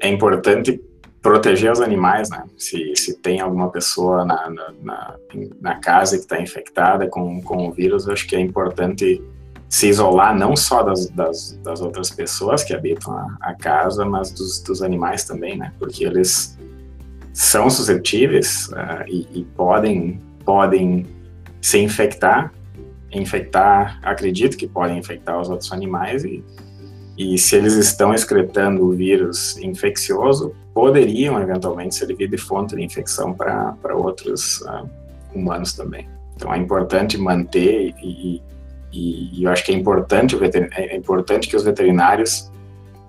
é 0.00 0.08
importante 0.08 0.80
proteger 1.22 1.72
os 1.72 1.80
animais, 1.80 2.30
né? 2.30 2.44
Se, 2.56 2.94
se 2.96 3.18
tem 3.18 3.40
alguma 3.40 3.70
pessoa 3.70 4.24
na, 4.24 4.50
na, 4.50 4.72
na, 4.82 5.16
na 5.60 5.74
casa 5.80 6.16
que 6.16 6.22
está 6.22 6.40
infectada 6.40 7.08
com, 7.08 7.40
com 7.42 7.68
o 7.68 7.72
vírus, 7.72 8.06
eu 8.06 8.12
acho 8.12 8.26
que 8.26 8.36
é 8.36 8.40
importante 8.40 9.22
se 9.68 9.88
isolar 9.88 10.36
não 10.36 10.56
só 10.56 10.82
das, 10.82 11.08
das, 11.10 11.58
das 11.62 11.80
outras 11.80 12.10
pessoas 12.10 12.64
que 12.64 12.72
habitam 12.72 13.12
a, 13.12 13.36
a 13.40 13.54
casa, 13.54 14.04
mas 14.04 14.30
dos, 14.32 14.60
dos, 14.60 14.82
animais 14.82 15.24
também, 15.24 15.58
né? 15.58 15.72
Porque 15.78 16.04
eles 16.04 16.58
são 17.34 17.68
suscetíveis 17.68 18.68
uh, 18.68 19.04
e, 19.06 19.28
e, 19.40 19.44
podem, 19.44 20.20
podem 20.44 21.06
se 21.60 21.78
infectar, 21.78 22.52
infectar, 23.12 24.00
acredito 24.02 24.56
que 24.56 24.66
podem 24.66 24.98
infectar 24.98 25.38
os 25.38 25.50
outros 25.50 25.70
animais 25.70 26.24
e, 26.24 26.42
e 27.18 27.36
se 27.36 27.56
eles 27.56 27.74
estão 27.74 28.14
excretando 28.14 28.84
o 28.84 28.92
vírus 28.92 29.58
infeccioso, 29.58 30.54
poderiam 30.72 31.40
eventualmente 31.42 31.94
servir 31.94 32.28
de 32.28 32.38
fonte 32.38 32.74
de 32.74 32.82
infecção 32.82 33.34
para 33.34 33.76
outros 33.94 34.62
uh, 34.62 34.88
humanos 35.34 35.74
também. 35.74 36.08
Então 36.36 36.54
é 36.54 36.56
importante 36.56 37.18
manter 37.18 37.94
e, 38.00 38.36
e, 38.36 38.42
e 38.92 39.44
eu 39.44 39.50
acho 39.50 39.64
que 39.64 39.72
é 39.72 39.74
importante, 39.74 40.36
é 40.72 40.96
importante 40.96 41.48
que 41.48 41.56
os 41.56 41.62
veterinários 41.62 42.50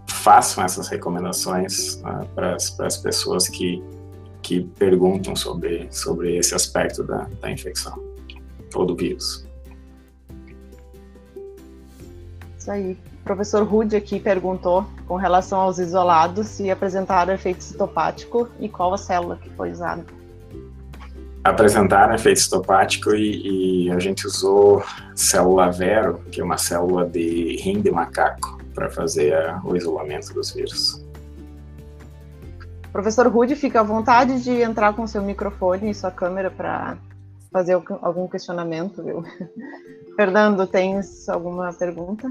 façam 0.07 0.64
essas 0.64 0.88
recomendações 0.88 1.95
uh, 1.95 2.27
para 2.35 2.56
as 2.56 2.97
pessoas 2.97 3.47
que, 3.47 3.81
que 4.41 4.61
perguntam 4.77 5.35
sobre, 5.35 5.88
sobre 5.91 6.35
esse 6.38 6.53
aspecto 6.53 7.03
da, 7.03 7.27
da 7.39 7.51
infecção 7.51 7.97
ou 8.73 8.85
do 8.85 8.95
vírus. 8.95 9.47
Isso 12.57 12.72
aí. 12.72 12.97
O 13.22 13.23
professor 13.30 13.64
Rude 13.64 13.95
aqui 13.95 14.19
perguntou 14.19 14.85
com 15.07 15.15
relação 15.15 15.60
aos 15.60 15.77
isolados 15.77 16.47
se 16.47 16.72
apresentaram 16.72 17.31
efeito 17.31 17.64
citopático 17.64 18.49
e 18.60 18.68
qual 18.68 18.91
a 18.93 18.97
célula 18.97 19.38
que 19.38 19.49
foi 19.51 19.72
usada 19.72 20.03
apresentaram 21.44 22.14
efeito 22.14 22.40
citopático 22.40 23.14
e, 23.16 23.86
e, 23.86 23.91
a 23.91 23.99
gente 23.99 24.28
usou 24.28 24.84
célula 25.16 25.72
Vero, 25.72 26.20
que 26.32 26.41
é 26.41 26.44
uma 26.44 26.57
célula 26.57 27.06
de 27.06 27.57
rim 27.61 27.82
de 27.82 27.91
macaco, 27.91 28.57
para 28.74 28.90
fazer 28.90 29.34
a, 29.34 29.61
o 29.64 29.76
isolamento 29.76 30.34
dos 30.34 30.52
vírus. 30.53 31.03
Professor 32.91 33.28
Rude, 33.28 33.56
fica 33.56 33.82
à 33.82 33.84
vontade 33.84 34.44
de 34.44 34.61
entrar 34.61 34.94
com 34.94 35.06
seu 35.06 35.22
microfone 35.22 35.91
e 35.91 35.94
sua 35.94 36.11
câmera 36.11 36.49
para 36.49 36.98
fazer 37.52 37.74
algum 38.02 38.28
questionamento, 38.28 39.03
viu? 39.03 39.24
Fernando, 40.16 40.68
tens 40.68 41.30
alguma 41.30 41.72
pergunta? 41.72 42.30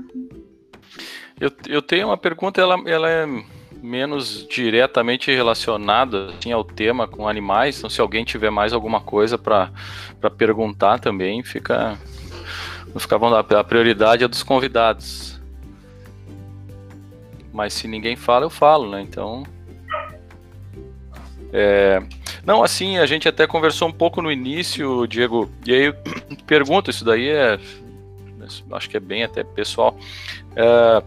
Eu, 1.40 1.50
eu 1.68 1.80
tenho 1.80 2.08
uma 2.08 2.18
pergunta, 2.18 2.60
ela, 2.60 2.76
ela 2.86 3.08
é 3.08 3.26
menos 3.82 4.46
diretamente 4.48 5.30
relacionada 5.30 6.30
assim, 6.30 6.52
ao 6.52 6.64
tema 6.64 7.06
com 7.06 7.28
animais, 7.28 7.78
então 7.78 7.88
se 7.88 8.00
alguém 8.00 8.24
tiver 8.24 8.50
mais 8.50 8.72
alguma 8.72 9.00
coisa 9.00 9.38
para 9.38 9.70
perguntar 10.36 10.98
também, 10.98 11.42
fica, 11.42 11.98
fica 12.98 13.16
a 13.58 13.64
prioridade 13.64 14.24
é 14.24 14.28
dos 14.28 14.42
convidados. 14.42 15.38
Mas 17.52 17.72
se 17.72 17.88
ninguém 17.88 18.14
fala, 18.14 18.44
eu 18.44 18.50
falo, 18.50 18.88
né? 18.90 19.00
Então. 19.00 19.42
É, 21.52 22.00
não, 22.44 22.62
assim, 22.62 22.98
a 22.98 23.06
gente 23.06 23.28
até 23.28 23.46
conversou 23.46 23.88
um 23.88 23.92
pouco 23.92 24.22
no 24.22 24.30
início, 24.30 25.06
Diego, 25.06 25.50
e 25.66 25.74
aí 25.74 25.94
pergunta, 26.46 26.90
isso 26.90 27.04
daí 27.04 27.28
é. 27.28 27.58
Acho 28.72 28.88
que 28.88 28.96
é 28.96 29.00
bem 29.00 29.24
até 29.24 29.44
pessoal. 29.44 29.98
É, 30.56 31.02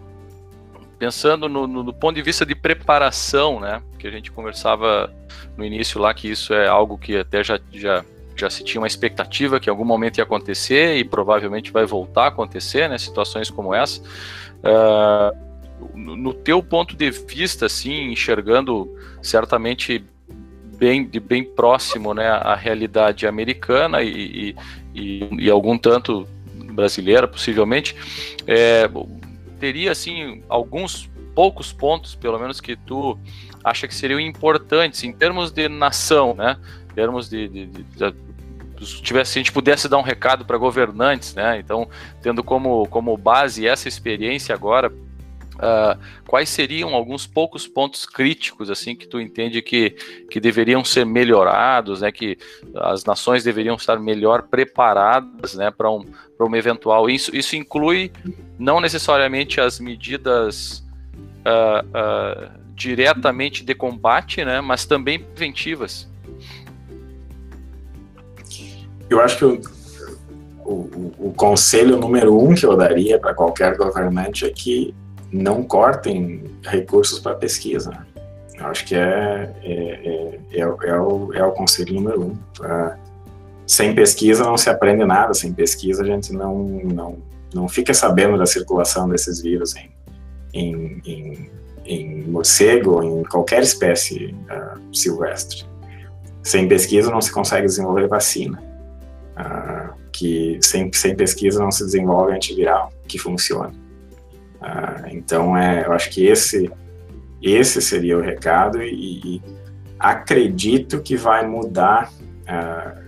pensando 1.02 1.50
no, 1.50 1.66
no, 1.66 1.92
ponto 1.92 2.14
de 2.14 2.22
vista 2.22 2.46
de 2.46 2.54
preparação, 2.54 3.60
né? 3.60 3.82
Que 3.98 4.06
a 4.06 4.12
gente 4.12 4.32
conversava 4.32 5.12
no 5.58 5.66
início 5.66 6.00
lá 6.00 6.14
que 6.14 6.30
isso 6.30 6.54
é 6.54 6.68
algo 6.68 6.96
que 6.96 7.18
até 7.18 7.44
já, 7.44 7.60
já, 7.74 8.06
já 8.36 8.52
se 8.52 8.64
tinha 8.64 8.80
uma 8.80 8.86
expectativa 8.86 9.60
que 9.60 9.68
em 9.68 9.72
algum 9.72 9.84
momento 9.84 10.20
ia 10.20 10.24
acontecer 10.24 10.98
e 10.98 11.04
provavelmente 11.04 11.72
vai 11.72 11.88
voltar 11.88 12.26
a 12.26 12.28
acontecer, 12.28 12.88
né? 12.88 13.00
Situações 13.00 13.50
como 13.50 13.74
essa. 13.74 14.00
Uh, 14.60 15.36
no, 15.96 16.36
teu 16.36 16.62
ponto 16.62 16.96
de 16.96 17.10
vista, 17.10 17.66
assim, 17.66 18.12
enxergando 18.12 18.88
certamente 19.24 20.06
bem, 20.78 21.04
de 21.04 21.20
bem 21.20 21.44
próximo, 21.44 22.14
né, 22.14 22.30
a 22.30 22.54
realidade 22.54 23.26
americana 23.26 24.04
e, 24.04 24.56
e, 24.94 25.30
e, 25.40 25.50
algum 25.50 25.80
tanto 25.80 26.28
brasileira, 26.72 27.28
possivelmente, 27.28 27.96
é, 28.46 28.88
teria 29.62 29.92
assim 29.92 30.44
alguns 30.50 31.08
poucos 31.36 31.72
pontos, 31.72 32.16
pelo 32.16 32.40
menos 32.40 32.60
que 32.60 32.76
tu 32.76 33.18
acha 33.64 33.88
que 33.88 33.94
seriam 33.94 34.20
importantes 34.20 35.04
em 35.04 35.14
termos 35.14 35.52
de 35.52 35.70
nação, 35.70 36.34
né? 36.34 36.58
Em 36.90 36.96
termos 36.96 37.30
de, 37.30 37.48
de, 37.48 37.66
de, 37.68 37.84
de 37.84 38.16
tivesse, 39.04 39.34
se 39.34 39.40
a 39.40 39.42
gente 39.42 39.52
pudesse 39.52 39.88
dar 39.88 40.00
um 40.00 40.02
recado 40.02 40.44
para 40.44 40.58
governantes, 40.58 41.36
né? 41.36 41.60
Então, 41.60 41.88
tendo 42.24 42.44
como, 42.44 42.88
como 42.88 43.16
base 43.16 43.68
essa 43.68 43.88
experiência 43.88 44.56
agora, 44.56 44.92
uh, 45.62 46.00
quais 46.28 46.50
seriam 46.50 46.94
alguns 46.96 47.28
poucos 47.28 47.68
pontos 47.68 48.06
críticos 48.06 48.70
assim 48.70 48.96
que 48.96 49.08
tu 49.08 49.20
entende 49.20 49.62
que, 49.62 49.92
que 50.30 50.40
deveriam 50.40 50.84
ser 50.84 51.06
melhorados, 51.06 52.02
né? 52.02 52.12
Que 52.12 52.38
as 52.76 53.06
nações 53.06 53.44
deveriam 53.44 53.76
estar 53.76 54.00
melhor 54.00 54.44
preparadas, 54.44 55.54
né? 55.54 55.72
Para 55.72 55.90
um, 55.90 56.06
uma 56.40 56.58
eventual. 56.58 57.10
Isso, 57.10 57.36
isso 57.36 57.56
inclui 57.56 58.12
não 58.58 58.80
necessariamente 58.80 59.62
as 59.62 59.80
medidas 59.80 60.84
uh, 61.46 61.86
uh, 61.88 62.60
diretamente 62.76 63.64
de 63.64 63.76
combate, 63.76 64.44
né? 64.44 64.60
Mas 64.60 64.86
também 64.86 65.20
preventivas. 65.20 66.10
Eu 69.10 69.20
acho 69.20 69.38
que 69.38 69.46
o, 69.46 69.58
o, 70.66 71.14
o, 71.20 71.34
conselho 71.34 71.98
número 71.98 72.38
um 72.38 72.56
que 72.56 72.66
eu 72.66 72.78
daria 72.78 73.20
para 73.20 73.34
qualquer 73.34 73.76
governante 73.76 74.46
é 74.46 74.50
que 74.50 74.96
não 75.32 75.64
cortem 75.64 76.44
recursos 76.64 77.20
para 77.20 77.36
pesquisa. 77.36 78.06
Eu 78.58 78.68
acho 78.68 78.86
que 78.86 78.96
é, 78.96 79.52
é, 79.64 79.74
é, 79.74 80.40
é, 80.54 80.60
é 80.60 81.00
o, 81.00 81.34
é 81.34 81.44
o 81.44 81.52
conselho 81.52 81.96
número 81.96 82.24
um. 82.24 82.36
Pra, 82.58 82.98
sem 83.66 83.96
pesquisa 83.96 84.44
não 84.44 84.58
se 84.58 84.70
aprende 84.70 85.06
nada, 85.06 85.34
sem 85.34 85.54
pesquisa 85.54 86.04
a 86.04 86.06
gente 86.06 86.34
não, 86.34 86.58
não, 86.84 87.18
não 87.54 87.68
fica 87.70 87.94
sabendo 87.94 88.38
da 88.38 88.46
circulação 88.46 89.08
desses 89.08 89.42
vírus 89.42 89.76
em, 89.76 89.90
em, 90.54 91.02
em, 91.06 91.52
em 91.86 92.24
morcego 92.24 93.02
em 93.02 93.24
qualquer 93.24 93.62
espécie 93.64 94.36
uh, 94.50 94.96
silvestre. 94.96 95.66
Sem 96.44 96.68
pesquisa 96.68 97.10
não 97.10 97.22
se 97.22 97.32
consegue 97.32 97.66
desenvolver 97.66 98.08
vacina. 98.08 98.62
Uh, 99.38 100.02
que 100.12 100.60
sem, 100.62 100.92
sem 100.92 101.16
pesquisa 101.16 101.60
não 101.60 101.72
se 101.72 101.86
desenvolve 101.86 102.34
antiviral 102.34 102.92
que 103.08 103.18
funcione. 103.18 103.81
Uh, 104.62 105.08
então, 105.10 105.58
é, 105.58 105.86
eu 105.86 105.92
acho 105.92 106.10
que 106.12 106.26
esse, 106.26 106.72
esse 107.42 107.82
seria 107.82 108.18
o 108.18 108.22
recado 108.22 108.82
e, 108.82 109.38
e 109.38 109.42
acredito 110.00 111.02
que 111.02 111.18
vai 111.18 111.46
mudar 111.48 112.12
uh, 112.12 113.02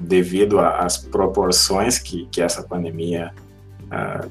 devido 0.00 0.60
às 0.60 0.96
proporções 0.96 1.98
que, 1.98 2.26
que 2.26 2.40
essa 2.40 2.62
pandemia 2.62 3.32
uh, 3.86 4.30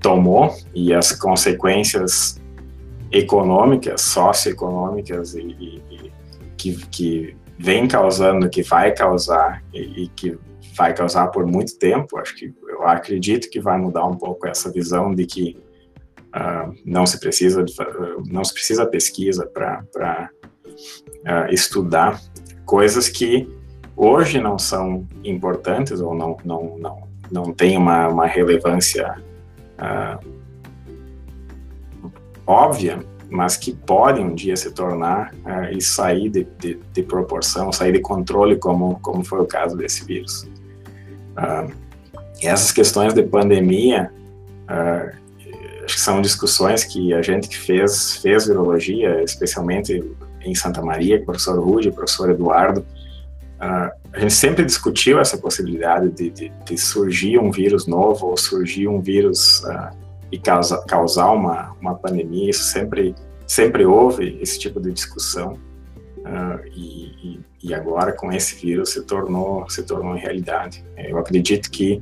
tomou 0.00 0.56
e 0.74 0.94
as 0.94 1.12
consequências 1.12 2.40
econômicas, 3.12 4.00
socioeconômicas 4.00 5.34
e, 5.34 5.40
e, 5.40 5.82
e 5.90 6.12
que, 6.56 6.76
que 6.86 7.36
vem 7.58 7.86
causando, 7.86 8.48
que 8.48 8.62
vai 8.62 8.92
causar 8.92 9.62
e, 9.72 10.04
e 10.04 10.08
que 10.08 10.38
vai 10.76 10.94
causar 10.94 11.28
por 11.28 11.46
muito 11.46 11.78
tempo. 11.78 12.18
Acho 12.18 12.34
que 12.34 12.54
eu 12.68 12.86
acredito 12.86 13.50
que 13.50 13.60
vai 13.60 13.78
mudar 13.78 14.06
um 14.06 14.16
pouco 14.16 14.46
essa 14.46 14.70
visão 14.70 15.14
de 15.14 15.26
que 15.26 15.56
uh, 16.34 16.74
não 16.84 17.06
se 17.06 17.18
precisa 17.18 17.64
não 18.26 18.44
se 18.44 18.54
precisa 18.54 18.86
pesquisa 18.86 19.46
para 19.46 20.30
uh, 20.66 21.52
estudar 21.52 22.20
coisas 22.64 23.08
que 23.08 23.48
hoje 23.96 24.40
não 24.40 24.58
são 24.58 25.06
importantes 25.24 26.00
ou 26.00 26.14
não 26.14 26.36
não 26.44 26.78
não 26.78 27.10
não 27.30 27.52
têm 27.52 27.76
uma, 27.76 28.08
uma 28.08 28.26
relevância 28.26 29.22
uh, 29.78 30.40
óbvia, 32.50 32.98
mas 33.30 33.56
que 33.56 33.72
podem 33.72 34.24
um 34.24 34.34
dia 34.34 34.56
se 34.56 34.72
tornar 34.72 35.32
uh, 35.44 35.72
e 35.72 35.80
sair 35.80 36.28
de, 36.28 36.44
de, 36.58 36.74
de, 36.92 37.02
proporção, 37.02 37.72
sair 37.72 37.92
de 37.92 38.00
controle, 38.00 38.56
como, 38.56 38.98
como 39.00 39.24
foi 39.24 39.40
o 39.40 39.46
caso 39.46 39.76
desse 39.76 40.04
vírus. 40.04 40.48
Uh, 41.40 41.72
essas 42.42 42.70
questões 42.70 43.14
de 43.14 43.22
pandemia, 43.22 44.10
uh, 44.68 45.16
acho 45.84 45.94
que 45.94 46.00
são 46.00 46.20
discussões 46.20 46.84
que 46.84 47.12
a 47.12 47.22
gente 47.22 47.48
que 47.48 47.58
fez, 47.58 48.16
fez 48.16 48.46
virologia, 48.46 49.22
especialmente 49.22 50.02
em 50.42 50.54
Santa 50.54 50.80
Maria, 50.82 51.16
com 51.18 51.22
o 51.22 51.26
professor 51.26 51.58
Rude, 51.58 51.90
professor 51.90 52.30
Eduardo, 52.30 52.80
uh, 52.80 53.90
a 54.12 54.18
gente 54.18 54.32
sempre 54.32 54.64
discutiu 54.64 55.20
essa 55.20 55.38
possibilidade 55.38 56.10
de, 56.10 56.30
de, 56.30 56.52
de, 56.64 56.78
surgir 56.78 57.38
um 57.38 57.50
vírus 57.50 57.86
novo 57.86 58.26
ou 58.26 58.36
surgir 58.36 58.88
um 58.88 59.00
vírus 59.00 59.62
uh, 59.64 59.96
e 60.32 60.38
causa, 60.38 60.82
causar 60.86 61.30
uma, 61.30 61.76
uma 61.80 61.94
pandemia. 61.94 62.50
Isso 62.50 62.64
sempre, 62.64 63.14
sempre 63.46 63.84
houve 63.84 64.38
esse 64.40 64.58
tipo 64.58 64.80
de 64.80 64.90
discussão. 64.90 65.56
Uh, 66.30 66.64
e, 66.72 67.40
e, 67.60 67.74
agora 67.74 68.12
com 68.12 68.30
esse 68.30 68.54
vírus 68.54 68.90
se 68.90 69.02
tornou 69.02 69.68
se 69.68 69.82
tornou 69.82 70.14
realidade. 70.14 70.84
Eu 70.96 71.18
acredito 71.18 71.68
que 71.68 72.00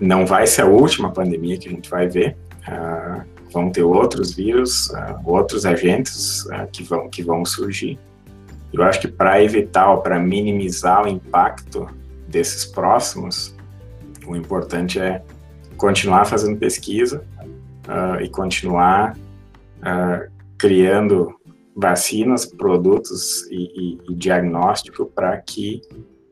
não 0.00 0.24
vai 0.24 0.46
ser 0.46 0.62
a 0.62 0.66
última 0.66 1.10
pandemia 1.10 1.58
que 1.58 1.68
a 1.68 1.72
gente 1.72 1.90
vai 1.90 2.06
ver. 2.06 2.36
Uh, 2.60 3.24
vão 3.52 3.72
ter 3.72 3.82
outros 3.82 4.34
vírus, 4.34 4.86
uh, 4.90 5.20
outros 5.24 5.66
agentes 5.66 6.46
que 6.72 6.84
vão 6.84 7.10
que 7.10 7.24
vão 7.24 7.44
surgir. 7.44 7.98
Eu 8.72 8.84
acho 8.84 9.00
que 9.00 9.08
para 9.08 9.42
evitar 9.42 9.96
para 9.96 10.20
minimizar 10.20 11.04
o 11.04 11.08
impacto 11.08 11.88
desses 12.28 12.64
próximos, 12.64 13.52
o 14.24 14.36
importante 14.36 15.00
é 15.00 15.22
continuar 15.76 16.24
fazendo 16.24 16.56
pesquisa 16.56 17.24
e 18.22 18.28
continuar 18.28 19.16
criando 20.56 21.34
vacinas, 21.74 22.44
produtos 22.46 23.46
e, 23.50 23.56
e, 23.56 24.12
e 24.12 24.14
diagnóstico 24.14 25.06
para 25.06 25.36
que 25.38 25.80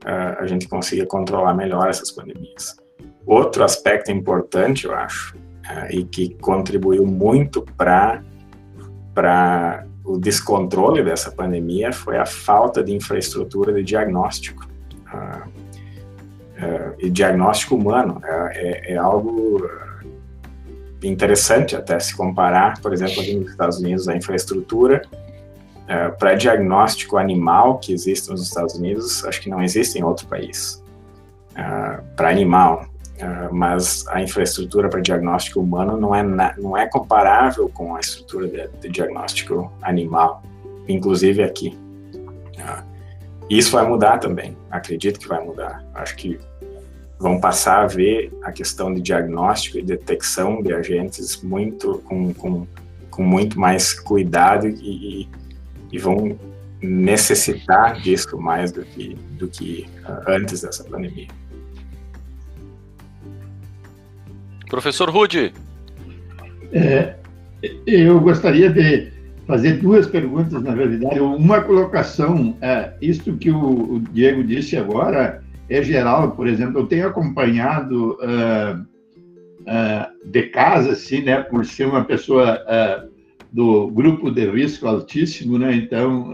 uh, 0.04 0.42
a 0.42 0.46
gente 0.46 0.68
consiga 0.68 1.06
controlar 1.06 1.54
melhor 1.54 1.88
essas 1.88 2.10
pandemias. 2.10 2.76
Outro 3.26 3.64
aspecto 3.64 4.10
importante, 4.10 4.86
eu 4.86 4.94
acho, 4.94 5.36
uh, 5.36 5.90
e 5.90 6.04
que 6.04 6.34
contribuiu 6.34 7.06
muito 7.06 7.62
para 7.76 8.22
para 9.14 9.84
o 10.04 10.16
descontrole 10.16 11.02
dessa 11.02 11.32
pandemia 11.32 11.92
foi 11.92 12.16
a 12.16 12.24
falta 12.24 12.82
de 12.82 12.94
infraestrutura 12.94 13.72
de 13.72 13.82
diagnóstico. 13.82 14.66
Uh, 15.12 15.60
e 16.98 17.08
diagnóstico 17.08 17.74
humano 17.74 18.20
é, 18.22 18.90
é, 18.90 18.92
é, 18.92 18.96
algo 18.96 19.66
interessante 21.02 21.74
até 21.74 21.98
se 21.98 22.14
comparar, 22.14 22.78
por 22.80 22.92
exemplo, 22.92 23.20
aqui 23.20 23.34
nos 23.34 23.50
Estados 23.50 23.78
Unidos, 23.78 24.08
a 24.08 24.14
infraestrutura 24.14 25.00
é, 25.90 26.08
para 26.08 26.36
diagnóstico 26.36 27.16
animal 27.16 27.78
que 27.78 27.92
existe 27.92 28.30
nos 28.30 28.40
Estados 28.40 28.76
Unidos, 28.76 29.24
acho 29.24 29.40
que 29.40 29.50
não 29.50 29.60
existe 29.60 29.98
em 29.98 30.04
outro 30.04 30.24
país. 30.28 30.80
Uh, 31.50 32.00
para 32.14 32.30
animal, 32.30 32.86
uh, 33.16 33.52
mas 33.52 34.06
a 34.06 34.22
infraestrutura 34.22 34.88
para 34.88 35.00
diagnóstico 35.00 35.58
humano 35.58 35.96
não 35.96 36.14
é, 36.14 36.22
não 36.56 36.76
é 36.76 36.86
comparável 36.86 37.68
com 37.68 37.96
a 37.96 37.98
estrutura 37.98 38.46
de, 38.46 38.68
de 38.80 38.88
diagnóstico 38.88 39.72
animal, 39.82 40.44
inclusive 40.86 41.42
aqui. 41.42 41.76
Isso 43.50 43.72
vai 43.72 43.84
mudar 43.84 44.18
também, 44.18 44.56
acredito 44.70 45.18
que 45.18 45.26
vai 45.26 45.44
mudar. 45.44 45.84
Acho 45.92 46.14
que 46.14 46.38
vão 47.18 47.40
passar 47.40 47.82
a 47.82 47.86
ver 47.88 48.32
a 48.44 48.52
questão 48.52 48.94
de 48.94 49.00
diagnóstico 49.00 49.76
e 49.76 49.82
detecção 49.82 50.62
de 50.62 50.72
agentes 50.72 51.42
muito 51.42 51.98
com, 52.04 52.32
com, 52.32 52.64
com 53.10 53.22
muito 53.24 53.58
mais 53.58 53.92
cuidado 53.92 54.68
e, 54.68 55.22
e 55.22 55.28
vão 55.98 56.38
necessitar 56.82 58.00
disso 58.00 58.38
mais 58.38 58.72
do 58.72 58.84
que, 58.84 59.14
do 59.32 59.48
que 59.48 59.86
uh, 60.08 60.30
antes 60.30 60.62
dessa 60.62 60.84
pandemia. 60.84 61.28
Professor 64.68 65.10
Rude. 65.10 65.52
É, 66.72 67.16
eu 67.86 68.20
gostaria 68.20 68.70
de 68.70 69.12
fazer 69.46 69.78
duas 69.78 70.06
perguntas, 70.06 70.62
na 70.62 70.72
realidade. 70.72 71.18
Uma 71.18 71.60
colocação, 71.60 72.56
é, 72.62 72.92
isto 73.02 73.36
que 73.36 73.50
o, 73.50 73.94
o, 73.94 74.00
Diego 74.12 74.44
disse 74.44 74.76
agora 74.76 75.42
é 75.68 75.82
geral, 75.82 76.30
por 76.32 76.46
exemplo, 76.46 76.80
eu 76.80 76.86
tenho 76.86 77.08
acompanhado 77.08 78.16
uh, 78.20 78.80
uh, 79.62 80.30
de 80.30 80.42
casa, 80.44 80.92
assim, 80.92 81.22
né, 81.22 81.42
por 81.42 81.66
ser 81.66 81.86
uma 81.86 82.04
pessoa 82.04 82.60
uh, 82.62 83.09
do 83.52 83.88
grupo 83.88 84.30
de 84.30 84.48
risco 84.48 84.86
altíssimo, 84.86 85.58
né, 85.58 85.74
então 85.74 86.32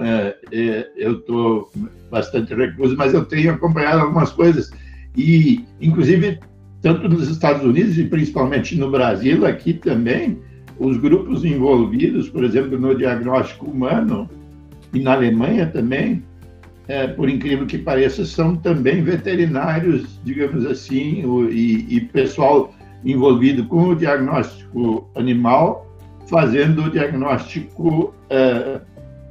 eu 0.96 1.18
estou 1.18 1.70
bastante 2.10 2.54
recluso, 2.54 2.96
mas 2.96 3.14
eu 3.14 3.24
tenho 3.24 3.52
acompanhado 3.52 4.02
algumas 4.02 4.30
coisas. 4.30 4.70
E, 5.16 5.64
inclusive, 5.80 6.38
tanto 6.82 7.08
nos 7.08 7.28
Estados 7.28 7.64
Unidos 7.64 7.98
e 7.98 8.04
principalmente 8.04 8.76
no 8.76 8.90
Brasil, 8.90 9.46
aqui 9.46 9.72
também, 9.72 10.38
os 10.78 10.98
grupos 10.98 11.44
envolvidos, 11.44 12.28
por 12.28 12.44
exemplo, 12.44 12.78
no 12.78 12.94
diagnóstico 12.94 13.66
humano, 13.66 14.28
e 14.92 15.00
na 15.00 15.14
Alemanha 15.14 15.66
também, 15.66 16.22
é, 16.88 17.06
por 17.06 17.28
incrível 17.28 17.66
que 17.66 17.78
pareça, 17.78 18.24
são 18.24 18.56
também 18.56 19.02
veterinários, 19.02 20.20
digamos 20.24 20.64
assim, 20.66 21.24
o, 21.24 21.50
e, 21.50 21.86
e, 21.96 22.00
pessoal 22.00 22.74
envolvido 23.04 23.64
com 23.64 23.88
o 23.88 23.96
diagnóstico 23.96 25.08
animal, 25.14 25.85
fazendo 26.28 26.84
o 26.84 26.90
diagnóstico 26.90 28.14
é, 28.28 28.80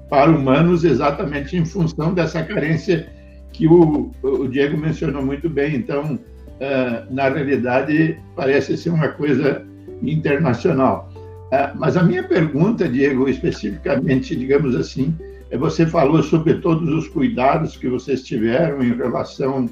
para 0.09 0.31
humanos 0.31 0.83
exatamente 0.83 1.57
em 1.57 1.65
função 1.65 2.13
dessa 2.13 2.43
carência 2.43 3.09
que 3.51 3.67
o, 3.67 4.11
o 4.21 4.47
Diego 4.47 4.77
mencionou 4.77 5.23
muito 5.23 5.49
bem. 5.49 5.75
Então, 5.75 6.19
é, 6.59 7.03
na 7.09 7.29
realidade, 7.29 8.19
parece 8.35 8.77
ser 8.77 8.89
uma 8.89 9.09
coisa 9.09 9.65
internacional. 10.01 11.11
É, 11.51 11.71
mas 11.75 11.95
a 11.95 12.03
minha 12.03 12.23
pergunta, 12.23 12.87
Diego, 12.87 13.29
especificamente, 13.29 14.35
digamos 14.35 14.75
assim, 14.75 15.15
é 15.49 15.57
você 15.57 15.85
falou 15.85 16.21
sobre 16.23 16.55
todos 16.55 16.89
os 16.89 17.07
cuidados 17.07 17.77
que 17.77 17.87
vocês 17.87 18.23
tiveram 18.23 18.83
em 18.83 18.93
relação 18.93 19.69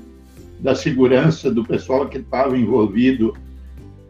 da 0.59 0.75
segurança 0.75 1.51
do 1.51 1.63
pessoal 1.63 2.07
que 2.07 2.19
estava 2.19 2.57
envolvido. 2.57 3.33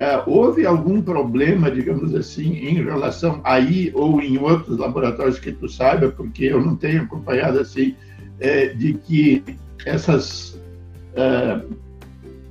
É, 0.04 0.22
houve 0.28 0.66
algum 0.66 1.02
problema, 1.02 1.72
digamos 1.72 2.14
assim, 2.14 2.52
em 2.56 2.84
relação 2.84 3.40
aí 3.42 3.90
ou 3.96 4.22
em 4.22 4.38
outros 4.38 4.78
laboratórios 4.78 5.40
que 5.40 5.54
tu 5.54 5.70
saiba, 5.70 6.10
porque 6.10 6.44
eu 6.44 6.60
não 6.60 6.76
tenho 6.76 7.04
acompanhado 7.04 7.58
assim, 7.58 7.96
é, 8.42 8.68
de 8.68 8.96
que 8.96 9.42
essas 9.86 10.62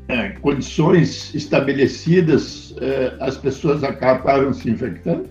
é, 0.08 0.30
condições 0.40 1.34
estabelecidas, 1.34 2.74
as 3.20 3.36
pessoas 3.36 3.84
acabaram 3.84 4.50
se 4.54 4.70
infectando? 4.70 5.28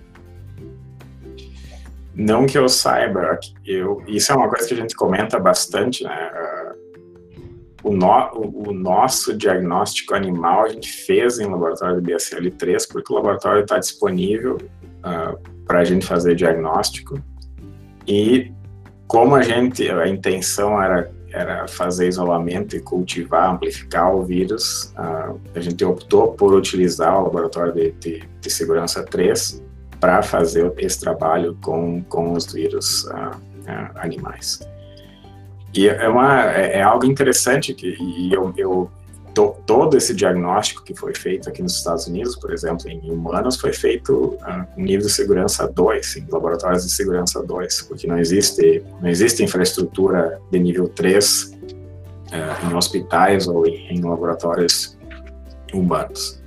Não 2.13 2.45
que 2.45 2.55
eu 2.55 2.69
saiba, 2.69 3.39
eu, 3.65 4.03
isso 4.07 4.31
é 4.31 4.35
uma 4.35 4.47
coisa 4.47 4.67
que 4.67 4.75
a 4.75 4.77
gente 4.77 4.95
comenta 4.95 5.39
bastante, 5.39 6.03
né? 6.03 6.29
O, 7.83 7.93
no, 7.93 8.31
o 8.33 8.73
nosso 8.73 9.35
diagnóstico 9.35 10.13
animal 10.13 10.65
a 10.65 10.69
gente 10.69 10.91
fez 10.91 11.39
em 11.39 11.45
laboratório 11.45 12.01
de 12.01 12.13
BSL-3, 12.13 12.87
porque 12.91 13.11
o 13.11 13.15
laboratório 13.15 13.61
está 13.61 13.79
disponível 13.79 14.57
uh, 14.57 15.65
para 15.65 15.79
a 15.79 15.83
gente 15.83 16.05
fazer 16.05 16.35
diagnóstico. 16.35 17.21
E 18.07 18.51
como 19.07 19.35
a 19.35 19.41
gente, 19.41 19.89
a 19.89 20.07
intenção 20.07 20.81
era 20.81 21.11
era 21.33 21.67
fazer 21.67 22.07
isolamento 22.07 22.75
e 22.75 22.79
cultivar, 22.79 23.53
amplificar 23.53 24.13
o 24.13 24.23
vírus. 24.23 24.93
Uh, 24.97 25.39
a 25.55 25.59
gente 25.59 25.83
optou 25.83 26.33
por 26.33 26.53
utilizar 26.53 27.17
o 27.19 27.23
laboratório 27.23 27.73
de, 27.73 27.91
de, 27.93 28.23
de 28.39 28.49
segurança 28.49 29.03
3 29.03 29.63
para 29.99 30.21
fazer 30.21 30.71
esse 30.77 30.99
trabalho 30.99 31.57
com, 31.61 32.03
com 32.03 32.33
os 32.33 32.51
vírus 32.51 33.05
uh, 33.05 33.37
animais. 33.95 34.59
E 35.73 35.87
é, 35.87 36.07
uma, 36.07 36.51
é, 36.51 36.79
é 36.79 36.81
algo 36.81 37.05
interessante 37.05 37.73
que 37.73 37.95
e 37.99 38.33
eu, 38.33 38.53
eu 38.57 38.91
to, 39.33 39.55
todo 39.65 39.97
esse 39.97 40.13
diagnóstico 40.13 40.83
que 40.83 40.93
foi 40.93 41.13
feito 41.15 41.49
aqui 41.49 41.61
nos 41.61 41.77
Estados 41.77 42.07
Unidos, 42.07 42.35
por 42.35 42.51
exemplo, 42.51 42.89
em 42.89 43.09
humanos, 43.09 43.59
foi 43.59 43.73
feito 43.73 44.37
uh, 44.41 44.67
nível 44.77 45.05
de 45.07 45.11
segurança 45.11 45.67
2, 45.67 46.17
em 46.17 46.27
laboratórios 46.29 46.85
de 46.85 46.91
segurança 46.91 47.41
2, 47.41 47.83
porque 47.83 48.07
não 48.07 48.17
existe, 48.17 48.83
não 49.01 49.09
existe 49.09 49.43
infraestrutura 49.43 50.39
de 50.51 50.59
nível 50.59 50.87
3 50.89 51.43
uh, 51.43 51.49
ah, 52.33 52.69
em 52.69 52.75
hospitais 52.75 53.47
ou 53.47 53.65
em, 53.65 53.87
em 53.89 54.01
laboratórios 54.01 54.97
humanos. 55.73 56.41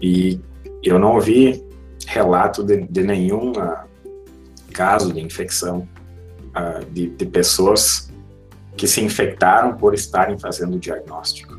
E 0.00 0.40
eu 0.82 0.98
não 0.98 1.14
ouvi 1.14 1.64
relato 2.06 2.62
de, 2.62 2.86
de 2.86 3.02
nenhum 3.02 3.52
uh, 3.52 3.86
caso 4.72 5.12
de 5.12 5.20
infecção 5.20 5.86
de, 6.90 7.10
de, 7.10 7.26
pessoas 7.26 8.10
que 8.76 8.86
se 8.86 9.00
infectaram 9.00 9.76
por 9.76 9.94
estarem 9.94 10.38
fazendo 10.38 10.76
o 10.76 10.78
diagnóstico 10.78 11.56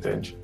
entende? 0.00 0.36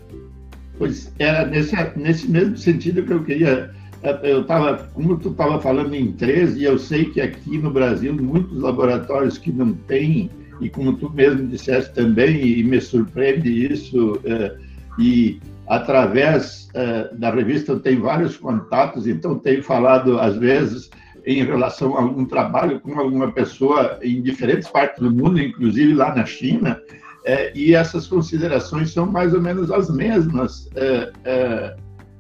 Pois 0.78 1.12
era 1.18 1.46
nesse, 1.46 1.74
nesse 1.96 2.30
mesmo 2.30 2.56
sentido 2.56 3.02
que 3.02 3.12
eu 3.12 3.24
queria. 3.24 3.70
É, 4.02 4.30
eu 4.30 4.42
estava, 4.42 4.88
como 4.92 5.16
tu 5.16 5.30
estava 5.30 5.60
falando 5.60 5.94
em 5.94 6.12
13, 6.12 6.60
e 6.60 6.64
eu 6.64 6.78
sei 6.78 7.06
que 7.06 7.20
aqui 7.20 7.56
no 7.58 7.70
Brasil 7.70 8.12
muitos 8.14 8.60
laboratórios 8.60 9.38
que 9.38 9.50
não 9.50 9.72
têm, 9.72 10.30
e 10.60 10.68
como 10.68 10.96
tu 10.96 11.10
mesmo 11.10 11.46
disseste 11.46 11.94
também, 11.94 12.46
e 12.46 12.62
me 12.62 12.80
surpreende 12.80 13.72
isso, 13.72 14.20
é, 14.24 14.54
e 14.98 15.40
através 15.66 16.68
é, 16.74 17.08
da 17.14 17.30
revista 17.30 17.78
tenho 17.78 18.02
vários 18.02 18.36
contatos, 18.36 19.06
então 19.06 19.38
tenho 19.38 19.62
falado 19.62 20.20
às 20.20 20.36
vezes 20.36 20.90
em 21.26 21.44
relação 21.44 21.96
a 21.96 22.02
algum 22.02 22.24
trabalho 22.24 22.78
com 22.78 22.98
alguma 22.98 23.32
pessoa 23.32 23.98
em 24.00 24.22
diferentes 24.22 24.68
partes 24.68 25.02
do 25.02 25.10
mundo, 25.10 25.40
inclusive 25.40 25.92
lá 25.92 26.14
na 26.14 26.24
China, 26.24 26.80
é, 27.24 27.50
e 27.52 27.74
essas 27.74 28.06
considerações 28.06 28.92
são 28.92 29.04
mais 29.04 29.34
ou 29.34 29.42
menos 29.42 29.72
as 29.72 29.90
mesmas, 29.90 30.70
é, 30.76 31.12
é, 31.24 31.76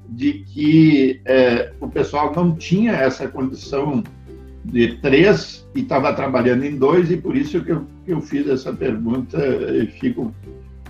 de 0.08 0.32
que 0.52 1.20
é, 1.24 1.72
o 1.80 1.88
pessoal 1.88 2.32
não 2.34 2.56
tinha 2.56 2.92
essa 2.92 3.28
condição 3.28 4.02
de 4.64 4.96
três 4.96 5.64
e 5.76 5.82
estava 5.82 6.12
trabalhando 6.12 6.64
em 6.64 6.76
dois, 6.76 7.08
e 7.08 7.16
por 7.16 7.36
isso 7.36 7.62
que 7.62 7.70
eu, 7.70 7.84
que 8.04 8.12
eu 8.12 8.20
fiz 8.20 8.48
essa 8.48 8.72
pergunta 8.72 9.38
e 9.38 9.86
fico 9.86 10.34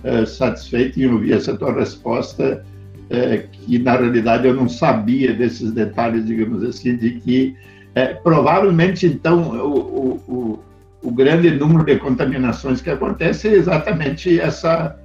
é, 0.03 0.25
satisfeito 0.25 0.99
em 0.99 1.05
ouvir 1.05 1.33
essa 1.33 1.55
tua 1.55 1.71
resposta, 1.71 2.65
é, 3.11 3.45
que 3.51 3.77
na 3.77 3.95
realidade 3.95 4.47
eu 4.47 4.55
não 4.55 4.67
sabia 4.67 5.33
desses 5.33 5.71
detalhes, 5.71 6.25
digamos 6.25 6.63
assim, 6.63 6.97
de 6.97 7.11
que 7.19 7.55
provavelmente 8.05 9.05
então 9.05 9.41
o, 9.59 10.21
o 10.27 10.59
o 11.07 11.11
grande 11.11 11.49
número 11.51 11.85
de 11.85 11.97
contaminações 11.97 12.81
que 12.81 12.89
acontece 12.89 13.47
é 13.47 13.53
exatamente 13.53 14.39
essa 14.39 14.97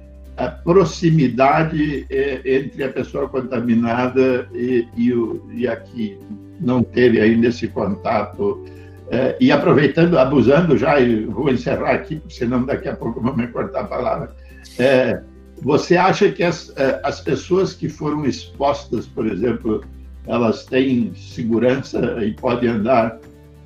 proximidade 0.63 2.05
é, 2.09 2.41
entre 2.43 2.83
a 2.83 2.89
pessoa 2.89 3.29
contaminada 3.29 4.47
e, 4.53 4.87
e, 4.97 5.13
o, 5.13 5.47
e 5.53 5.65
a 5.67 5.75
que 5.75 6.17
não 6.59 6.83
teve 6.83 7.21
ainda 7.21 7.47
esse 7.47 7.67
contato. 7.67 8.65
É, 9.11 9.37
e 9.39 9.51
aproveitando, 9.51 10.17
abusando 10.17 10.77
já, 10.77 10.99
e 10.99 11.23
vou 11.25 11.49
encerrar 11.49 11.91
aqui, 11.91 12.21
senão 12.29 12.65
daqui 12.65 12.89
a 12.89 12.95
pouco 12.95 13.21
vão 13.21 13.35
me 13.35 13.47
cortar 13.47 13.81
a 13.81 13.87
palavra. 13.87 14.35
É, 14.79 15.21
você 15.61 15.95
acha 15.95 16.31
que 16.31 16.43
as, 16.43 16.73
é, 16.75 16.99
as 17.03 17.21
pessoas 17.21 17.73
que 17.73 17.87
foram 17.87 18.25
expostas, 18.25 19.05
por 19.05 19.27
exemplo, 19.27 19.85
elas 20.27 20.65
têm 20.65 21.13
segurança 21.15 22.23
e 22.23 22.33
podem 22.33 22.69
andar 22.69 23.19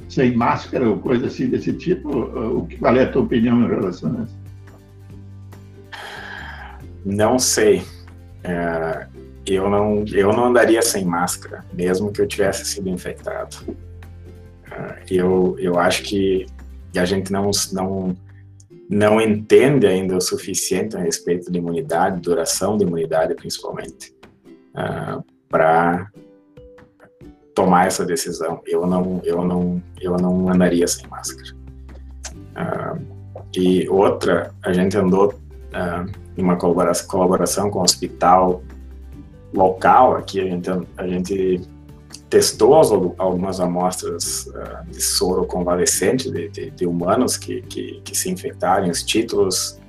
sem 0.10 0.36
máscara 0.36 0.90
ou 0.90 0.98
coisa 1.00 1.28
assim 1.28 1.50
desse 1.50 1.74
tipo? 1.74 2.10
O 2.10 2.68
qual 2.80 2.96
é 2.96 3.04
a 3.04 3.12
tua 3.12 3.24
opinião 3.24 3.64
em 3.64 3.68
relação 3.68 4.18
a 4.20 4.24
isso? 4.24 4.38
Não 7.06 7.38
sei. 7.40 7.84
É, 8.44 9.08
eu 9.46 9.70
não 9.70 10.04
eu 10.12 10.34
não 10.34 10.46
andaria 10.46 10.82
sem 10.82 11.06
máscara, 11.06 11.64
mesmo 11.74 12.12
que 12.12 12.22
eu 12.22 12.28
tivesse 12.28 12.66
sido 12.66 12.90
infectado. 12.90 13.58
É, 14.72 15.04
eu 15.10 15.56
eu 15.60 15.78
acho 15.78 16.04
que 16.04 16.46
a 16.96 17.06
gente 17.06 17.32
não 17.32 17.52
não 17.72 18.16
não 18.90 19.20
entende 19.20 19.86
ainda 19.86 20.16
o 20.16 20.22
suficiente 20.22 20.96
a 20.96 21.00
respeito 21.00 21.52
de 21.52 21.58
imunidade, 21.58 22.22
duração 22.22 22.78
de 22.78 22.86
imunidade, 22.86 23.36
principalmente, 23.36 24.16
uh, 24.74 25.22
para 25.50 26.10
tomar 27.58 27.88
essa 27.88 28.06
decisão. 28.06 28.62
Eu 28.68 28.86
não, 28.86 29.20
eu 29.24 29.44
não, 29.44 29.82
eu 30.00 30.16
não 30.16 30.48
andaria 30.48 30.88
sem 30.88 31.08
máscara. 31.08 31.56
Uh, 32.56 33.02
e 33.56 33.90
outra, 33.90 34.54
a 34.64 34.72
gente 34.72 34.96
andou 34.96 35.30
uh, 35.30 36.12
em 36.38 36.44
uma 36.44 36.56
colaboração, 36.56 37.08
colaboração 37.08 37.72
com 37.72 37.80
o 37.80 37.82
hospital 37.82 38.62
local 39.52 40.18
aqui, 40.18 40.40
a 40.40 40.44
gente, 40.44 40.70
a 40.98 41.08
gente 41.08 41.68
testou 42.30 42.76
algumas 43.18 43.60
amostras 43.60 44.46
uh, 44.46 44.92
de 44.92 45.02
soro 45.02 45.44
convalescente 45.48 46.30
de, 46.30 46.50
de, 46.50 46.70
de 46.70 46.86
humanos 46.86 47.38
que, 47.38 47.64
que, 47.64 48.02
que, 48.06 48.16
se 48.16 48.30
infectaram. 48.30 48.88
Os 48.88 49.02
títulos, 49.02 49.80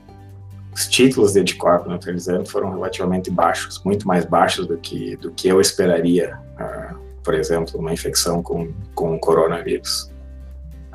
os 0.75 0.89
títulos 0.89 1.35
de 1.35 1.41
anticorpo 1.41 1.87
neutralizante 1.87 2.51
foram 2.51 2.71
relativamente 2.71 3.31
baixos, 3.31 3.83
muito 3.85 4.09
mais 4.09 4.25
baixos 4.25 4.67
do 4.67 4.79
que, 4.79 5.17
do 5.17 5.31
que 5.33 5.49
eu 5.49 5.61
esperaria, 5.61 6.39
por 7.29 7.35
exemplo, 7.35 7.79
uma 7.79 7.93
infecção 7.93 8.43
com, 8.43 8.73
com 8.95 9.19
coronavírus. 9.19 10.11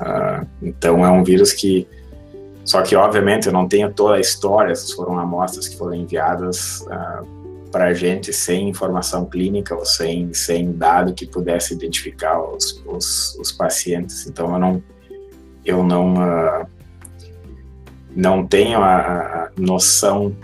Uh, 0.00 0.44
então 0.60 1.06
é 1.06 1.08
um 1.08 1.22
vírus 1.22 1.52
que 1.52 1.86
só 2.64 2.82
que 2.82 2.96
obviamente 2.96 3.46
eu 3.46 3.52
não 3.52 3.68
tenho 3.68 3.92
toda 3.92 4.16
a 4.16 4.20
história, 4.20 4.72
essas 4.72 4.90
foram 4.90 5.16
amostras 5.16 5.68
que 5.68 5.76
foram 5.76 5.94
enviadas 5.94 6.80
uh, 6.88 7.24
para 7.70 7.84
a 7.84 7.94
gente 7.94 8.32
sem 8.32 8.68
informação 8.68 9.26
clínica 9.26 9.76
ou 9.76 9.84
sem, 9.84 10.34
sem 10.34 10.72
dado 10.72 11.14
que 11.14 11.24
pudesse 11.24 11.72
identificar 11.72 12.42
os, 12.42 12.82
os, 12.84 13.38
os 13.38 13.52
pacientes. 13.52 14.26
Então, 14.26 14.52
eu 14.52 14.58
não, 14.58 14.82
eu 15.64 15.84
não, 15.84 16.14
uh, 16.14 16.66
não 18.10 18.44
tenho 18.44 18.80
a, 18.80 18.96
a, 18.96 19.50
noção 19.56 20.36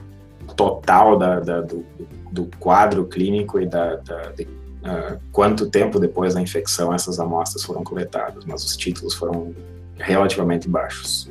total 0.55 1.19
da, 1.19 1.41
da 1.41 1.61
do, 1.62 1.85
do, 2.31 2.49
quadro 2.61 3.07
clínico 3.07 3.59
e 3.59 3.67
da, 3.67 3.97
da 3.97 4.31
de, 4.31 4.60
uh, 4.82 5.19
quanto 5.32 5.69
tempo 5.69 5.98
depois 5.98 6.35
da 6.35 6.40
infecção 6.40 6.93
essas 6.93 7.19
amostras 7.19 7.62
foram 7.62 7.82
coletadas, 7.82 8.44
mas 8.44 8.65
os 8.65 8.77
títulos 8.77 9.15
foram 9.15 9.55
relativamente 9.97 10.69
baixos. 10.69 11.28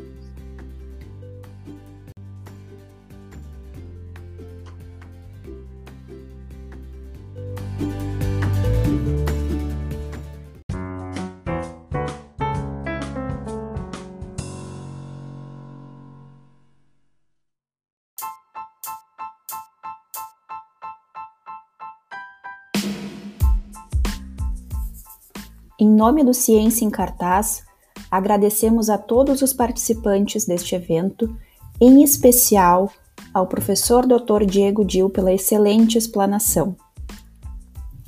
Em 25.81 25.87
nome 25.87 26.25
do 26.25 26.33
Ciência 26.33 26.83
em 26.83 26.89
Cartaz, 26.89 27.63
agradecemos 28.11 28.89
a 28.89 28.97
todos 28.97 29.41
os 29.41 29.53
participantes 29.53 30.43
deste 30.43 30.75
evento, 30.75 31.33
em 31.79 32.03
especial 32.03 32.91
ao 33.33 33.47
professor 33.47 34.05
Dr. 34.05 34.43
Diego 34.45 34.83
Dil 34.83 35.09
pela 35.09 35.31
excelente 35.31 35.97
explanação. 35.97 36.75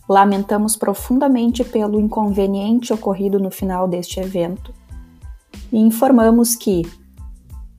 Lamentamos 0.09 0.75
profundamente 0.75 1.63
pelo 1.63 1.97
inconveniente 1.97 2.91
ocorrido 2.91 3.39
no 3.39 3.49
final 3.49 3.87
deste 3.87 4.19
evento 4.19 4.73
e 5.71 5.79
informamos 5.79 6.57
que 6.57 6.81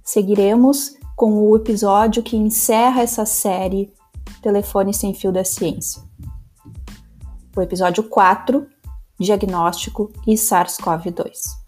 seguiremos 0.03 0.97
com 1.15 1.35
o 1.35 1.55
episódio 1.55 2.23
que 2.23 2.35
encerra 2.35 3.03
essa 3.03 3.27
série 3.27 3.93
Telefone 4.41 4.95
Sem 4.95 5.13
Fio 5.13 5.31
da 5.31 5.45
Ciência. 5.45 6.01
O 7.55 7.61
episódio 7.61 8.03
4 8.05 8.72
diagnóstico 9.23 10.13
e 10.27 10.35
SARS-CoV-2. 10.35 11.63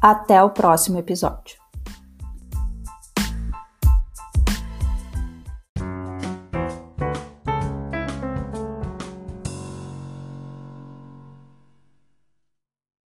Até 0.00 0.42
o 0.42 0.50
próximo 0.50 0.98
episódio. 0.98 1.57